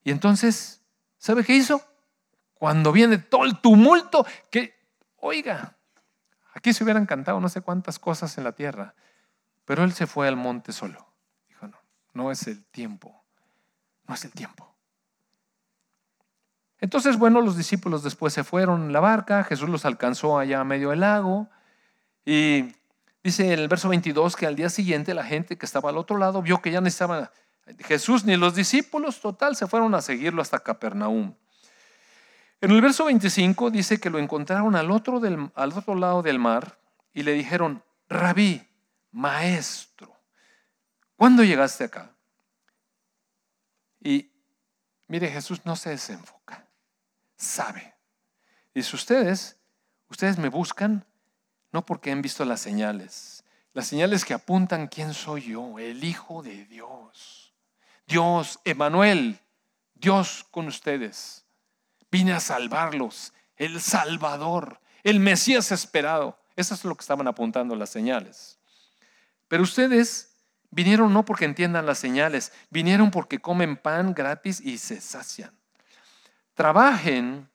Y 0.03 0.11
entonces, 0.11 0.81
¿sabe 1.17 1.43
qué 1.43 1.53
hizo? 1.55 1.81
Cuando 2.53 2.91
viene 2.91 3.17
todo 3.17 3.43
el 3.43 3.59
tumulto, 3.59 4.25
que, 4.49 4.73
oiga, 5.17 5.75
aquí 6.53 6.73
se 6.73 6.83
hubieran 6.83 7.05
cantado 7.05 7.39
no 7.39 7.49
sé 7.49 7.61
cuántas 7.61 7.99
cosas 7.99 8.37
en 8.37 8.43
la 8.43 8.53
tierra, 8.53 8.95
pero 9.65 9.83
él 9.83 9.93
se 9.93 10.07
fue 10.07 10.27
al 10.27 10.35
monte 10.35 10.71
solo. 10.71 11.05
Dijo, 11.49 11.67
no, 11.67 11.77
no 12.13 12.31
es 12.31 12.47
el 12.47 12.63
tiempo, 12.65 13.23
no 14.07 14.15
es 14.15 14.23
el 14.25 14.31
tiempo. 14.31 14.73
Entonces, 16.79 17.17
bueno, 17.17 17.41
los 17.41 17.57
discípulos 17.57 18.03
después 18.03 18.33
se 18.33 18.43
fueron 18.43 18.83
en 18.83 18.93
la 18.93 18.99
barca, 18.99 19.43
Jesús 19.43 19.69
los 19.69 19.85
alcanzó 19.85 20.37
allá 20.37 20.61
a 20.61 20.63
medio 20.63 20.91
del 20.91 20.99
lago 21.01 21.49
y 22.25 22.75
dice 23.25 23.51
en 23.51 23.59
el 23.59 23.67
verso 23.67 23.89
22 23.89 24.37
que 24.37 24.45
al 24.45 24.55
día 24.55 24.69
siguiente 24.69 25.13
la 25.13 25.25
gente 25.25 25.57
que 25.57 25.65
estaba 25.65 25.89
al 25.89 25.97
otro 25.97 26.17
lado 26.17 26.41
vio 26.41 26.61
que 26.61 26.71
ya 26.71 26.79
no 26.79 26.87
estaban 26.87 27.29
Jesús 27.79 28.23
ni 28.23 28.37
los 28.37 28.55
discípulos, 28.55 29.19
total, 29.19 29.55
se 29.55 29.67
fueron 29.67 29.95
a 29.95 30.01
seguirlo 30.01 30.41
hasta 30.41 30.59
Capernaum. 30.59 31.35
En 32.61 32.71
el 32.71 32.79
verso 32.79 33.05
25 33.05 33.71
dice 33.71 33.99
que 33.99 34.09
lo 34.09 34.19
encontraron 34.19 34.75
al 34.75 34.91
otro, 34.91 35.19
del, 35.19 35.51
al 35.55 35.73
otro 35.73 35.95
lado 35.95 36.21
del 36.21 36.39
mar 36.39 36.79
y 37.11 37.23
le 37.23 37.33
dijeron, 37.33 37.83
rabí, 38.07 38.65
maestro, 39.11 40.15
¿cuándo 41.15 41.43
llegaste 41.43 41.85
acá? 41.85 42.15
Y 43.99 44.31
mire, 45.07 45.27
Jesús 45.29 45.61
no 45.65 45.75
se 45.75 45.89
desenfoca 45.89 46.65
sabe. 47.35 47.95
Dice, 48.73 48.95
ustedes, 48.95 49.57
ustedes 50.09 50.37
me 50.37 50.49
buscan 50.49 51.05
no 51.75 51.85
porque 51.85 52.09
han 52.09 52.21
visto 52.21 52.45
las 52.45 52.61
señales, 52.61 53.43
las 53.73 53.87
señales 53.87 54.23
que 54.23 54.33
apuntan 54.33 54.87
quién 54.87 55.13
soy 55.13 55.41
yo, 55.41 55.77
el 55.77 56.05
Hijo 56.05 56.41
de 56.41 56.63
Dios. 56.67 57.53
Dios, 58.07 58.61
Emanuel, 58.63 59.41
Dios 59.93 60.45
con 60.51 60.67
ustedes. 60.67 61.43
Vine 62.09 62.31
a 62.31 62.39
salvarlos, 62.39 63.33
el 63.57 63.81
Salvador, 63.81 64.79
el 65.03 65.19
Mesías 65.19 65.73
esperado. 65.73 66.39
Eso 66.55 66.75
es 66.75 66.85
lo 66.85 66.95
que 66.95 67.01
estaban 67.01 67.27
apuntando 67.27 67.75
las 67.75 67.89
señales. 67.89 68.57
Pero 69.49 69.63
ustedes 69.63 70.31
vinieron 70.71 71.11
no 71.11 71.25
porque 71.25 71.43
entiendan 71.43 71.85
las 71.85 71.97
señales, 71.99 72.53
vinieron 72.69 73.11
porque 73.11 73.39
comen 73.39 73.75
pan 73.75 74.13
gratis 74.13 74.61
y 74.61 74.77
se 74.77 75.01
sacian. 75.01 75.51
Trabajen 76.53 77.49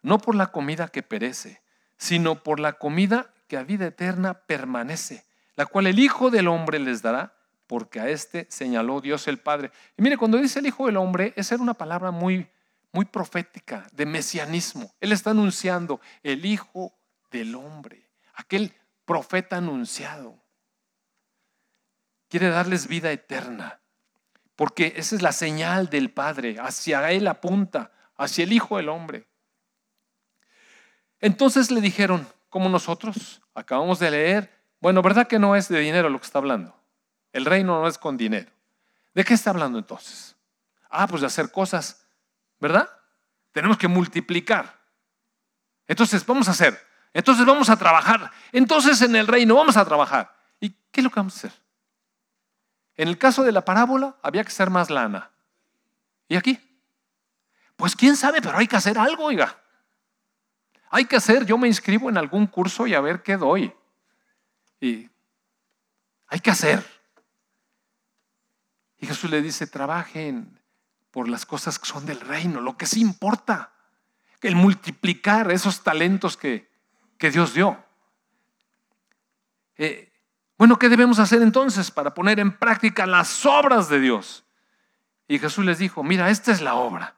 no 0.00 0.16
por 0.16 0.34
la 0.34 0.46
comida 0.46 0.88
que 0.88 1.02
perece, 1.02 1.60
sino 1.98 2.42
por 2.42 2.58
la 2.58 2.72
comida 2.72 3.34
que 3.46 3.56
a 3.56 3.62
vida 3.62 3.86
eterna 3.86 4.34
permanece, 4.34 5.24
la 5.54 5.66
cual 5.66 5.86
el 5.86 5.98
Hijo 5.98 6.30
del 6.30 6.48
Hombre 6.48 6.78
les 6.78 7.02
dará, 7.02 7.34
porque 7.66 8.00
a 8.00 8.08
este 8.08 8.46
señaló 8.50 9.00
Dios 9.00 9.26
el 9.28 9.38
Padre. 9.38 9.72
Y 9.96 10.02
mire, 10.02 10.16
cuando 10.16 10.38
dice 10.38 10.60
el 10.60 10.66
Hijo 10.66 10.86
del 10.86 10.96
Hombre, 10.96 11.32
esa 11.36 11.54
era 11.54 11.62
una 11.62 11.74
palabra 11.74 12.10
muy, 12.10 12.48
muy 12.92 13.04
profética, 13.04 13.86
de 13.92 14.06
mesianismo. 14.06 14.94
Él 15.00 15.12
está 15.12 15.30
anunciando 15.30 16.00
el 16.22 16.44
Hijo 16.44 16.92
del 17.30 17.54
Hombre, 17.54 18.08
aquel 18.34 18.72
profeta 19.04 19.56
anunciado. 19.56 20.38
Quiere 22.28 22.48
darles 22.48 22.88
vida 22.88 23.10
eterna, 23.12 23.80
porque 24.54 24.94
esa 24.96 25.16
es 25.16 25.22
la 25.22 25.32
señal 25.32 25.88
del 25.88 26.10
Padre, 26.10 26.56
hacia 26.60 27.10
Él 27.10 27.26
apunta 27.28 27.92
hacia 28.16 28.44
el 28.44 28.52
Hijo 28.52 28.76
del 28.76 28.88
Hombre. 28.88 29.26
Entonces 31.20 31.70
le 31.70 31.80
dijeron, 31.80 32.26
como 32.48 32.68
nosotros, 32.68 33.42
acabamos 33.54 33.98
de 33.98 34.10
leer, 34.10 34.56
bueno, 34.80 35.02
¿verdad 35.02 35.26
que 35.26 35.38
no 35.38 35.56
es 35.56 35.68
de 35.68 35.80
dinero 35.80 36.08
lo 36.08 36.18
que 36.18 36.26
está 36.26 36.38
hablando? 36.38 36.76
El 37.32 37.44
reino 37.44 37.80
no 37.80 37.88
es 37.88 37.98
con 37.98 38.16
dinero. 38.16 38.50
¿De 39.14 39.24
qué 39.24 39.34
está 39.34 39.50
hablando 39.50 39.78
entonces? 39.78 40.36
Ah, 40.90 41.06
pues 41.06 41.20
de 41.20 41.26
hacer 41.26 41.50
cosas, 41.50 42.06
¿verdad? 42.60 42.88
Tenemos 43.52 43.78
que 43.78 43.88
multiplicar. 43.88 44.78
Entonces, 45.86 46.24
vamos 46.24 46.48
a 46.48 46.52
hacer. 46.52 46.78
Entonces, 47.12 47.44
vamos 47.46 47.70
a 47.70 47.76
trabajar. 47.76 48.30
Entonces, 48.52 49.00
en 49.02 49.16
el 49.16 49.26
reino 49.26 49.54
vamos 49.54 49.76
a 49.76 49.84
trabajar. 49.84 50.34
¿Y 50.60 50.70
qué 50.70 51.00
es 51.00 51.04
lo 51.04 51.10
que 51.10 51.20
vamos 51.20 51.34
a 51.34 51.38
hacer? 51.38 51.52
En 52.96 53.08
el 53.08 53.18
caso 53.18 53.42
de 53.42 53.52
la 53.52 53.64
parábola, 53.64 54.16
había 54.22 54.42
que 54.42 54.48
hacer 54.48 54.70
más 54.70 54.90
lana. 54.90 55.30
¿Y 56.28 56.36
aquí? 56.36 56.58
Pues 57.76 57.94
quién 57.94 58.16
sabe, 58.16 58.40
pero 58.40 58.56
hay 58.56 58.66
que 58.66 58.76
hacer 58.76 58.98
algo, 58.98 59.24
oiga. 59.24 59.58
Hay 60.90 61.06
que 61.06 61.16
hacer, 61.16 61.44
yo 61.46 61.58
me 61.58 61.68
inscribo 61.68 62.08
en 62.08 62.16
algún 62.16 62.46
curso 62.46 62.86
y 62.86 62.94
a 62.94 63.00
ver 63.00 63.22
qué 63.22 63.36
doy. 63.36 63.72
Y 64.80 65.08
hay 66.28 66.40
que 66.40 66.50
hacer. 66.50 66.84
Y 68.98 69.06
Jesús 69.06 69.30
le 69.30 69.42
dice, 69.42 69.66
trabajen 69.66 70.60
por 71.10 71.28
las 71.28 71.46
cosas 71.46 71.78
que 71.78 71.86
son 71.86 72.06
del 72.06 72.20
reino, 72.20 72.60
lo 72.60 72.76
que 72.76 72.86
sí 72.86 73.00
importa, 73.00 73.72
el 74.42 74.54
multiplicar 74.54 75.50
esos 75.50 75.82
talentos 75.82 76.36
que, 76.36 76.70
que 77.18 77.30
Dios 77.30 77.54
dio. 77.54 77.82
Eh, 79.76 80.12
bueno, 80.56 80.78
¿qué 80.78 80.88
debemos 80.88 81.18
hacer 81.18 81.42
entonces 81.42 81.90
para 81.90 82.14
poner 82.14 82.40
en 82.40 82.56
práctica 82.56 83.06
las 83.06 83.44
obras 83.44 83.88
de 83.88 84.00
Dios? 84.00 84.44
Y 85.28 85.38
Jesús 85.38 85.64
les 85.64 85.78
dijo, 85.78 86.02
mira, 86.02 86.30
esta 86.30 86.52
es 86.52 86.60
la 86.60 86.74
obra, 86.74 87.16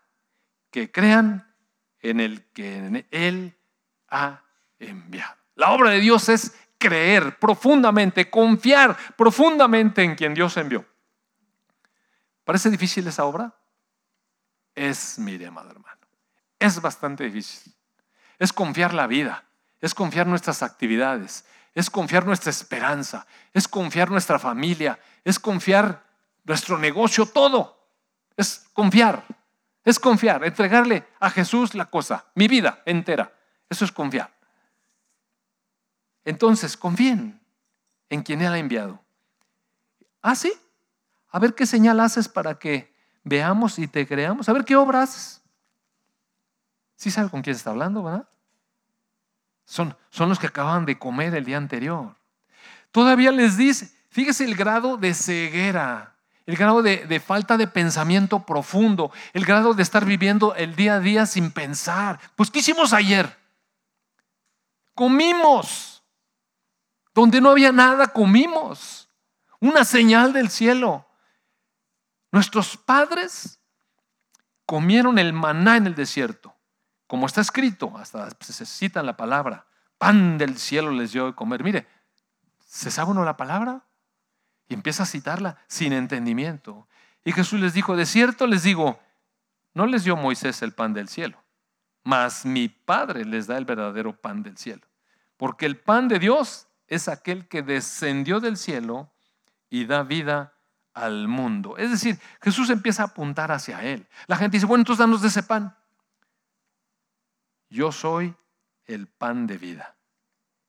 que 0.71 0.91
crean 0.91 1.55
en 2.01 2.21
el 2.21 2.45
que 2.53 3.07
Él 3.11 3.58
ha 4.11 4.43
enviado. 4.79 5.37
La 5.55 5.73
obra 5.73 5.91
de 5.91 6.01
Dios 6.01 6.29
es 6.29 6.55
creer 6.79 7.39
profundamente, 7.39 8.31
confiar 8.31 8.97
profundamente 9.17 10.03
en 10.03 10.15
quien 10.15 10.35
Dios 10.35 10.57
envió. 10.57 10.87
¿Parece 12.45 12.71
difícil 12.71 13.07
esa 13.07 13.25
obra? 13.25 13.55
Es, 14.75 15.19
mire, 15.19 15.47
amado 15.47 15.71
hermano, 15.71 16.07
es 16.59 16.81
bastante 16.81 17.25
difícil. 17.25 17.75
Es 18.39 18.53
confiar 18.53 18.95
la 18.95 19.07
vida, 19.07 19.45
es 19.81 19.95
confiar 19.95 20.27
nuestras 20.27 20.63
actividades, 20.63 21.45
es 21.75 21.91
confiar 21.91 22.25
nuestra 22.25 22.51
esperanza, 22.51 23.27
es 23.53 23.67
confiar 23.69 24.11
nuestra 24.11 24.39
familia, 24.39 24.99
es 25.25 25.39
confiar 25.39 26.05
nuestro 26.45 26.79
negocio, 26.79 27.27
todo. 27.27 27.79
Es 28.37 28.69
confiar, 28.73 29.25
es 29.85 29.99
confiar, 29.99 30.45
entregarle 30.45 31.07
a 31.19 31.31
Jesús 31.31 31.75
la 31.75 31.87
cosa, 31.87 32.27
mi 32.35 32.47
vida 32.47 32.83
entera. 32.87 33.33
Eso 33.69 33.85
es 33.85 33.93
confiar. 33.93 34.33
Entonces, 36.25 36.77
confíen 36.77 37.41
en 38.09 38.23
quien 38.23 38.43
Él 38.43 38.53
ha 38.53 38.59
enviado. 38.59 39.03
¿Ah, 40.23 40.35
sí? 40.35 40.53
A 41.31 41.39
ver 41.39 41.55
qué 41.55 41.67
señal 41.67 42.01
haces 42.01 42.29
para 42.29 42.59
que 42.59 42.93
veamos 43.25 43.79
y 43.79 43.87
te 43.87 44.07
creamos. 44.07 44.49
A 44.49 44.53
ver 44.53 44.65
qué 44.65 44.77
obra 44.77 45.03
haces. 45.03 45.43
¿Sí 46.97 47.11
sabe 47.11 47.31
con 47.31 47.43
quién 47.43 47.55
está 47.55 47.71
hablando, 47.71 48.03
verdad? 48.03 48.29
Son, 49.65 49.97
son 50.11 50.29
los 50.29 50.39
que 50.39 50.47
acaban 50.47 50.85
de 50.87 50.99
comer 50.99 51.35
el 51.35 51.45
día 51.45 51.59
anterior. 51.59 52.17
Todavía 52.91 53.31
les 53.31 53.57
dice, 53.57 53.91
fíjese 54.09 54.45
el 54.45 54.57
grado 54.57 54.97
de 54.97 55.15
ceguera, 55.15 56.17
el 56.47 56.57
grado 56.57 56.83
de, 56.83 57.07
de, 57.07 57.21
falta 57.21 57.57
de 57.59 57.67
pensamiento 57.67 58.45
profundo, 58.45 59.13
el 59.35 59.45
grado 59.45 59.75
de 59.75 59.83
estar 59.83 60.07
viviendo 60.07 60.55
el 60.55 60.75
día 60.75 60.95
a 60.95 61.01
día 61.01 61.27
sin 61.27 61.51
pensar. 61.51 62.19
Pues, 62.35 62.51
¿qué 62.51 62.61
hicimos 62.61 62.93
ayer? 62.95 63.37
Comimos. 64.99 66.03
Donde 67.15 67.41
no 67.41 67.51
había 67.51 67.71
nada, 67.71 68.09
comimos. 68.09 69.09
Una 69.61 69.85
señal 69.85 70.33
del 70.33 70.51
cielo. 70.51 71.07
Nuestros 72.33 72.77
padres 72.77 73.61
comieron 74.67 75.21
el 75.21 75.33
maná 75.33 75.77
en 75.77 75.87
el 75.87 75.95
desierto. 75.95 76.53
Como 77.07 77.27
está 77.27 77.43
escrito, 77.43 77.97
hasta 77.97 78.29
se 78.41 78.67
cita 78.67 79.05
la 79.05 79.17
palabra, 79.17 79.69
pan 79.99 80.37
del 80.37 80.59
cielo 80.59 80.91
les 80.91 81.13
dio 81.13 81.27
de 81.27 81.35
comer. 81.37 81.63
Mire, 81.63 81.87
¿se 82.67 82.91
sabe 82.91 83.13
uno 83.13 83.25
la 83.25 83.37
palabra? 83.37 83.85
Y 84.67 84.75
empieza 84.75 85.05
a 85.05 85.07
citarla 85.07 85.59
sin 85.69 85.93
entendimiento. 85.93 86.89
Y 87.23 87.31
Jesús 87.31 87.61
les 87.61 87.73
dijo, 87.73 87.95
de 87.95 88.05
cierto 88.05 88.49
les 88.49 88.65
digo, 88.65 88.99
no 89.75 89.87
les 89.87 90.03
dio 90.03 90.17
Moisés 90.17 90.61
el 90.63 90.75
pan 90.75 90.93
del 90.93 91.09
cielo, 91.09 91.41
mas 92.03 92.45
mi 92.45 92.69
Padre 92.69 93.25
les 93.25 93.47
da 93.47 93.57
el 93.59 93.65
verdadero 93.65 94.21
pan 94.21 94.43
del 94.43 94.59
cielo. 94.59 94.88
Porque 95.39 95.67
el 95.67 95.79
pan 95.79 96.09
de 96.09 96.19
Dios 96.19 96.69
es 96.89 97.09
aquel 97.09 97.49
que 97.49 97.63
descendió 97.63 98.41
del 98.41 98.59
cielo 98.59 99.11
y 99.71 99.87
da 99.87 100.03
vida 100.03 100.53
al 100.93 101.29
mundo. 101.29 101.77
Es 101.79 101.91
decir, 101.91 102.19
Jesús 102.43 102.69
empieza 102.71 103.05
a 103.05 103.07
apuntar 103.07 103.53
hacia 103.53 103.83
Él. 103.83 104.07
La 104.27 104.37
gente 104.37 104.57
dice, 104.57 104.67
bueno, 104.67 104.83
entonces 104.83 104.99
danos 104.99 105.23
de 105.23 105.29
ese 105.29 105.45
pan. 105.45 105.77
Yo 107.71 107.93
soy 107.93 108.35
el 108.87 109.07
pan 109.07 109.47
de 109.47 109.59
vida. 109.59 109.95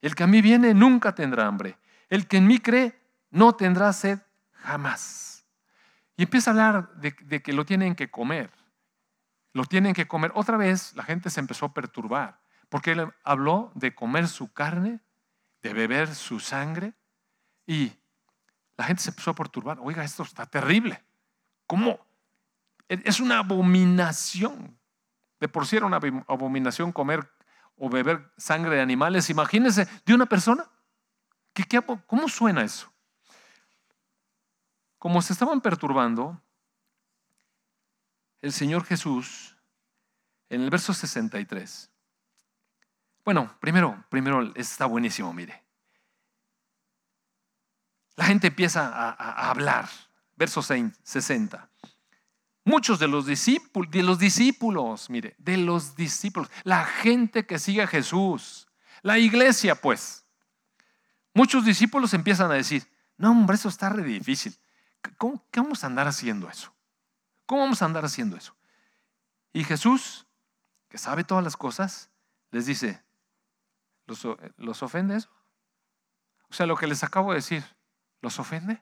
El 0.01 0.13
que 0.13 0.23
a 0.23 0.27
mí 0.27 0.41
viene 0.41 0.73
nunca 0.75 1.15
tendrá 1.15 1.47
hambre. 1.47 1.77
El 2.07 2.27
que 2.27 2.37
en 2.37 2.45
mí 2.45 2.59
cree 2.59 2.97
no 3.31 3.55
tendrá 3.55 3.91
sed 3.91 4.19
jamás. 4.51 5.45
Y 6.15 6.23
empieza 6.23 6.51
a 6.51 6.53
hablar 6.53 6.93
de, 6.95 7.15
de 7.21 7.41
que 7.41 7.53
lo 7.53 7.65
tienen 7.65 7.95
que 7.95 8.11
comer. 8.11 8.51
Lo 9.53 9.65
tienen 9.65 9.95
que 9.95 10.07
comer. 10.07 10.31
Otra 10.35 10.57
vez 10.57 10.95
la 10.95 11.03
gente 11.03 11.31
se 11.31 11.39
empezó 11.39 11.65
a 11.65 11.73
perturbar 11.73 12.38
porque 12.69 12.91
él 12.91 13.11
habló 13.23 13.71
de 13.75 13.93
comer 13.93 14.27
su 14.27 14.53
carne 14.53 15.01
de 15.61 15.73
beber 15.73 16.15
su 16.15 16.39
sangre 16.39 16.93
y 17.65 17.91
la 18.77 18.85
gente 18.85 19.03
se 19.03 19.09
empezó 19.09 19.31
a 19.31 19.35
perturbar. 19.35 19.77
Oiga, 19.81 20.03
esto 20.03 20.23
está 20.23 20.45
terrible. 20.45 21.03
¿Cómo? 21.67 21.99
Es 22.87 23.19
una 23.19 23.39
abominación. 23.39 24.77
De 25.39 25.47
por 25.47 25.67
sí 25.67 25.77
era 25.77 25.85
una 25.85 25.99
abominación 26.27 26.91
comer 26.91 27.29
o 27.75 27.89
beber 27.89 28.31
sangre 28.37 28.75
de 28.75 28.81
animales. 28.81 29.29
Imagínense 29.29 29.87
de 30.05 30.13
una 30.13 30.25
persona. 30.25 30.65
¿Qué, 31.53 31.63
qué, 31.63 31.81
cómo 32.07 32.29
suena 32.29 32.63
eso? 32.63 32.91
Como 34.97 35.21
se 35.21 35.33
estaban 35.33 35.61
perturbando, 35.61 36.41
el 38.41 38.53
Señor 38.53 38.85
Jesús, 38.85 39.55
en 40.49 40.61
el 40.61 40.69
verso 40.69 40.93
63, 40.93 41.88
bueno, 43.29 43.55
primero, 43.59 44.03
primero 44.09 44.55
está 44.55 44.87
buenísimo, 44.87 45.31
mire. 45.31 45.63
La 48.15 48.25
gente 48.25 48.47
empieza 48.47 48.87
a, 48.87 49.51
hablar. 49.51 49.87
Verso 50.35 50.63
60. 50.63 51.69
Muchos 52.63 52.97
de 52.97 53.07
los, 53.07 53.27
discípulos, 53.27 53.91
de 53.91 54.01
los 54.01 54.17
discípulos, 54.17 55.11
mire, 55.11 55.35
de 55.37 55.57
los 55.57 55.95
discípulos, 55.95 56.49
la 56.63 56.83
gente 56.83 57.45
que 57.45 57.59
sigue 57.59 57.83
a 57.83 57.87
Jesús, 57.87 58.67
la 59.03 59.19
iglesia, 59.19 59.75
pues. 59.75 60.25
Muchos 61.35 61.63
discípulos 61.63 62.15
empiezan 62.15 62.49
a 62.49 62.55
decir, 62.55 62.91
no, 63.15 63.29
hombre, 63.29 63.57
eso 63.57 63.69
está 63.69 63.89
re 63.89 64.01
difícil. 64.01 64.57
¿Cómo, 65.19 65.45
¿Qué 65.51 65.59
vamos 65.59 65.83
a 65.83 65.87
andar 65.87 66.07
haciendo 66.07 66.49
eso? 66.49 66.73
¿Cómo 67.45 67.61
vamos 67.61 67.83
a 67.83 67.85
andar 67.85 68.05
haciendo 68.05 68.37
eso? 68.37 68.55
Y 69.53 69.65
Jesús, 69.65 70.25
que 70.87 70.97
sabe 70.97 71.23
todas 71.23 71.43
las 71.43 71.55
cosas, 71.55 72.09
les 72.49 72.65
dice, 72.65 73.03
¿Los, 74.57 74.81
ofende 74.81 75.17
eso? 75.17 75.29
O 76.49 76.53
sea, 76.53 76.65
lo 76.65 76.75
que 76.75 76.87
les 76.87 77.03
acabo 77.03 77.29
de 77.29 77.35
decir, 77.35 77.63
¿los 78.21 78.39
ofende? 78.39 78.81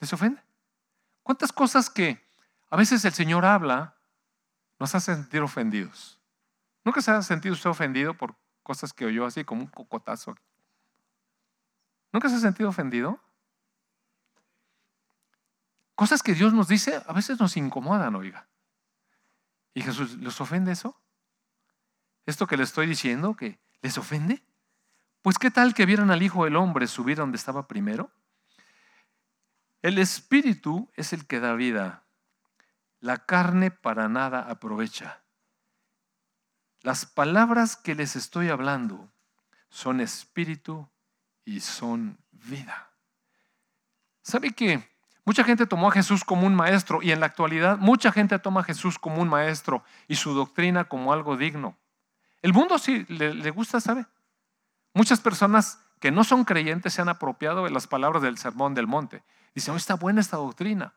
¿Les 0.00 0.12
ofende? 0.12 0.42
¿Cuántas 1.22 1.50
cosas 1.50 1.88
que 1.88 2.22
a 2.68 2.76
veces 2.76 3.02
el 3.06 3.12
Señor 3.14 3.46
habla 3.46 3.96
nos 4.78 4.94
hace 4.94 5.14
sentir 5.14 5.40
ofendidos? 5.40 6.20
¿Nunca 6.84 7.00
se 7.00 7.10
ha 7.10 7.22
sentido 7.22 7.54
usted 7.54 7.70
ofendido 7.70 8.12
por 8.14 8.36
cosas 8.62 8.92
que 8.92 9.06
oyó 9.06 9.24
así 9.24 9.44
como 9.44 9.62
un 9.62 9.68
cocotazo? 9.68 10.36
¿Nunca 12.12 12.28
se 12.28 12.36
ha 12.36 12.40
sentido 12.40 12.68
ofendido? 12.68 13.18
Cosas 15.94 16.22
que 16.22 16.34
Dios 16.34 16.52
nos 16.52 16.68
dice 16.68 17.02
a 17.06 17.12
veces 17.14 17.40
nos 17.40 17.56
incomodan, 17.56 18.14
oiga. 18.14 18.46
¿Y 19.72 19.80
Jesús 19.80 20.16
los 20.18 20.38
ofende 20.40 20.72
eso? 20.72 21.00
Esto 22.26 22.46
que 22.46 22.56
le 22.56 22.64
estoy 22.64 22.86
diciendo, 22.86 23.34
que 23.34 23.58
les 23.82 23.98
ofende? 23.98 24.42
Pues 25.22 25.38
qué 25.38 25.50
tal 25.50 25.74
que 25.74 25.86
vieran 25.86 26.10
al 26.10 26.22
Hijo 26.22 26.44
del 26.44 26.56
Hombre 26.56 26.86
subir 26.86 27.16
donde 27.16 27.36
estaba 27.36 27.68
primero? 27.68 28.10
El 29.82 29.98
Espíritu 29.98 30.90
es 30.94 31.12
el 31.12 31.26
que 31.26 31.40
da 31.40 31.54
vida. 31.54 32.04
La 33.00 33.18
carne 33.18 33.70
para 33.70 34.08
nada 34.08 34.40
aprovecha. 34.40 35.22
Las 36.80 37.06
palabras 37.06 37.76
que 37.76 37.94
les 37.94 38.16
estoy 38.16 38.50
hablando 38.50 39.10
son 39.70 40.00
espíritu 40.00 40.88
y 41.44 41.60
son 41.60 42.18
vida. 42.30 42.90
¿Sabe 44.22 44.52
que 44.52 44.86
mucha 45.24 45.44
gente 45.44 45.66
tomó 45.66 45.88
a 45.88 45.92
Jesús 45.92 46.24
como 46.24 46.46
un 46.46 46.54
maestro 46.54 47.02
y 47.02 47.10
en 47.10 47.20
la 47.20 47.26
actualidad 47.26 47.78
mucha 47.78 48.12
gente 48.12 48.38
toma 48.38 48.60
a 48.60 48.64
Jesús 48.64 48.98
como 48.98 49.20
un 49.20 49.28
maestro 49.28 49.82
y 50.08 50.16
su 50.16 50.34
doctrina 50.34 50.84
como 50.84 51.12
algo 51.12 51.36
digno? 51.36 51.78
El 52.44 52.52
mundo 52.52 52.78
sí 52.78 53.06
le, 53.08 53.50
gusta, 53.52 53.80
¿sabe? 53.80 54.04
Muchas 54.92 55.18
personas 55.18 55.78
que 55.98 56.10
no 56.10 56.24
son 56.24 56.44
creyentes 56.44 56.92
se 56.92 57.00
han 57.00 57.08
apropiado 57.08 57.64
de 57.64 57.70
las 57.70 57.86
palabras 57.86 58.22
del 58.22 58.36
sermón 58.36 58.74
del 58.74 58.86
monte. 58.86 59.22
Dicen, 59.54 59.72
oh, 59.72 59.78
está 59.78 59.94
buena 59.94 60.20
esta 60.20 60.36
doctrina. 60.36 60.92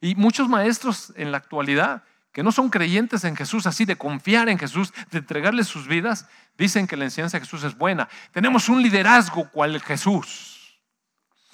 Y 0.00 0.14
muchos 0.14 0.48
maestros 0.48 1.12
en 1.16 1.32
la 1.32 1.38
actualidad 1.38 2.04
que 2.30 2.44
no 2.44 2.52
son 2.52 2.70
creyentes 2.70 3.24
en 3.24 3.34
Jesús, 3.34 3.66
así 3.66 3.84
de 3.84 3.96
confiar 3.96 4.48
en 4.48 4.60
Jesús, 4.60 4.94
de 5.10 5.18
entregarle 5.18 5.64
sus 5.64 5.88
vidas, 5.88 6.28
dicen 6.56 6.86
que 6.86 6.96
la 6.96 7.06
enseñanza 7.06 7.36
de 7.36 7.46
Jesús 7.46 7.64
es 7.64 7.76
buena. 7.76 8.08
Tenemos 8.30 8.68
un 8.68 8.80
liderazgo 8.80 9.50
cual 9.50 9.80
Jesús. 9.80 10.78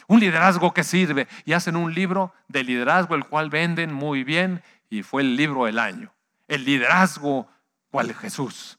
Un 0.09 0.20
liderazgo 0.20 0.74
que 0.74 0.84
sirve. 0.84 1.26
Y 1.46 1.55
hacen 1.55 1.74
un 1.74 1.94
libro 1.94 2.34
de 2.49 2.64
liderazgo, 2.64 3.14
el 3.14 3.24
cual 3.24 3.49
venden 3.49 3.94
muy 3.94 4.24
bien, 4.24 4.62
y 4.90 5.03
fue 5.03 5.22
el 5.22 5.36
libro 5.36 5.64
del 5.64 5.78
año. 5.78 6.12
El 6.49 6.66
liderazgo 6.66 7.49
cual 7.90 8.12
Jesús. 8.12 8.78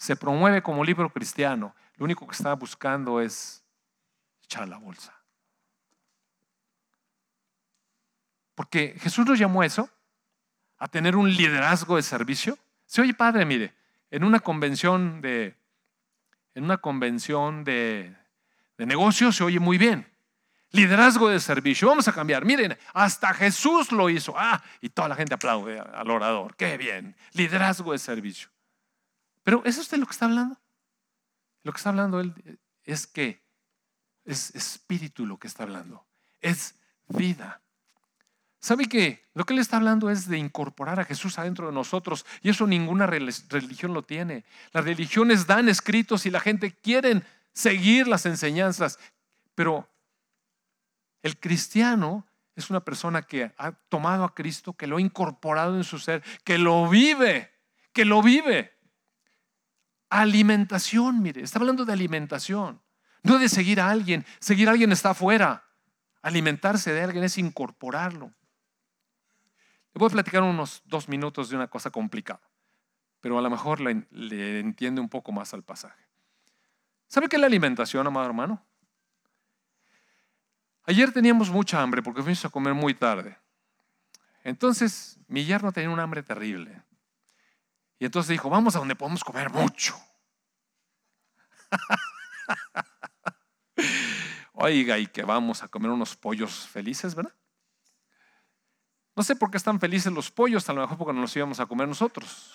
Se 0.00 0.16
promueve 0.16 0.62
como 0.62 0.82
libro 0.82 1.12
cristiano. 1.12 1.74
Lo 1.96 2.06
único 2.06 2.26
que 2.26 2.32
está 2.32 2.54
buscando 2.54 3.20
es 3.20 3.62
echar 4.42 4.66
la 4.66 4.78
bolsa. 4.78 5.14
Porque 8.54 8.96
Jesús 8.98 9.26
nos 9.26 9.38
llamó 9.38 9.60
a 9.60 9.66
eso, 9.66 9.90
a 10.78 10.88
tener 10.88 11.16
un 11.16 11.30
liderazgo 11.30 11.96
de 11.96 12.02
servicio. 12.02 12.56
Si 12.86 13.02
oye, 13.02 13.12
padre, 13.12 13.44
mire, 13.44 13.74
en 14.10 14.24
una 14.24 14.40
convención 14.40 15.20
de, 15.20 15.54
en 16.54 16.64
una 16.64 16.78
convención 16.78 17.62
de, 17.62 18.16
de 18.78 18.86
negocios 18.86 19.36
se 19.36 19.44
oye 19.44 19.60
muy 19.60 19.76
bien. 19.76 20.10
Liderazgo 20.70 21.28
de 21.28 21.40
servicio. 21.40 21.88
Vamos 21.88 22.08
a 22.08 22.14
cambiar. 22.14 22.46
Miren, 22.46 22.74
hasta 22.94 23.34
Jesús 23.34 23.92
lo 23.92 24.08
hizo. 24.08 24.32
Ah, 24.34 24.62
y 24.80 24.88
toda 24.88 25.08
la 25.08 25.14
gente 25.14 25.34
aplaude 25.34 25.78
al 25.78 26.10
orador. 26.10 26.56
Qué 26.56 26.78
bien. 26.78 27.14
Liderazgo 27.34 27.92
de 27.92 27.98
servicio. 27.98 28.48
Pero 29.50 29.64
¿es 29.64 29.78
usted 29.78 29.98
lo 29.98 30.06
que 30.06 30.12
está 30.12 30.26
hablando? 30.26 30.60
Lo 31.64 31.72
que 31.72 31.78
está 31.78 31.88
hablando 31.88 32.20
él 32.20 32.60
es 32.84 33.08
que 33.08 33.42
es 34.24 34.54
espíritu 34.54 35.26
lo 35.26 35.40
que 35.40 35.48
está 35.48 35.64
hablando. 35.64 36.06
Es 36.40 36.76
vida. 37.08 37.60
¿Sabe 38.60 38.86
que 38.86 39.28
lo 39.34 39.44
que 39.44 39.54
él 39.54 39.58
está 39.58 39.78
hablando 39.78 40.08
es 40.08 40.28
de 40.28 40.38
incorporar 40.38 41.00
a 41.00 41.04
Jesús 41.04 41.36
adentro 41.36 41.66
de 41.66 41.72
nosotros? 41.72 42.24
Y 42.42 42.50
eso 42.50 42.64
ninguna 42.64 43.08
religión 43.08 43.92
lo 43.92 44.04
tiene. 44.04 44.44
Las 44.70 44.84
religiones 44.84 45.48
dan 45.48 45.68
escritos 45.68 46.26
y 46.26 46.30
la 46.30 46.38
gente 46.38 46.70
quiere 46.70 47.20
seguir 47.52 48.06
las 48.06 48.26
enseñanzas, 48.26 49.00
pero 49.56 49.90
el 51.22 51.40
cristiano 51.40 52.24
es 52.54 52.70
una 52.70 52.84
persona 52.84 53.22
que 53.22 53.52
ha 53.58 53.72
tomado 53.72 54.22
a 54.22 54.32
Cristo, 54.32 54.74
que 54.74 54.86
lo 54.86 54.98
ha 54.98 55.00
incorporado 55.00 55.76
en 55.76 55.82
su 55.82 55.98
ser, 55.98 56.22
que 56.44 56.56
lo 56.56 56.88
vive, 56.88 57.50
que 57.92 58.04
lo 58.04 58.22
vive. 58.22 58.78
Alimentación, 60.10 61.22
mire, 61.22 61.42
está 61.42 61.60
hablando 61.60 61.84
de 61.84 61.92
alimentación, 61.92 62.82
no 63.22 63.38
de 63.38 63.48
seguir 63.48 63.80
a 63.80 63.90
alguien. 63.90 64.26
Seguir 64.40 64.68
a 64.68 64.72
alguien 64.72 64.92
está 64.92 65.10
afuera. 65.10 65.64
Alimentarse 66.22 66.92
de 66.92 67.02
alguien 67.02 67.24
es 67.24 67.38
incorporarlo. 67.38 68.26
Le 69.92 69.98
voy 69.98 70.08
a 70.08 70.10
platicar 70.10 70.42
unos 70.42 70.82
dos 70.84 71.08
minutos 71.08 71.48
de 71.48 71.56
una 71.56 71.68
cosa 71.68 71.90
complicada, 71.90 72.40
pero 73.20 73.38
a 73.38 73.42
lo 73.42 73.50
mejor 73.50 73.80
le, 73.80 74.60
entiende 74.60 75.00
un 75.00 75.08
poco 75.08 75.32
más 75.32 75.52
al 75.54 75.62
pasaje. 75.62 76.04
¿Sabe 77.08 77.28
qué 77.28 77.36
es 77.36 77.40
la 77.40 77.46
alimentación, 77.46 78.06
amado 78.06 78.26
hermano? 78.26 78.64
Ayer 80.84 81.12
teníamos 81.12 81.50
mucha 81.50 81.82
hambre 81.82 82.02
porque 82.02 82.22
fuimos 82.22 82.44
a 82.44 82.48
comer 82.48 82.74
muy 82.74 82.94
tarde. 82.94 83.36
Entonces 84.44 85.18
mi 85.26 85.44
yerno 85.44 85.72
tenía 85.72 85.90
un 85.90 86.00
hambre 86.00 86.22
terrible. 86.22 86.82
Y 88.00 88.06
entonces 88.06 88.30
dijo, 88.30 88.48
vamos 88.48 88.74
a 88.74 88.78
donde 88.78 88.96
podemos 88.96 89.22
comer 89.22 89.50
mucho. 89.50 89.94
Oiga, 94.54 94.98
y 94.98 95.06
que 95.06 95.22
vamos 95.22 95.62
a 95.62 95.68
comer 95.68 95.90
unos 95.90 96.16
pollos 96.16 96.66
felices, 96.66 97.14
¿verdad? 97.14 97.34
No 99.14 99.22
sé 99.22 99.36
por 99.36 99.50
qué 99.50 99.58
están 99.58 99.78
felices 99.78 100.10
los 100.10 100.30
pollos, 100.30 100.66
a 100.70 100.72
lo 100.72 100.80
mejor 100.80 100.96
porque 100.96 101.12
no 101.12 101.20
los 101.20 101.36
íbamos 101.36 101.60
a 101.60 101.66
comer 101.66 101.88
nosotros. 101.88 102.54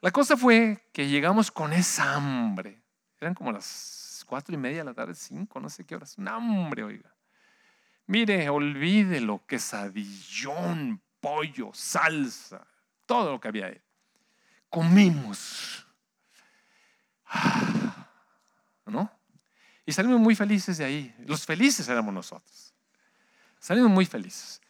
La 0.00 0.10
cosa 0.10 0.34
fue 0.34 0.88
que 0.94 1.08
llegamos 1.08 1.50
con 1.50 1.74
esa 1.74 2.14
hambre. 2.14 2.82
Eran 3.20 3.34
como 3.34 3.52
las 3.52 4.24
cuatro 4.26 4.54
y 4.54 4.58
media 4.58 4.78
de 4.78 4.84
la 4.84 4.94
tarde, 4.94 5.14
cinco, 5.14 5.60
no 5.60 5.68
sé 5.68 5.84
qué 5.84 5.94
horas. 5.94 6.16
Un 6.16 6.28
hambre, 6.28 6.84
oiga. 6.84 7.14
Mire, 8.06 8.48
olvídelo, 8.48 9.44
quesadillón, 9.46 11.02
pollo, 11.20 11.70
salsa, 11.74 12.66
todo 13.04 13.32
lo 13.32 13.40
que 13.40 13.48
había 13.48 13.66
ahí 13.66 13.85
comimos. 14.70 15.86
¿No? 18.86 19.10
Y 19.84 19.92
salimos 19.92 20.20
muy 20.20 20.34
felices 20.34 20.78
de 20.78 20.84
ahí. 20.84 21.14
Los 21.26 21.44
felices 21.44 21.88
éramos 21.88 22.12
nosotros. 22.12 22.74
Salimos 23.58 23.90
muy 23.90 24.06
felices. 24.06 24.60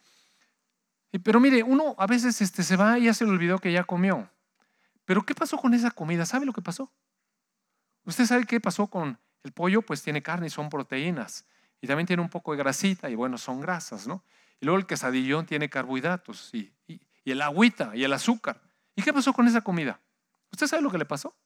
Pero 1.22 1.40
mire, 1.40 1.62
uno 1.62 1.94
a 1.98 2.06
veces 2.06 2.40
este, 2.40 2.62
se 2.62 2.76
va 2.76 2.98
y 2.98 3.04
ya 3.04 3.14
se 3.14 3.24
le 3.24 3.30
olvidó 3.30 3.58
que 3.58 3.72
ya 3.72 3.84
comió. 3.84 4.28
Pero 5.04 5.24
¿qué 5.24 5.34
pasó 5.34 5.56
con 5.56 5.72
esa 5.72 5.90
comida? 5.90 6.26
¿Sabe 6.26 6.46
lo 6.46 6.52
que 6.52 6.62
pasó? 6.62 6.92
¿Usted 8.04 8.26
sabe 8.26 8.44
qué 8.44 8.60
pasó 8.60 8.86
con 8.86 9.18
el 9.42 9.52
pollo? 9.52 9.82
Pues 9.82 10.02
tiene 10.02 10.22
carne 10.22 10.48
y 10.48 10.50
son 10.50 10.68
proteínas. 10.68 11.46
Y 11.80 11.86
también 11.86 12.06
tiene 12.06 12.22
un 12.22 12.28
poco 12.28 12.52
de 12.52 12.58
grasita 12.58 13.08
y 13.08 13.14
bueno, 13.14 13.38
son 13.38 13.60
grasas, 13.60 14.06
¿no? 14.06 14.22
Y 14.60 14.66
luego 14.66 14.78
el 14.78 14.86
quesadillón 14.86 15.46
tiene 15.46 15.68
carbohidratos 15.68 16.50
y, 16.52 16.72
y 16.86 17.30
el 17.30 17.42
agüita 17.42 17.92
y 17.94 18.04
el 18.04 18.12
azúcar. 18.12 18.60
¿Y 18.96 19.02
qué 19.02 19.12
pasó 19.12 19.32
con 19.32 19.46
esa 19.46 19.60
comida? 19.60 20.00
¿Usted 20.50 20.66
sabe 20.66 20.82
lo 20.82 20.90
que 20.90 20.98
le 20.98 21.04
pasó? 21.04 21.36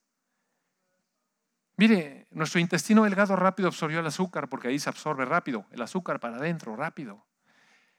Mire, 1.77 2.29
nuestro 2.31 2.61
intestino 2.61 3.05
delgado 3.05 3.35
rápido 3.37 3.69
absorbió 3.69 4.01
el 4.01 4.07
azúcar 4.07 4.49
porque 4.49 4.69
ahí 4.69 4.79
se 4.79 4.89
absorbe 4.89 5.25
rápido, 5.25 5.67
el 5.73 5.83
azúcar 5.83 6.21
para 6.21 6.37
adentro, 6.37 6.77
rápido. 6.77 7.27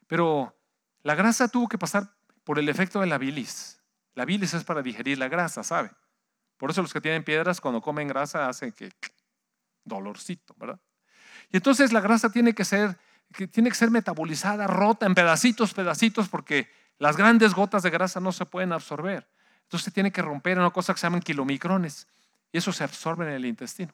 Pero 0.07 0.55
la 1.03 1.15
grasa 1.15 1.47
tuvo 1.47 1.67
que 1.67 1.77
pasar 1.77 2.15
por 2.43 2.59
el 2.59 2.69
efecto 2.69 3.01
de 3.01 3.07
la 3.07 3.17
bilis. 3.17 3.81
La 4.13 4.25
bilis 4.25 4.53
es 4.53 4.63
para 4.63 4.81
digerir 4.81 5.17
la 5.17 5.27
grasa, 5.27 5.63
¿sabe? 5.63 5.91
Por 6.57 6.69
eso 6.69 6.81
los 6.81 6.93
que 6.93 7.01
tienen 7.01 7.23
piedras 7.23 7.59
cuando 7.59 7.81
comen 7.81 8.07
grasa 8.07 8.47
hacen 8.47 8.71
que 8.71 8.91
dolorcito, 9.83 10.53
¿verdad? 10.57 10.79
Y 11.49 11.57
entonces 11.57 11.91
la 11.91 12.01
grasa 12.01 12.29
tiene 12.29 12.53
que 12.53 12.63
ser, 12.63 12.97
tiene 13.51 13.69
que 13.69 13.75
ser 13.75 13.89
metabolizada, 13.89 14.67
rota 14.67 15.05
en 15.05 15.15
pedacitos, 15.15 15.73
pedacitos, 15.73 16.29
porque 16.29 16.69
las 16.99 17.17
grandes 17.17 17.53
gotas 17.53 17.83
de 17.83 17.89
grasa 17.89 18.19
no 18.19 18.31
se 18.31 18.45
pueden 18.45 18.73
absorber. 18.73 19.27
Entonces 19.71 19.85
se 19.85 19.91
tiene 19.91 20.11
que 20.11 20.21
romper 20.21 20.57
en 20.57 20.59
una 20.59 20.71
cosa 20.71 20.93
que 20.93 20.99
se 20.99 21.05
llaman 21.05 21.21
kilomicrones 21.21 22.05
y 22.51 22.57
eso 22.57 22.73
se 22.73 22.83
absorbe 22.83 23.25
en 23.25 23.31
el 23.31 23.45
intestino. 23.45 23.93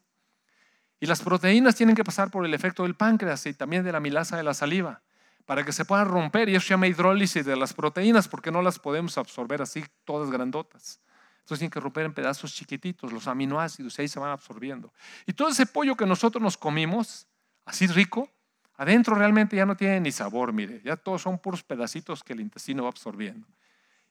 Y 1.00 1.06
las 1.06 1.22
proteínas 1.22 1.76
tienen 1.76 1.96
que 1.96 2.04
pasar 2.04 2.32
por 2.32 2.44
el 2.44 2.54
efecto 2.56 2.82
del 2.82 2.96
páncreas 2.96 3.46
y 3.46 3.54
también 3.54 3.84
de 3.84 3.92
la 3.92 4.00
milasa 4.00 4.36
de 4.36 4.42
la 4.42 4.56
saliva 4.56 5.04
para 5.46 5.64
que 5.64 5.72
se 5.72 5.86
puedan 5.86 6.08
romper 6.08 6.50
y 6.50 6.56
eso 6.56 6.66
se 6.66 6.74
llama 6.74 6.88
hidrólisis 6.88 7.46
de 7.46 7.56
las 7.56 7.76
proteínas 7.76 8.28
porque 8.28 8.50
no 8.50 8.64
las 8.64 8.80
podemos 8.80 9.20
absorber 9.20 9.62
así 9.62 9.86
todas 10.04 10.32
grandotas. 10.32 11.00
Entonces 11.42 11.60
tienen 11.60 11.70
que 11.70 11.80
romper 11.80 12.08
en 12.08 12.14
pedazos 12.16 12.56
chiquititos 12.56 13.14
los 13.14 13.28
aminoácidos 13.28 14.00
y 14.00 14.02
ahí 14.02 14.08
se 14.08 14.20
van 14.20 14.32
absorbiendo. 14.32 14.92
Y 15.28 15.34
todo 15.34 15.50
ese 15.50 15.68
pollo 15.68 15.96
que 15.96 16.08
nosotros 16.08 16.42
nos 16.42 16.58
comimos, 16.58 17.28
así 17.66 17.86
rico, 17.86 18.32
adentro 18.78 19.14
realmente 19.14 19.56
ya 19.56 19.68
no 19.68 19.78
tiene 19.78 20.00
ni 20.00 20.12
sabor, 20.12 20.54
mire, 20.54 20.82
ya 20.84 20.96
todos 20.96 21.22
son 21.22 21.38
puros 21.38 21.62
pedacitos 21.62 22.24
que 22.24 22.34
el 22.34 22.42
intestino 22.42 22.82
va 22.82 22.90
absorbiendo. 22.90 23.46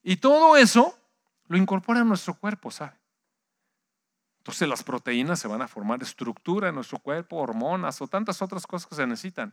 Y 0.05 0.19
todo 0.19 0.57
eso 0.57 0.97
lo 1.49 1.57
incorpora 1.57 2.01
a 2.01 2.05
nuestro 2.05 2.35
cuerpo, 2.35 2.71
¿sabe? 2.71 2.97
Entonces 4.39 4.69
las 4.69 4.85
proteínas 4.85 5.41
se 5.41 5.49
van 5.49 5.61
a 5.61 5.69
formar 5.69 6.03
estructura 6.03 6.69
en 6.69 6.77
nuestro 6.77 6.99
cuerpo, 6.99 7.37
hormonas 7.37 8.01
o 8.01 8.07
tantas 8.07 8.41
otras 8.43 8.67
cosas 8.67 8.89
que 8.89 8.95
se 8.95 9.07
necesitan. 9.07 9.53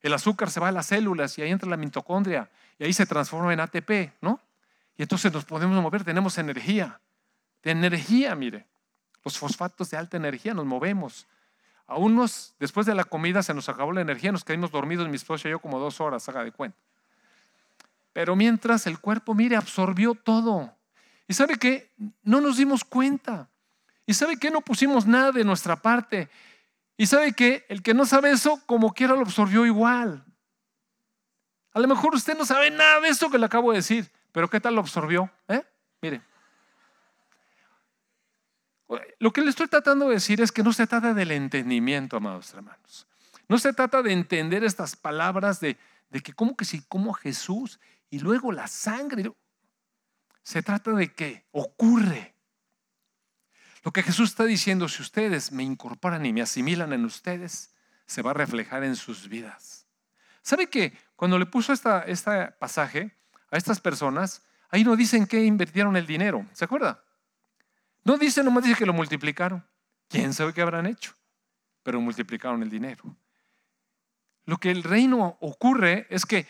El 0.00 0.14
azúcar 0.14 0.50
se 0.50 0.58
va 0.58 0.68
a 0.68 0.72
las 0.72 0.86
células 0.86 1.36
y 1.38 1.42
ahí 1.42 1.50
entra 1.50 1.68
la 1.68 1.76
mitocondria 1.76 2.50
y 2.78 2.84
ahí 2.84 2.92
se 2.92 3.06
transforma 3.06 3.52
en 3.52 3.60
ATP, 3.60 4.14
¿no? 4.20 4.40
Y 4.96 5.02
entonces 5.02 5.32
nos 5.32 5.44
podemos 5.44 5.80
mover, 5.82 6.02
tenemos 6.02 6.38
energía. 6.38 7.00
De 7.62 7.70
energía, 7.70 8.34
mire. 8.34 8.66
Los 9.24 9.38
fosfatos 9.38 9.90
de 9.90 9.96
alta 9.96 10.16
energía, 10.16 10.54
nos 10.54 10.64
movemos. 10.64 11.26
A 11.86 11.96
unos, 11.96 12.54
después 12.58 12.86
de 12.86 12.94
la 12.94 13.04
comida 13.04 13.42
se 13.42 13.54
nos 13.54 13.68
acabó 13.68 13.92
la 13.92 14.00
energía, 14.00 14.32
nos 14.32 14.44
quedamos 14.44 14.70
dormidos, 14.70 15.08
mi 15.08 15.16
esposa 15.16 15.46
y 15.46 15.50
yo 15.52 15.60
como 15.60 15.78
dos 15.78 16.00
horas, 16.00 16.28
haga 16.28 16.42
de 16.42 16.52
cuenta. 16.52 16.78
Pero 18.12 18.34
mientras 18.34 18.86
el 18.86 18.98
cuerpo, 18.98 19.34
mire, 19.34 19.56
absorbió 19.56 20.14
todo. 20.14 20.74
¿Y 21.32 21.34
sabe 21.34 21.56
qué? 21.56 21.90
No 22.24 22.42
nos 22.42 22.58
dimos 22.58 22.84
cuenta. 22.84 23.48
¿Y 24.04 24.12
sabe 24.12 24.36
qué? 24.36 24.50
No 24.50 24.60
pusimos 24.60 25.06
nada 25.06 25.32
de 25.32 25.44
nuestra 25.44 25.76
parte. 25.76 26.28
¿Y 26.98 27.06
sabe 27.06 27.32
qué? 27.32 27.64
El 27.70 27.82
que 27.82 27.94
no 27.94 28.04
sabe 28.04 28.32
eso, 28.32 28.60
como 28.66 28.92
quiera, 28.92 29.14
lo 29.14 29.22
absorbió 29.22 29.64
igual. 29.64 30.26
A 31.72 31.80
lo 31.80 31.88
mejor 31.88 32.14
usted 32.14 32.36
no 32.36 32.44
sabe 32.44 32.70
nada 32.70 33.00
de 33.00 33.08
esto 33.08 33.30
que 33.30 33.38
le 33.38 33.46
acabo 33.46 33.72
de 33.72 33.78
decir, 33.78 34.12
pero 34.30 34.50
¿qué 34.50 34.60
tal 34.60 34.74
lo 34.74 34.82
absorbió? 34.82 35.30
¿Eh? 35.48 35.62
Mire. 36.02 36.20
Lo 39.18 39.32
que 39.32 39.40
le 39.40 39.48
estoy 39.48 39.68
tratando 39.68 40.08
de 40.08 40.16
decir 40.16 40.38
es 40.42 40.52
que 40.52 40.62
no 40.62 40.74
se 40.74 40.86
trata 40.86 41.14
del 41.14 41.30
entendimiento, 41.30 42.18
amados 42.18 42.52
hermanos. 42.52 43.06
No 43.48 43.56
se 43.56 43.72
trata 43.72 44.02
de 44.02 44.12
entender 44.12 44.64
estas 44.64 44.96
palabras 44.96 45.60
de, 45.60 45.78
de 46.10 46.20
que 46.20 46.34
como 46.34 46.58
que 46.58 46.66
si 46.66 46.82
como 46.82 47.14
Jesús 47.14 47.80
y 48.10 48.18
luego 48.18 48.52
la 48.52 48.66
sangre. 48.66 49.32
Se 50.42 50.62
trata 50.62 50.92
de 50.92 51.12
que 51.12 51.46
ocurre. 51.52 52.34
Lo 53.84 53.92
que 53.92 54.02
Jesús 54.02 54.30
está 54.30 54.44
diciendo, 54.44 54.88
si 54.88 55.02
ustedes 55.02 55.52
me 55.52 55.62
incorporan 55.62 56.24
y 56.24 56.32
me 56.32 56.42
asimilan 56.42 56.92
en 56.92 57.04
ustedes, 57.04 57.74
se 58.06 58.22
va 58.22 58.30
a 58.30 58.34
reflejar 58.34 58.84
en 58.84 58.96
sus 58.96 59.28
vidas. 59.28 59.86
¿Sabe 60.42 60.68
que 60.68 60.96
cuando 61.16 61.38
le 61.38 61.46
puso 61.46 61.72
esta, 61.72 62.02
este 62.02 62.48
pasaje 62.58 63.16
a 63.50 63.56
estas 63.56 63.80
personas, 63.80 64.42
ahí 64.70 64.84
no 64.84 64.96
dicen 64.96 65.26
que 65.26 65.44
invirtieron 65.44 65.96
el 65.96 66.06
dinero? 66.06 66.46
¿Se 66.52 66.64
acuerda? 66.64 67.02
No 68.04 68.18
dice, 68.18 68.42
nomás 68.42 68.64
dice 68.64 68.76
que 68.76 68.86
lo 68.86 68.92
multiplicaron. 68.92 69.64
¿Quién 70.08 70.34
sabe 70.34 70.52
qué 70.52 70.62
habrán 70.62 70.86
hecho? 70.86 71.14
Pero 71.82 72.00
multiplicaron 72.00 72.62
el 72.62 72.70
dinero. 72.70 73.16
Lo 74.44 74.58
que 74.58 74.70
el 74.70 74.82
reino 74.82 75.38
ocurre 75.40 76.06
es 76.10 76.26
que 76.26 76.46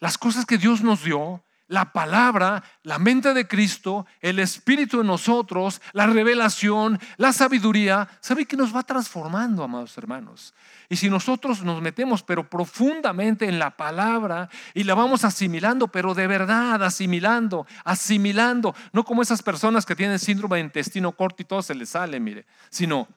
las 0.00 0.18
cosas 0.18 0.44
que 0.44 0.58
Dios 0.58 0.82
nos 0.82 1.04
dio, 1.04 1.42
la 1.68 1.92
palabra, 1.92 2.62
la 2.82 2.98
mente 2.98 3.34
de 3.34 3.48
Cristo, 3.48 4.06
el 4.20 4.38
Espíritu 4.38 5.00
en 5.00 5.06
nosotros, 5.06 5.80
la 5.92 6.06
revelación, 6.06 6.98
la 7.16 7.32
sabiduría, 7.32 8.08
¿sabe 8.20 8.46
que 8.46 8.56
nos 8.56 8.74
va 8.74 8.82
transformando, 8.84 9.64
amados 9.64 9.96
hermanos? 9.98 10.54
Y 10.88 10.96
si 10.96 11.10
nosotros 11.10 11.62
nos 11.64 11.82
metemos, 11.82 12.22
pero 12.22 12.48
profundamente 12.48 13.48
en 13.48 13.58
la 13.58 13.76
palabra 13.76 14.48
y 14.74 14.84
la 14.84 14.94
vamos 14.94 15.24
asimilando, 15.24 15.88
pero 15.88 16.14
de 16.14 16.26
verdad 16.28 16.82
asimilando, 16.84 17.66
asimilando, 17.84 18.74
no 18.92 19.04
como 19.04 19.22
esas 19.22 19.42
personas 19.42 19.84
que 19.84 19.96
tienen 19.96 20.20
síndrome 20.20 20.58
de 20.58 20.64
intestino 20.64 21.12
corto 21.12 21.42
y 21.42 21.46
todo 21.46 21.62
se 21.62 21.74
les 21.74 21.88
sale, 21.88 22.20
mire, 22.20 22.46
sino 22.70 23.08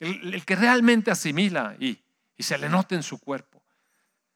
el, 0.00 0.44
que 0.44 0.56
realmente 0.56 1.12
asimila 1.12 1.76
y, 1.78 1.98
y 2.36 2.42
se 2.42 2.58
le 2.58 2.68
nota 2.68 2.96
en 2.96 3.04
su 3.04 3.18
cuerpo. 3.18 3.62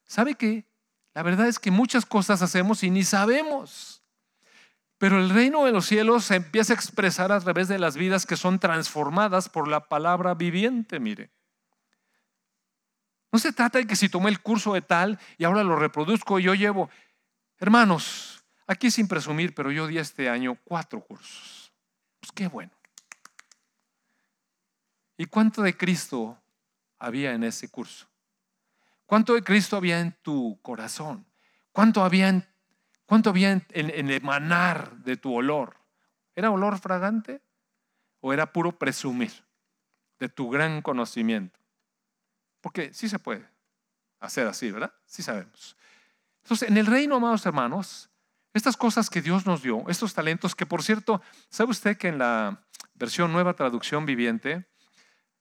¿Sabe 0.07 0.37
qué? 0.37 0.70
La 1.15 1.23
verdad 1.23 1.49
es 1.49 1.59
que 1.59 1.71
muchas 1.71 2.07
cosas 2.07 2.43
hacemos 2.43 2.83
y 2.83 2.91
ni 2.91 3.05
sabemos. 3.05 4.03
Pero 4.99 5.19
el 5.19 5.31
reino 5.31 5.65
de 5.65 5.73
los 5.73 5.87
cielos 5.87 6.27
se 6.27 6.37
empieza 6.37 6.73
a 6.73 6.77
expresar 6.77 7.33
a 7.33 7.41
través 7.41 7.69
de 7.69 7.79
las 7.79 7.97
vidas 7.97 8.27
que 8.27 8.37
son 8.37 8.59
transformadas 8.59 9.49
por 9.49 9.67
la 9.67 9.89
palabra 9.89 10.35
viviente, 10.35 11.01
mire. 11.01 11.31
No 13.33 13.39
se 13.39 13.53
trata 13.53 13.79
de 13.79 13.87
que 13.87 13.97
si 13.97 14.09
tomé 14.09 14.29
el 14.29 14.41
curso 14.41 14.75
de 14.75 14.83
tal 14.83 15.19
y 15.39 15.45
ahora 15.45 15.65
lo 15.65 15.77
reproduzco 15.77 16.39
y 16.39 16.43
yo 16.43 16.55
llevo, 16.55 16.91
hermanos, 17.59 18.45
aquí 18.67 18.91
sin 18.91 19.09
presumir, 19.09 19.55
pero 19.55 19.71
yo 19.71 19.87
di 19.87 19.99
este 19.99 20.29
año 20.29 20.59
cuatro 20.65 21.01
cursos. 21.01 21.73
Pues 22.21 22.33
qué 22.33 22.49
bueno. 22.49 22.73
¿Y 25.17 25.27
cuánto 25.27 25.63
de 25.63 25.77
Cristo 25.77 26.39
había 26.99 27.33
en 27.33 27.45
ese 27.45 27.71
curso? 27.71 28.10
¿Cuánto 29.11 29.35
de 29.35 29.43
Cristo 29.43 29.77
había 29.77 29.99
en 29.99 30.13
tu 30.23 30.61
corazón? 30.63 31.27
¿Cuánto 31.73 32.05
había 32.05 32.29
en, 32.29 32.47
cuánto 33.07 33.31
había 33.31 33.51
en, 33.51 34.09
emanar 34.09 34.99
de 34.99 35.17
tu 35.17 35.35
olor? 35.35 35.75
¿Era 36.37 36.53
olor 36.53 36.79
fragante 36.79 37.43
o 38.21 38.33
era 38.33 38.53
puro 38.53 38.79
presumir 38.79 39.33
de 40.21 40.29
tu 40.29 40.49
gran 40.49 40.81
conocimiento? 40.81 41.59
Porque 42.61 42.95
sí 42.95 43.09
se 43.09 43.19
puede 43.19 43.45
hacer 44.21 44.47
así, 44.47 44.71
¿verdad? 44.71 44.95
Sí 45.07 45.25
sabemos. 45.25 45.77
Entonces, 46.45 46.69
en 46.69 46.77
el 46.77 46.87
reino, 46.87 47.17
amados 47.17 47.45
hermanos, 47.45 48.11
estas 48.55 48.77
cosas 48.77 49.11
que 49.11 49.23
Dios 49.23 49.45
nos 49.45 49.61
dio, 49.61 49.83
estos 49.89 50.15
talentos, 50.15 50.55
que 50.55 50.67
por 50.67 50.85
cierto, 50.85 51.21
¿sabe 51.49 51.73
usted 51.73 51.97
que 51.97 52.07
en 52.07 52.19
la 52.19 52.65
versión 52.95 53.33
nueva 53.33 53.55
traducción 53.55 54.07
viviente, 54.07 54.69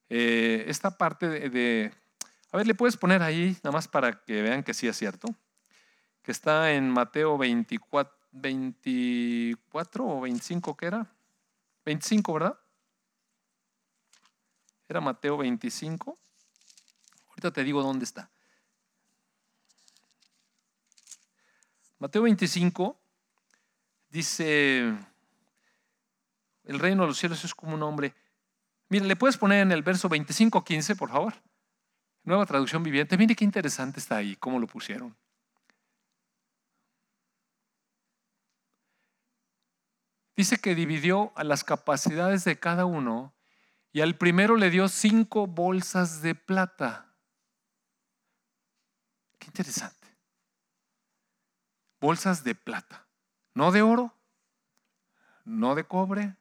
eh, 0.09 0.65
esta 0.67 0.97
parte 0.97 1.51
de 1.51 1.93
a 2.51 2.57
ver, 2.57 2.67
le 2.67 2.75
puedes 2.75 2.97
poner 2.97 3.21
ahí, 3.21 3.55
nada 3.63 3.71
más 3.71 3.87
para 3.87 4.23
que 4.23 4.41
vean 4.41 4.63
que 4.63 4.73
sí 4.73 4.87
es 4.87 4.97
cierto, 4.97 5.27
que 6.23 6.31
está 6.31 6.71
en 6.71 6.89
Mateo 6.89 7.37
24, 7.37 8.15
24 8.31 10.07
o 10.07 10.21
25, 10.21 10.75
¿qué 10.75 10.85
era? 10.87 11.07
25, 11.85 12.33
¿verdad? 12.33 12.59
Era 14.87 15.01
Mateo 15.01 15.37
25. 15.37 16.17
Ahorita 17.29 17.51
te 17.51 17.63
digo 17.63 17.83
dónde 17.83 18.05
está. 18.05 18.29
Mateo 21.99 22.23
25 22.23 22.99
dice, 24.09 24.95
el 26.63 26.79
reino 26.79 27.03
de 27.03 27.07
los 27.09 27.17
cielos 27.17 27.43
es 27.43 27.53
como 27.53 27.75
un 27.75 27.83
hombre. 27.83 28.15
Mire, 28.87 29.05
le 29.05 29.15
puedes 29.15 29.37
poner 29.37 29.61
en 29.61 29.71
el 29.71 29.83
verso 29.83 30.09
25, 30.09 30.63
15, 30.63 30.95
por 30.95 31.09
favor. 31.09 31.35
Nueva 32.23 32.45
traducción 32.45 32.83
viviente. 32.83 33.17
Mire 33.17 33.35
qué 33.35 33.43
interesante 33.43 33.99
está 33.99 34.17
ahí, 34.17 34.35
cómo 34.35 34.59
lo 34.59 34.67
pusieron. 34.67 35.15
Dice 40.35 40.57
que 40.57 40.73
dividió 40.73 41.33
a 41.35 41.43
las 41.43 41.65
capacidades 41.65 42.45
de 42.45 42.57
cada 42.57 42.85
uno 42.85 43.33
y 43.91 44.01
al 44.01 44.17
primero 44.17 44.55
le 44.55 44.69
dio 44.69 44.87
cinco 44.87 45.47
bolsas 45.47 46.21
de 46.21 46.33
plata. 46.33 47.13
Qué 49.37 49.47
interesante. 49.47 50.07
Bolsas 51.99 52.43
de 52.45 52.55
plata. 52.55 53.07
No 53.53 53.71
de 53.71 53.81
oro, 53.81 54.13
no 55.43 55.75
de 55.75 55.83
cobre. 55.83 56.38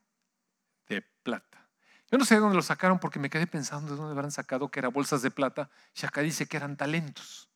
Yo 2.10 2.16
no 2.16 2.24
sé 2.24 2.34
de 2.34 2.40
dónde 2.40 2.56
lo 2.56 2.62
sacaron 2.62 2.98
porque 2.98 3.18
me 3.18 3.28
quedé 3.28 3.46
pensando 3.46 3.92
de 3.92 3.96
dónde 3.98 4.12
habrán 4.12 4.30
sacado 4.30 4.70
que 4.70 4.80
eran 4.80 4.92
bolsas 4.92 5.20
de 5.22 5.30
plata. 5.30 5.68
Y 6.00 6.06
acá 6.06 6.22
dice 6.22 6.46
que 6.46 6.56
eran 6.56 6.76
talentos 6.76 7.50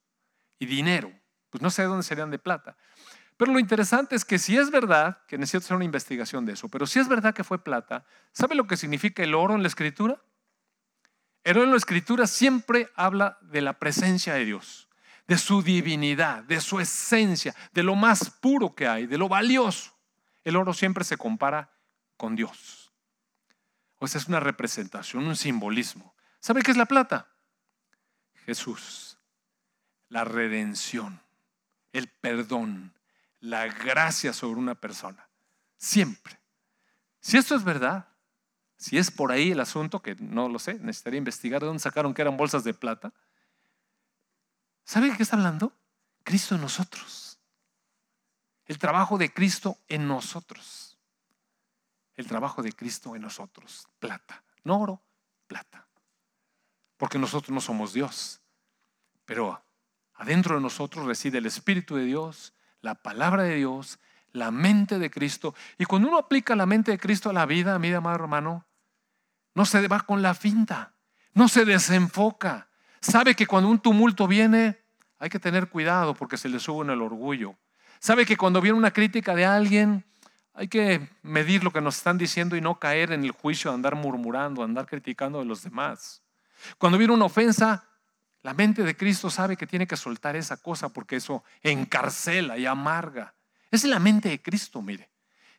y 0.58 0.66
dinero. 0.66 1.10
Pues 1.48 1.62
no 1.62 1.70
sé 1.70 1.82
de 1.82 1.88
dónde 1.88 2.02
serían 2.02 2.30
de 2.30 2.38
plata. 2.38 2.76
Pero 3.36 3.52
lo 3.52 3.58
interesante 3.58 4.14
es 4.14 4.24
que 4.24 4.38
si 4.38 4.56
es 4.56 4.70
verdad, 4.70 5.18
que 5.26 5.38
necesito 5.38 5.64
hacer 5.64 5.76
una 5.76 5.84
investigación 5.84 6.46
de 6.46 6.52
eso, 6.52 6.68
pero 6.68 6.86
si 6.86 6.98
es 6.98 7.08
verdad 7.08 7.34
que 7.34 7.44
fue 7.44 7.62
plata, 7.62 8.04
¿sabe 8.32 8.54
lo 8.54 8.66
que 8.66 8.76
significa 8.76 9.22
el 9.22 9.34
oro 9.34 9.54
en 9.54 9.62
la 9.62 9.68
escritura? 9.68 10.22
El 11.44 11.56
oro 11.56 11.64
en 11.64 11.70
la 11.72 11.76
escritura 11.76 12.26
siempre 12.26 12.88
habla 12.94 13.38
de 13.40 13.62
la 13.62 13.78
presencia 13.78 14.34
de 14.34 14.44
Dios, 14.44 14.88
de 15.26 15.38
su 15.38 15.62
divinidad, 15.62 16.44
de 16.44 16.60
su 16.60 16.78
esencia, 16.78 17.54
de 17.72 17.82
lo 17.82 17.96
más 17.96 18.30
puro 18.30 18.74
que 18.74 18.86
hay, 18.86 19.06
de 19.06 19.18
lo 19.18 19.28
valioso. 19.28 19.92
El 20.44 20.56
oro 20.56 20.72
siempre 20.72 21.04
se 21.04 21.16
compara 21.16 21.72
con 22.16 22.36
Dios. 22.36 22.81
Pues 24.02 24.16
es 24.16 24.26
una 24.26 24.40
representación, 24.40 25.28
un 25.28 25.36
simbolismo. 25.36 26.12
¿Sabe 26.40 26.62
qué 26.62 26.72
es 26.72 26.76
la 26.76 26.86
plata? 26.86 27.28
Jesús, 28.44 29.16
la 30.08 30.24
redención, 30.24 31.22
el 31.92 32.08
perdón, 32.08 32.94
la 33.38 33.68
gracia 33.68 34.32
sobre 34.32 34.58
una 34.58 34.74
persona. 34.74 35.28
Siempre. 35.76 36.40
Si 37.20 37.36
esto 37.36 37.54
es 37.54 37.62
verdad, 37.62 38.08
si 38.76 38.98
es 38.98 39.12
por 39.12 39.30
ahí 39.30 39.52
el 39.52 39.60
asunto, 39.60 40.02
que 40.02 40.16
no 40.16 40.48
lo 40.48 40.58
sé, 40.58 40.74
necesitaría 40.80 41.18
investigar 41.18 41.60
de 41.60 41.68
dónde 41.68 41.80
sacaron 41.80 42.12
que 42.12 42.22
eran 42.22 42.36
bolsas 42.36 42.64
de 42.64 42.74
plata. 42.74 43.12
¿Sabe 44.84 45.10
de 45.10 45.16
qué 45.16 45.22
está 45.22 45.36
hablando? 45.36 45.72
Cristo 46.24 46.56
en 46.56 46.62
nosotros. 46.62 47.38
El 48.66 48.78
trabajo 48.78 49.16
de 49.16 49.32
Cristo 49.32 49.78
en 49.86 50.08
nosotros 50.08 50.91
el 52.16 52.26
trabajo 52.26 52.62
de 52.62 52.72
Cristo 52.72 53.16
en 53.16 53.22
nosotros. 53.22 53.88
Plata, 53.98 54.42
no 54.64 54.80
oro, 54.80 55.02
plata. 55.46 55.86
Porque 56.96 57.18
nosotros 57.18 57.50
no 57.50 57.60
somos 57.60 57.92
Dios, 57.92 58.40
pero 59.24 59.64
adentro 60.14 60.54
de 60.56 60.60
nosotros 60.60 61.06
reside 61.06 61.38
el 61.38 61.46
Espíritu 61.46 61.96
de 61.96 62.04
Dios, 62.04 62.54
la 62.80 62.94
palabra 62.94 63.44
de 63.44 63.56
Dios, 63.56 63.98
la 64.32 64.50
mente 64.50 64.98
de 64.98 65.10
Cristo. 65.10 65.54
Y 65.78 65.84
cuando 65.84 66.08
uno 66.08 66.18
aplica 66.18 66.56
la 66.56 66.66
mente 66.66 66.90
de 66.90 66.98
Cristo 66.98 67.30
a 67.30 67.32
la 67.32 67.46
vida, 67.46 67.78
mi 67.78 67.92
amado 67.92 68.16
hermano, 68.16 68.66
no 69.54 69.64
se 69.64 69.86
va 69.88 70.00
con 70.00 70.22
la 70.22 70.34
finta, 70.34 70.94
no 71.34 71.48
se 71.48 71.64
desenfoca. 71.64 72.68
Sabe 73.00 73.34
que 73.34 73.46
cuando 73.46 73.68
un 73.68 73.78
tumulto 73.78 74.26
viene, 74.26 74.80
hay 75.18 75.28
que 75.28 75.38
tener 75.38 75.68
cuidado 75.68 76.14
porque 76.14 76.36
se 76.36 76.48
le 76.48 76.58
sube 76.58 76.84
en 76.84 76.90
el 76.90 77.02
orgullo. 77.02 77.56
Sabe 77.98 78.26
que 78.26 78.36
cuando 78.36 78.60
viene 78.60 78.78
una 78.78 78.90
crítica 78.90 79.34
de 79.34 79.44
alguien, 79.44 80.04
hay 80.54 80.68
que 80.68 81.08
medir 81.22 81.64
lo 81.64 81.72
que 81.72 81.80
nos 81.80 81.96
están 81.96 82.18
diciendo 82.18 82.56
y 82.56 82.60
no 82.60 82.78
caer 82.78 83.12
en 83.12 83.24
el 83.24 83.32
juicio 83.32 83.70
de 83.70 83.76
andar 83.76 83.94
murmurando, 83.94 84.62
andar 84.62 84.86
criticando 84.86 85.40
a 85.40 85.44
los 85.44 85.62
demás. 85.62 86.22
Cuando 86.78 86.98
viene 86.98 87.14
una 87.14 87.24
ofensa, 87.24 87.84
la 88.42 88.54
mente 88.54 88.82
de 88.82 88.96
Cristo 88.96 89.30
sabe 89.30 89.56
que 89.56 89.66
tiene 89.66 89.86
que 89.86 89.96
soltar 89.96 90.36
esa 90.36 90.56
cosa 90.56 90.90
porque 90.90 91.16
eso 91.16 91.42
encarcela 91.62 92.58
y 92.58 92.66
amarga. 92.66 93.34
Es 93.70 93.84
la 93.84 93.98
mente 93.98 94.28
de 94.28 94.42
Cristo, 94.42 94.82
mire. 94.82 95.08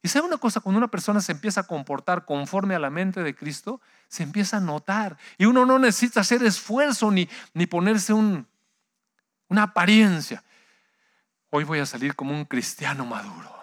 Y 0.03 0.09
sabe 0.09 0.27
una 0.27 0.37
cosa, 0.37 0.59
cuando 0.59 0.77
una 0.77 0.89
persona 0.89 1.21
se 1.21 1.31
empieza 1.31 1.61
a 1.61 1.67
comportar 1.67 2.25
conforme 2.25 2.75
a 2.75 2.79
la 2.79 2.89
mente 2.89 3.23
de 3.23 3.33
Cristo, 3.33 3.79
se 4.09 4.23
empieza 4.23 4.57
a 4.57 4.59
notar. 4.59 5.17
Y 5.37 5.45
uno 5.45 5.65
no 5.65 5.79
necesita 5.79 6.19
hacer 6.19 6.43
esfuerzo 6.43 7.09
ni, 7.09 7.27
ni 7.53 7.65
ponerse 7.65 8.11
un, 8.11 8.45
una 9.47 9.63
apariencia. 9.63 10.43
Hoy 11.49 11.63
voy 11.63 11.79
a 11.79 11.85
salir 11.85 12.15
como 12.15 12.33
un 12.33 12.43
cristiano 12.43 13.05
maduro. 13.05 13.62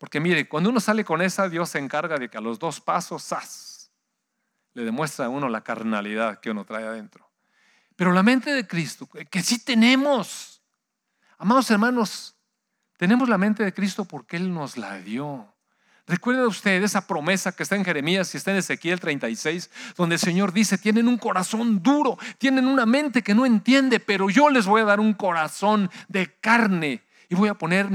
Porque 0.00 0.18
mire, 0.18 0.48
cuando 0.48 0.70
uno 0.70 0.80
sale 0.80 1.04
con 1.04 1.20
esa, 1.20 1.50
Dios 1.50 1.68
se 1.68 1.78
encarga 1.78 2.16
de 2.16 2.30
que 2.30 2.38
a 2.38 2.40
los 2.40 2.58
dos 2.58 2.80
pasos, 2.80 3.22
¡zas! 3.22 3.92
le 4.72 4.84
demuestra 4.84 5.26
a 5.26 5.28
uno 5.28 5.46
la 5.50 5.60
carnalidad 5.60 6.40
que 6.40 6.50
uno 6.50 6.64
trae 6.64 6.86
adentro. 6.86 7.28
Pero 7.96 8.12
la 8.12 8.22
mente 8.22 8.50
de 8.50 8.66
Cristo, 8.66 9.06
que 9.30 9.42
sí 9.42 9.62
tenemos, 9.62 10.62
amados 11.36 11.70
hermanos, 11.70 12.34
tenemos 12.96 13.28
la 13.28 13.36
mente 13.36 13.62
de 13.62 13.74
Cristo 13.74 14.06
porque 14.06 14.38
Él 14.38 14.54
nos 14.54 14.78
la 14.78 14.96
dio. 14.96 15.54
Recuerda 16.06 16.48
usted 16.48 16.82
esa 16.82 17.06
promesa 17.06 17.52
que 17.52 17.62
está 17.62 17.76
en 17.76 17.84
Jeremías 17.84 18.32
y 18.32 18.38
está 18.38 18.52
en 18.52 18.56
Ezequiel 18.56 19.00
36, 19.00 19.70
donde 19.98 20.14
el 20.14 20.18
Señor 20.18 20.54
dice, 20.54 20.78
tienen 20.78 21.08
un 21.08 21.18
corazón 21.18 21.82
duro, 21.82 22.18
tienen 22.38 22.66
una 22.66 22.86
mente 22.86 23.20
que 23.20 23.34
no 23.34 23.44
entiende, 23.44 24.00
pero 24.00 24.30
yo 24.30 24.48
les 24.48 24.64
voy 24.64 24.80
a 24.80 24.86
dar 24.86 24.98
un 24.98 25.12
corazón 25.12 25.90
de 26.08 26.32
carne 26.40 27.02
y 27.28 27.34
voy 27.34 27.50
a 27.50 27.54
poner 27.54 27.90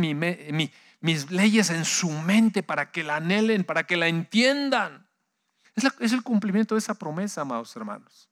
mis 1.05 1.29
leyes 1.29 1.69
en 1.69 1.85
su 1.85 2.09
mente 2.09 2.63
para 2.63 2.91
que 2.91 3.03
la 3.03 3.17
anhelen, 3.17 3.63
para 3.63 3.85
que 3.85 3.95
la 3.95 4.07
entiendan. 4.07 5.07
Es, 5.75 6.11
el 6.11 6.23
cumplimiento 6.23 6.73
de 6.73 6.79
esa 6.79 6.95
promesa, 6.95 7.41
amados 7.41 7.75
hermanos. 7.75 8.27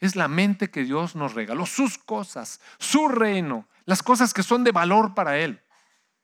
Es 0.00 0.16
la 0.16 0.26
mente 0.26 0.70
que 0.70 0.84
Dios 0.84 1.14
nos 1.14 1.34
regaló, 1.34 1.66
sus 1.66 1.98
cosas, 1.98 2.60
su 2.78 3.08
reino, 3.08 3.68
las 3.84 4.02
cosas 4.02 4.32
que 4.32 4.42
son 4.42 4.64
de 4.64 4.72
valor 4.72 5.14
para 5.14 5.38
Él. 5.38 5.60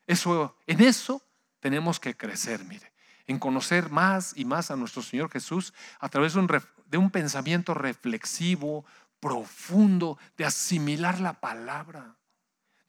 En 0.07 0.81
eso 0.81 1.23
tenemos 1.61 2.01
que 2.01 2.17
crecer, 2.17 2.65
mire 2.65 2.91
en 3.29 3.39
conocer 3.39 3.89
más 3.89 4.33
y 4.37 4.45
más 4.45 4.73
a 4.73 4.77
nuestro 4.77 5.01
Señor 5.01 5.31
Jesús 5.31 5.73
a 6.01 6.09
través 6.09 6.35
de 6.35 6.99
un 6.99 7.11
pensamiento 7.11 7.73
reflexivo, 7.73 8.85
profundo, 9.21 10.19
de 10.37 10.45
asimilar 10.45 11.21
la 11.21 11.35
palabra 11.35 12.17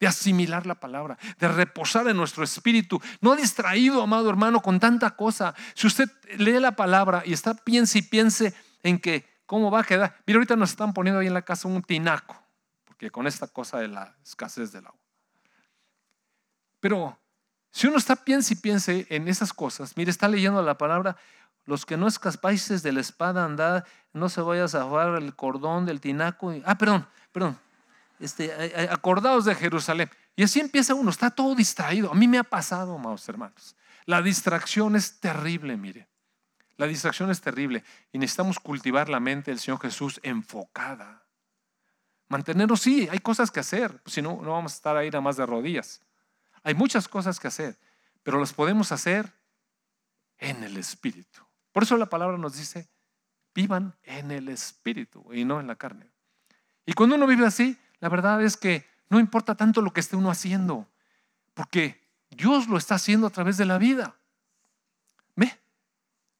de 0.00 0.06
asimilar 0.06 0.66
la 0.66 0.74
palabra, 0.74 1.18
de 1.38 1.48
reposar 1.48 2.08
en 2.08 2.16
nuestro 2.16 2.44
espíritu, 2.44 3.00
no 3.20 3.36
distraído, 3.36 4.02
amado 4.02 4.28
hermano, 4.28 4.60
con 4.60 4.80
tanta 4.80 5.10
cosa. 5.12 5.54
Si 5.74 5.86
usted 5.86 6.10
lee 6.36 6.60
la 6.60 6.72
palabra 6.72 7.22
y 7.24 7.32
está 7.32 7.54
piense 7.54 7.98
y 7.98 8.02
piense 8.02 8.54
en 8.82 8.98
que 8.98 9.24
cómo 9.46 9.70
va 9.70 9.80
a 9.80 9.84
quedar. 9.84 10.16
Mira, 10.26 10.38
ahorita 10.38 10.56
nos 10.56 10.70
están 10.70 10.92
poniendo 10.92 11.20
ahí 11.20 11.26
en 11.26 11.34
la 11.34 11.42
casa 11.42 11.68
un 11.68 11.82
tinaco, 11.82 12.36
porque 12.84 13.10
con 13.10 13.26
esta 13.26 13.46
cosa 13.46 13.78
de 13.78 13.88
la 13.88 14.16
escasez 14.22 14.72
del 14.72 14.86
agua. 14.86 14.98
Pero 16.80 17.18
si 17.70 17.86
uno 17.86 17.96
está 17.96 18.16
piense 18.16 18.54
y 18.54 18.56
piense 18.56 19.06
en 19.10 19.28
esas 19.28 19.52
cosas, 19.52 19.96
mire, 19.96 20.10
está 20.10 20.28
leyendo 20.28 20.62
la 20.62 20.76
palabra, 20.76 21.16
los 21.64 21.86
que 21.86 21.96
no 21.96 22.06
escapáis 22.06 22.82
de 22.82 22.92
la 22.92 23.00
espada 23.00 23.44
andad, 23.44 23.84
no 24.12 24.28
se 24.28 24.40
vaya 24.42 24.64
a 24.64 24.68
zafar 24.68 25.14
el 25.16 25.34
cordón 25.34 25.86
del 25.86 26.00
tinaco. 26.00 26.52
ah, 26.64 26.76
perdón, 26.76 27.06
perdón. 27.32 27.58
Este, 28.20 28.88
acordaos 28.90 29.44
de 29.44 29.54
Jerusalén. 29.54 30.10
Y 30.36 30.42
así 30.42 30.60
empieza 30.60 30.94
uno, 30.94 31.10
está 31.10 31.30
todo 31.30 31.54
distraído. 31.54 32.10
A 32.10 32.14
mí 32.14 32.28
me 32.28 32.38
ha 32.38 32.44
pasado, 32.44 32.94
amados 32.94 33.28
hermanos. 33.28 33.76
La 34.06 34.22
distracción 34.22 34.96
es 34.96 35.20
terrible, 35.20 35.76
mire. 35.76 36.08
La 36.76 36.86
distracción 36.86 37.30
es 37.30 37.40
terrible 37.40 37.84
y 38.12 38.18
necesitamos 38.18 38.58
cultivar 38.58 39.08
la 39.08 39.20
mente 39.20 39.50
del 39.50 39.60
Señor 39.60 39.80
Jesús 39.80 40.18
enfocada. 40.22 41.22
Mantenernos, 42.28 42.80
sí, 42.80 43.08
hay 43.10 43.20
cosas 43.20 43.50
que 43.50 43.60
hacer, 43.60 44.00
si 44.06 44.22
no, 44.22 44.40
no 44.42 44.52
vamos 44.52 44.72
a 44.72 44.76
estar 44.76 44.96
ahí 44.96 45.08
nada 45.08 45.20
más 45.20 45.36
de 45.36 45.46
rodillas. 45.46 46.00
Hay 46.64 46.74
muchas 46.74 47.06
cosas 47.06 47.38
que 47.38 47.46
hacer, 47.46 47.78
pero 48.22 48.40
las 48.40 48.52
podemos 48.52 48.90
hacer 48.90 49.32
en 50.38 50.64
el 50.64 50.76
Espíritu. 50.76 51.42
Por 51.70 51.84
eso 51.84 51.96
la 51.96 52.06
palabra 52.06 52.38
nos 52.38 52.56
dice, 52.56 52.88
vivan 53.54 53.94
en 54.02 54.30
el 54.30 54.48
Espíritu 54.48 55.32
y 55.32 55.44
no 55.44 55.60
en 55.60 55.68
la 55.68 55.76
carne. 55.76 56.10
Y 56.86 56.92
cuando 56.94 57.16
uno 57.16 57.26
vive 57.26 57.46
así, 57.46 57.78
la 58.04 58.10
verdad 58.10 58.42
es 58.42 58.58
que 58.58 58.86
no 59.08 59.18
importa 59.18 59.54
tanto 59.54 59.80
lo 59.80 59.94
que 59.94 60.00
esté 60.00 60.14
uno 60.14 60.30
haciendo, 60.30 60.86
porque 61.54 62.06
Dios 62.28 62.68
lo 62.68 62.76
está 62.76 62.96
haciendo 62.96 63.26
a 63.26 63.30
través 63.30 63.56
de 63.56 63.64
la 63.64 63.78
vida. 63.78 64.14
¿Ve? 65.34 65.58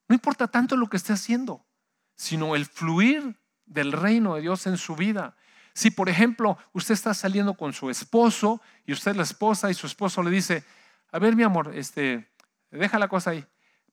No 0.07 0.13
importa 0.13 0.47
tanto 0.47 0.77
lo 0.77 0.87
que 0.87 0.97
esté 0.97 1.13
haciendo, 1.13 1.65
sino 2.13 2.55
el 2.55 2.67
fluir 2.67 3.39
del 3.65 3.93
reino 3.93 4.35
de 4.35 4.41
Dios 4.41 4.67
en 4.67 4.77
su 4.77 4.95
vida. 4.95 5.35
Si, 5.73 5.89
por 5.89 6.07
ejemplo, 6.07 6.59
usted 6.71 6.93
está 6.93 7.15
saliendo 7.15 7.55
con 7.55 7.73
su 7.73 7.89
esposo 7.89 8.61
y 8.85 8.93
usted 8.93 9.09
es 9.09 9.17
la 9.17 9.23
esposa 9.23 9.71
y 9.71 9.73
su 9.73 9.87
esposo 9.87 10.21
le 10.21 10.29
dice, 10.29 10.63
a 11.11 11.17
ver, 11.17 11.35
mi 11.35 11.41
amor, 11.41 11.71
este, 11.73 12.31
deja 12.69 12.99
la 12.99 13.07
cosa 13.07 13.31
ahí. 13.31 13.43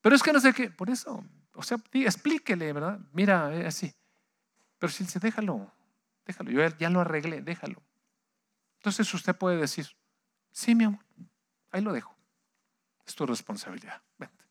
Pero 0.03 0.14
es 0.14 0.23
que 0.23 0.35
no 0.35 0.41
sé 0.41 0.53
qué, 0.53 0.68
por 0.68 0.91
eso, 0.91 1.25
o 1.55 1.62
sea, 1.62 1.79
explíquele, 1.95 2.70
¿verdad? 2.75 3.01
Mira, 3.14 3.51
es 3.55 3.64
así. 3.64 3.95
Pero 4.79 4.93
si 4.93 5.05
dice, 5.05 5.18
déjalo, 5.18 5.73
déjalo, 6.27 6.51
yo 6.51 6.66
ya 6.79 6.91
lo 6.91 7.01
arreglé, 7.01 7.43
déjalo. 7.43 7.83
Entonces 8.77 9.12
usted 9.14 9.37
puede 9.37 9.59
decir, 9.59 9.87
sí, 10.51 10.75
mi 10.75 10.85
amor, 10.85 11.05
ahí 11.70 11.81
lo 11.81 11.93
dejo. 11.93 12.16
Es 13.07 13.14
tu 13.14 13.27
responsabilidad. 13.27 14.03
Vente. 14.18 14.45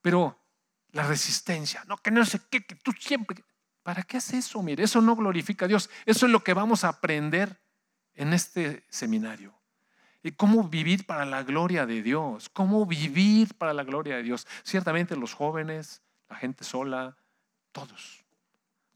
Pero 0.00 0.38
la 0.92 1.06
resistencia, 1.06 1.84
no, 1.86 1.96
que 1.96 2.10
no 2.10 2.24
sé 2.24 2.40
qué, 2.50 2.64
que 2.64 2.74
tú 2.74 2.92
siempre. 2.92 3.44
¿Para 3.82 4.02
qué 4.02 4.18
hace 4.18 4.38
eso? 4.38 4.62
Mire, 4.62 4.84
eso 4.84 5.00
no 5.00 5.16
glorifica 5.16 5.64
a 5.64 5.68
Dios. 5.68 5.90
Eso 6.06 6.26
es 6.26 6.32
lo 6.32 6.44
que 6.44 6.54
vamos 6.54 6.84
a 6.84 6.88
aprender 6.88 7.60
en 8.14 8.32
este 8.32 8.84
seminario. 8.88 9.54
Y 10.22 10.32
cómo 10.32 10.68
vivir 10.68 11.04
para 11.04 11.24
la 11.24 11.42
gloria 11.42 11.84
de 11.84 12.02
Dios. 12.02 12.48
Cómo 12.48 12.86
vivir 12.86 13.54
para 13.54 13.72
la 13.72 13.82
gloria 13.82 14.16
de 14.16 14.22
Dios. 14.22 14.46
Ciertamente 14.62 15.16
los 15.16 15.34
jóvenes, 15.34 16.02
la 16.28 16.36
gente 16.36 16.62
sola, 16.64 17.16
todos. 17.72 18.24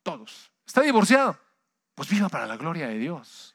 Todos. 0.03 0.53
¿Está 0.67 0.83
divorciado? 0.83 1.39
Pues 1.95 2.09
viva 2.09 2.29
para 2.29 2.47
la 2.47 2.57
gloria 2.57 2.89
de 2.89 2.99
Dios. 2.99 3.55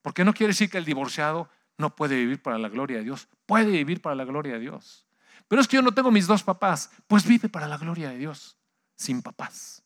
Porque 0.00 0.24
no 0.24 0.32
quiere 0.32 0.52
decir 0.52 0.70
que 0.70 0.78
el 0.78 0.84
divorciado 0.84 1.50
no 1.78 1.94
puede 1.94 2.16
vivir 2.16 2.42
para 2.42 2.58
la 2.58 2.68
gloria 2.68 2.98
de 2.98 3.04
Dios. 3.04 3.28
Puede 3.46 3.70
vivir 3.70 4.00
para 4.00 4.16
la 4.16 4.24
gloria 4.24 4.54
de 4.54 4.60
Dios. 4.60 5.06
Pero 5.48 5.60
es 5.60 5.68
que 5.68 5.76
yo 5.76 5.82
no 5.82 5.92
tengo 5.92 6.10
mis 6.10 6.26
dos 6.26 6.42
papás. 6.42 6.90
Pues 7.06 7.26
vive 7.26 7.48
para 7.48 7.68
la 7.68 7.76
gloria 7.76 8.10
de 8.10 8.18
Dios. 8.18 8.56
Sin 8.96 9.22
papás. 9.22 9.82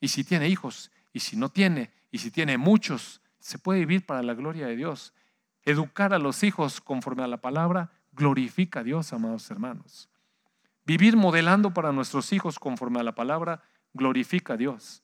Y 0.00 0.08
si 0.08 0.24
tiene 0.24 0.48
hijos, 0.48 0.90
y 1.12 1.20
si 1.20 1.36
no 1.36 1.48
tiene, 1.48 1.92
y 2.10 2.18
si 2.18 2.30
tiene 2.30 2.58
muchos, 2.58 3.22
se 3.40 3.58
puede 3.58 3.80
vivir 3.80 4.04
para 4.04 4.22
la 4.22 4.34
gloria 4.34 4.66
de 4.66 4.76
Dios. 4.76 5.14
Educar 5.62 6.12
a 6.12 6.18
los 6.18 6.42
hijos 6.42 6.80
conforme 6.80 7.22
a 7.22 7.26
la 7.26 7.40
palabra 7.40 7.90
glorifica 8.12 8.80
a 8.80 8.82
Dios, 8.84 9.12
amados 9.12 9.50
hermanos. 9.50 10.08
Vivir 10.84 11.16
modelando 11.16 11.74
para 11.74 11.92
nuestros 11.92 12.32
hijos 12.32 12.58
conforme 12.58 13.00
a 13.00 13.02
la 13.02 13.14
palabra 13.14 13.62
glorifica 13.92 14.54
a 14.54 14.56
Dios. 14.56 15.02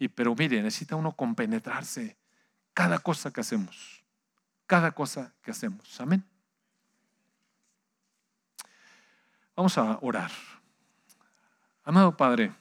Y 0.00 0.08
pero 0.08 0.34
mire, 0.34 0.62
necesita 0.62 0.96
uno 0.96 1.12
compenetrarse 1.12 2.16
cada 2.72 2.98
cosa 2.98 3.30
que 3.30 3.42
hacemos. 3.42 4.02
Cada 4.66 4.92
cosa 4.92 5.34
que 5.42 5.50
hacemos. 5.50 6.00
Amén. 6.00 6.24
Vamos 9.54 9.76
a 9.76 9.98
orar. 10.00 10.30
Amado 11.84 12.16
Padre, 12.16 12.54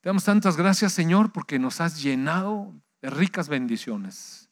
te 0.00 0.08
damos 0.08 0.24
tantas 0.24 0.56
gracias, 0.56 0.94
Señor, 0.94 1.30
porque 1.30 1.58
nos 1.58 1.82
has 1.82 2.02
llenado 2.02 2.72
de 3.02 3.10
ricas 3.10 3.50
bendiciones. 3.50 4.48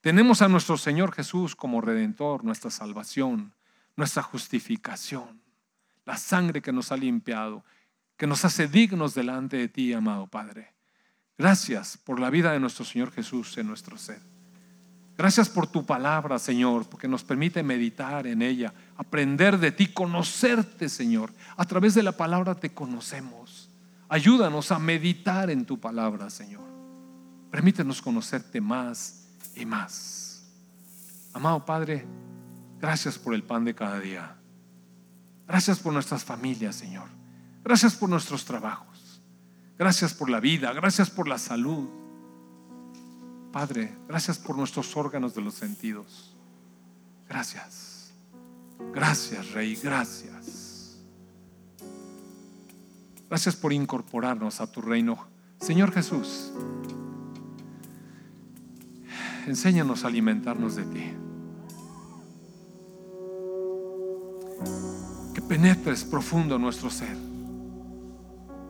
Tenemos 0.00 0.42
a 0.42 0.48
nuestro 0.48 0.76
Señor 0.76 1.12
Jesús 1.12 1.54
como 1.54 1.80
redentor, 1.80 2.42
nuestra 2.42 2.72
salvación, 2.72 3.54
nuestra 3.94 4.24
justificación, 4.24 5.40
la 6.04 6.16
sangre 6.16 6.60
que 6.60 6.72
nos 6.72 6.90
ha 6.90 6.96
limpiado, 6.96 7.64
que 8.16 8.26
nos 8.26 8.44
hace 8.44 8.68
dignos 8.68 9.14
delante 9.14 9.56
de 9.56 9.68
ti, 9.68 9.92
amado 9.92 10.26
Padre. 10.26 10.74
Gracias 11.38 11.98
por 11.98 12.18
la 12.18 12.30
vida 12.30 12.52
de 12.52 12.60
nuestro 12.60 12.84
Señor 12.84 13.12
Jesús 13.12 13.56
en 13.58 13.66
nuestro 13.66 13.98
ser. 13.98 14.20
Gracias 15.18 15.48
por 15.48 15.66
tu 15.66 15.84
palabra, 15.84 16.38
Señor, 16.38 16.86
porque 16.88 17.08
nos 17.08 17.24
permite 17.24 17.62
meditar 17.62 18.26
en 18.26 18.42
ella, 18.42 18.72
aprender 18.96 19.58
de 19.58 19.72
ti, 19.72 19.86
conocerte, 19.86 20.88
Señor. 20.88 21.32
A 21.56 21.64
través 21.64 21.94
de 21.94 22.02
la 22.02 22.12
palabra 22.12 22.54
te 22.54 22.74
conocemos. 22.74 23.70
Ayúdanos 24.08 24.70
a 24.72 24.78
meditar 24.78 25.50
en 25.50 25.64
tu 25.64 25.80
palabra, 25.80 26.28
Señor. 26.28 26.64
Permítenos 27.50 28.02
conocerte 28.02 28.60
más 28.60 29.26
y 29.54 29.64
más. 29.64 30.44
Amado 31.32 31.64
Padre, 31.64 32.06
gracias 32.78 33.18
por 33.18 33.34
el 33.34 33.42
pan 33.42 33.64
de 33.64 33.74
cada 33.74 33.98
día. 33.98 34.36
Gracias 35.46 35.78
por 35.78 35.92
nuestras 35.92 36.24
familias, 36.24 36.76
Señor. 36.76 37.15
Gracias 37.66 37.96
por 37.96 38.08
nuestros 38.08 38.44
trabajos. 38.44 39.20
Gracias 39.76 40.14
por 40.14 40.30
la 40.30 40.38
vida. 40.38 40.72
Gracias 40.72 41.10
por 41.10 41.26
la 41.26 41.36
salud. 41.36 41.88
Padre, 43.50 43.92
gracias 44.06 44.38
por 44.38 44.56
nuestros 44.56 44.96
órganos 44.96 45.34
de 45.34 45.42
los 45.42 45.54
sentidos. 45.54 46.36
Gracias. 47.28 48.12
Gracias, 48.94 49.50
Rey. 49.50 49.74
Gracias. 49.82 51.00
Gracias 53.28 53.56
por 53.56 53.72
incorporarnos 53.72 54.60
a 54.60 54.70
tu 54.70 54.80
reino. 54.80 55.26
Señor 55.60 55.90
Jesús, 55.90 56.52
enséñanos 59.48 60.04
a 60.04 60.06
alimentarnos 60.06 60.76
de 60.76 60.84
ti. 60.84 61.12
Que 65.34 65.42
penetres 65.42 66.04
profundo 66.04 66.60
nuestro 66.60 66.90
ser. 66.90 67.34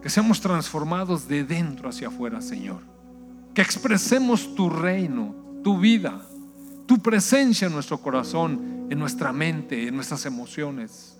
Que 0.06 0.10
seamos 0.10 0.40
transformados 0.40 1.26
de 1.26 1.42
dentro 1.42 1.88
hacia 1.88 2.06
afuera, 2.06 2.40
Señor. 2.40 2.80
Que 3.52 3.60
expresemos 3.60 4.54
tu 4.54 4.70
reino, 4.70 5.34
tu 5.64 5.80
vida, 5.80 6.22
tu 6.86 7.00
presencia 7.00 7.66
en 7.66 7.72
nuestro 7.72 7.98
corazón, 7.98 8.86
en 8.88 9.00
nuestra 9.00 9.32
mente, 9.32 9.88
en 9.88 9.96
nuestras 9.96 10.24
emociones. 10.24 11.18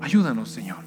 Ayúdanos, 0.00 0.48
Señor. 0.48 0.78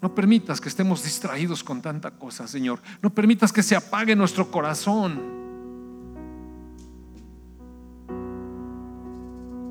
No 0.00 0.12
permitas 0.16 0.60
que 0.60 0.68
estemos 0.68 1.04
distraídos 1.04 1.62
con 1.62 1.80
tanta 1.80 2.10
cosa, 2.10 2.48
Señor. 2.48 2.82
No 3.00 3.10
permitas 3.14 3.52
que 3.52 3.62
se 3.62 3.76
apague 3.76 4.16
nuestro 4.16 4.50
corazón. 4.50 5.20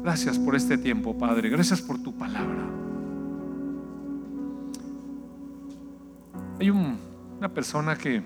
Gracias 0.04 0.40
por 0.40 0.56
este 0.56 0.78
tiempo, 0.78 1.18
Padre. 1.18 1.50
Gracias 1.50 1.82
por 1.82 2.02
tu 2.02 2.18
palabra. 2.18 2.81
Hay 6.62 6.70
un- 6.70 6.96
una 7.40 7.50
persona 7.50 7.98
que, 7.98 8.22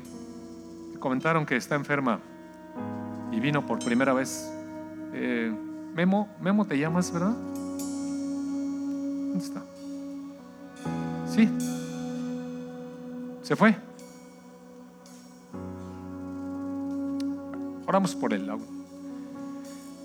comentaron 1.00 1.46
que 1.46 1.56
está 1.56 1.76
enferma 1.76 2.20
y 3.32 3.40
vino 3.40 3.66
por 3.66 3.80
primera 3.80 4.12
vez. 4.12 4.52
Eh, 5.14 5.56
Memo, 5.96 6.28
Memo 6.42 6.66
te 6.66 6.78
llamas, 6.78 7.14
¿verdad? 7.14 7.32
¿Dónde 9.30 9.38
está? 9.38 9.64
Sí. 11.34 11.50
Se 13.42 13.56
fue. 13.56 13.74
Oramos 17.88 18.14
por 18.16 18.34
él. 18.34 18.52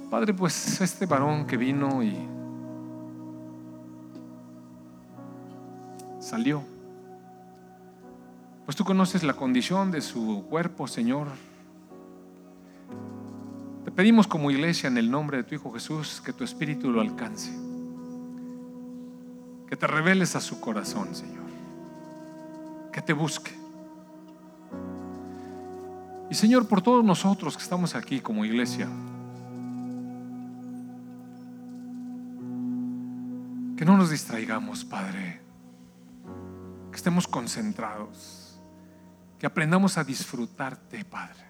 Padre, 0.08 0.34
pues 0.34 0.80
este 0.80 1.04
varón 1.04 1.48
que 1.48 1.56
vino 1.56 2.00
y 2.00 2.16
salió. 6.20 6.69
Pues 8.70 8.76
tú 8.76 8.84
conoces 8.84 9.24
la 9.24 9.32
condición 9.32 9.90
de 9.90 10.00
su 10.00 10.44
cuerpo, 10.48 10.86
Señor. 10.86 11.26
Te 13.84 13.90
pedimos 13.90 14.28
como 14.28 14.48
iglesia 14.52 14.86
en 14.86 14.96
el 14.96 15.10
nombre 15.10 15.38
de 15.38 15.42
tu 15.42 15.56
Hijo 15.56 15.72
Jesús 15.72 16.22
que 16.24 16.32
tu 16.32 16.44
Espíritu 16.44 16.88
lo 16.88 17.00
alcance. 17.00 17.50
Que 19.68 19.74
te 19.74 19.88
reveles 19.88 20.36
a 20.36 20.40
su 20.40 20.60
corazón, 20.60 21.16
Señor. 21.16 21.50
Que 22.92 23.02
te 23.02 23.12
busque. 23.12 23.50
Y 26.30 26.36
Señor, 26.36 26.68
por 26.68 26.80
todos 26.80 27.04
nosotros 27.04 27.56
que 27.56 27.64
estamos 27.64 27.96
aquí 27.96 28.20
como 28.20 28.44
iglesia, 28.44 28.86
que 33.76 33.84
no 33.84 33.96
nos 33.96 34.10
distraigamos, 34.10 34.84
Padre. 34.84 35.40
Que 36.92 36.96
estemos 36.96 37.26
concentrados. 37.26 38.49
Que 39.40 39.46
aprendamos 39.46 39.98
a 39.98 40.04
disfrutarte, 40.04 41.04
Padre. 41.04 41.40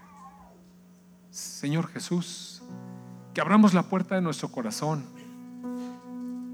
Señor 1.31 1.89
Jesús, 1.89 2.63
que 3.35 3.43
abramos 3.43 3.75
la 3.75 3.83
puerta 3.83 4.15
de 4.15 4.23
nuestro 4.23 4.51
corazón 4.51 5.05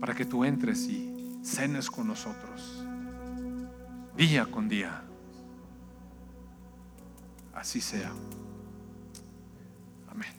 para 0.00 0.14
que 0.14 0.24
tú 0.24 0.44
entres 0.44 0.88
y 0.88 1.38
cenes 1.44 1.88
con 1.88 2.08
nosotros 2.08 2.86
día 4.16 4.46
con 4.46 4.68
día. 4.68 5.02
Así 7.54 7.80
sea. 7.80 8.12
Amén. 10.10 10.32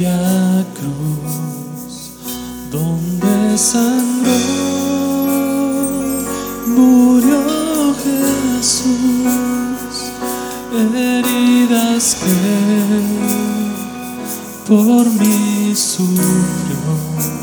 Aquella 0.00 0.64
cruz 0.74 2.12
donde 2.70 3.58
sangró, 3.58 4.32
murió 6.66 7.94
Jesús, 8.02 8.88
heridas 10.72 12.16
que 12.24 13.02
por 14.66 15.04
mí 15.06 15.74
sufrió. 15.74 17.39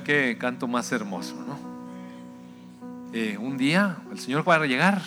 Qué 0.00 0.38
canto 0.40 0.66
más 0.66 0.90
hermoso, 0.90 1.36
¿no? 1.46 1.58
Eh, 3.12 3.36
un 3.38 3.58
día 3.58 3.98
el 4.10 4.18
Señor 4.18 4.48
va 4.48 4.54
a 4.54 4.66
llegar 4.66 5.02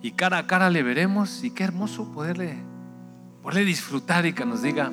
y 0.00 0.12
cara 0.12 0.38
a 0.38 0.46
cara 0.46 0.70
le 0.70 0.84
veremos 0.84 1.42
y 1.42 1.50
qué 1.50 1.64
hermoso 1.64 2.12
poderle, 2.12 2.56
poderle 3.42 3.64
disfrutar 3.64 4.24
y 4.26 4.32
que 4.32 4.46
nos 4.46 4.62
diga, 4.62 4.92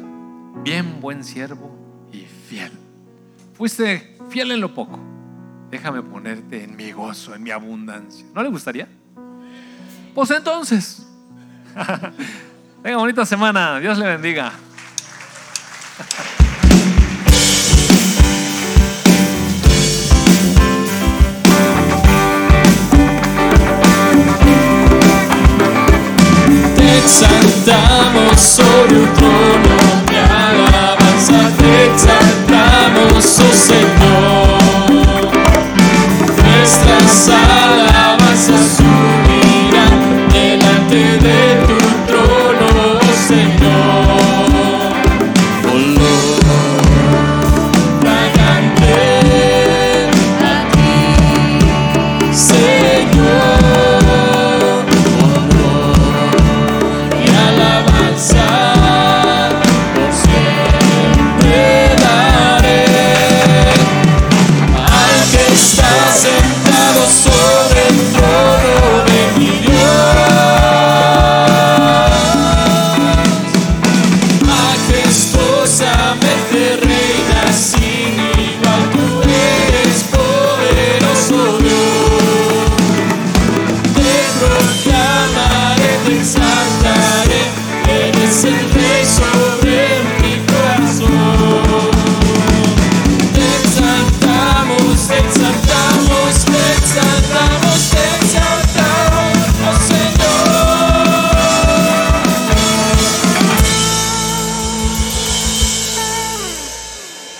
bien 0.63 0.99
buen 0.99 1.23
siervo 1.23 1.77
y 2.11 2.25
fiel. 2.25 2.71
Fuiste 3.53 4.17
fiel 4.29 4.51
en 4.51 4.61
lo 4.61 4.73
poco, 4.73 4.99
déjame 5.69 6.01
ponerte 6.01 6.63
en 6.63 6.75
mi 6.75 6.91
gozo, 6.91 7.35
en 7.35 7.43
mi 7.43 7.51
abundancia. 7.51 8.25
¿No 8.33 8.41
le 8.41 8.49
gustaría? 8.49 8.87
Pues 10.15 10.31
entonces, 10.31 11.07
tenga 12.83 12.97
bonita 12.97 13.25
semana, 13.27 13.79
Dios 13.79 13.97
le 13.99 14.07
bendiga. 14.07 14.51
Exaltamos 27.03 28.39
sobre 28.39 28.99
un 28.99 29.13
trono, 29.13 29.75
mi 30.09 30.17
alabanza 30.17 31.39
te 31.57 31.85
exaltamos, 31.85 33.39
oh 33.39 33.53
Señor. 33.53 34.59
Nuestras 36.43 37.29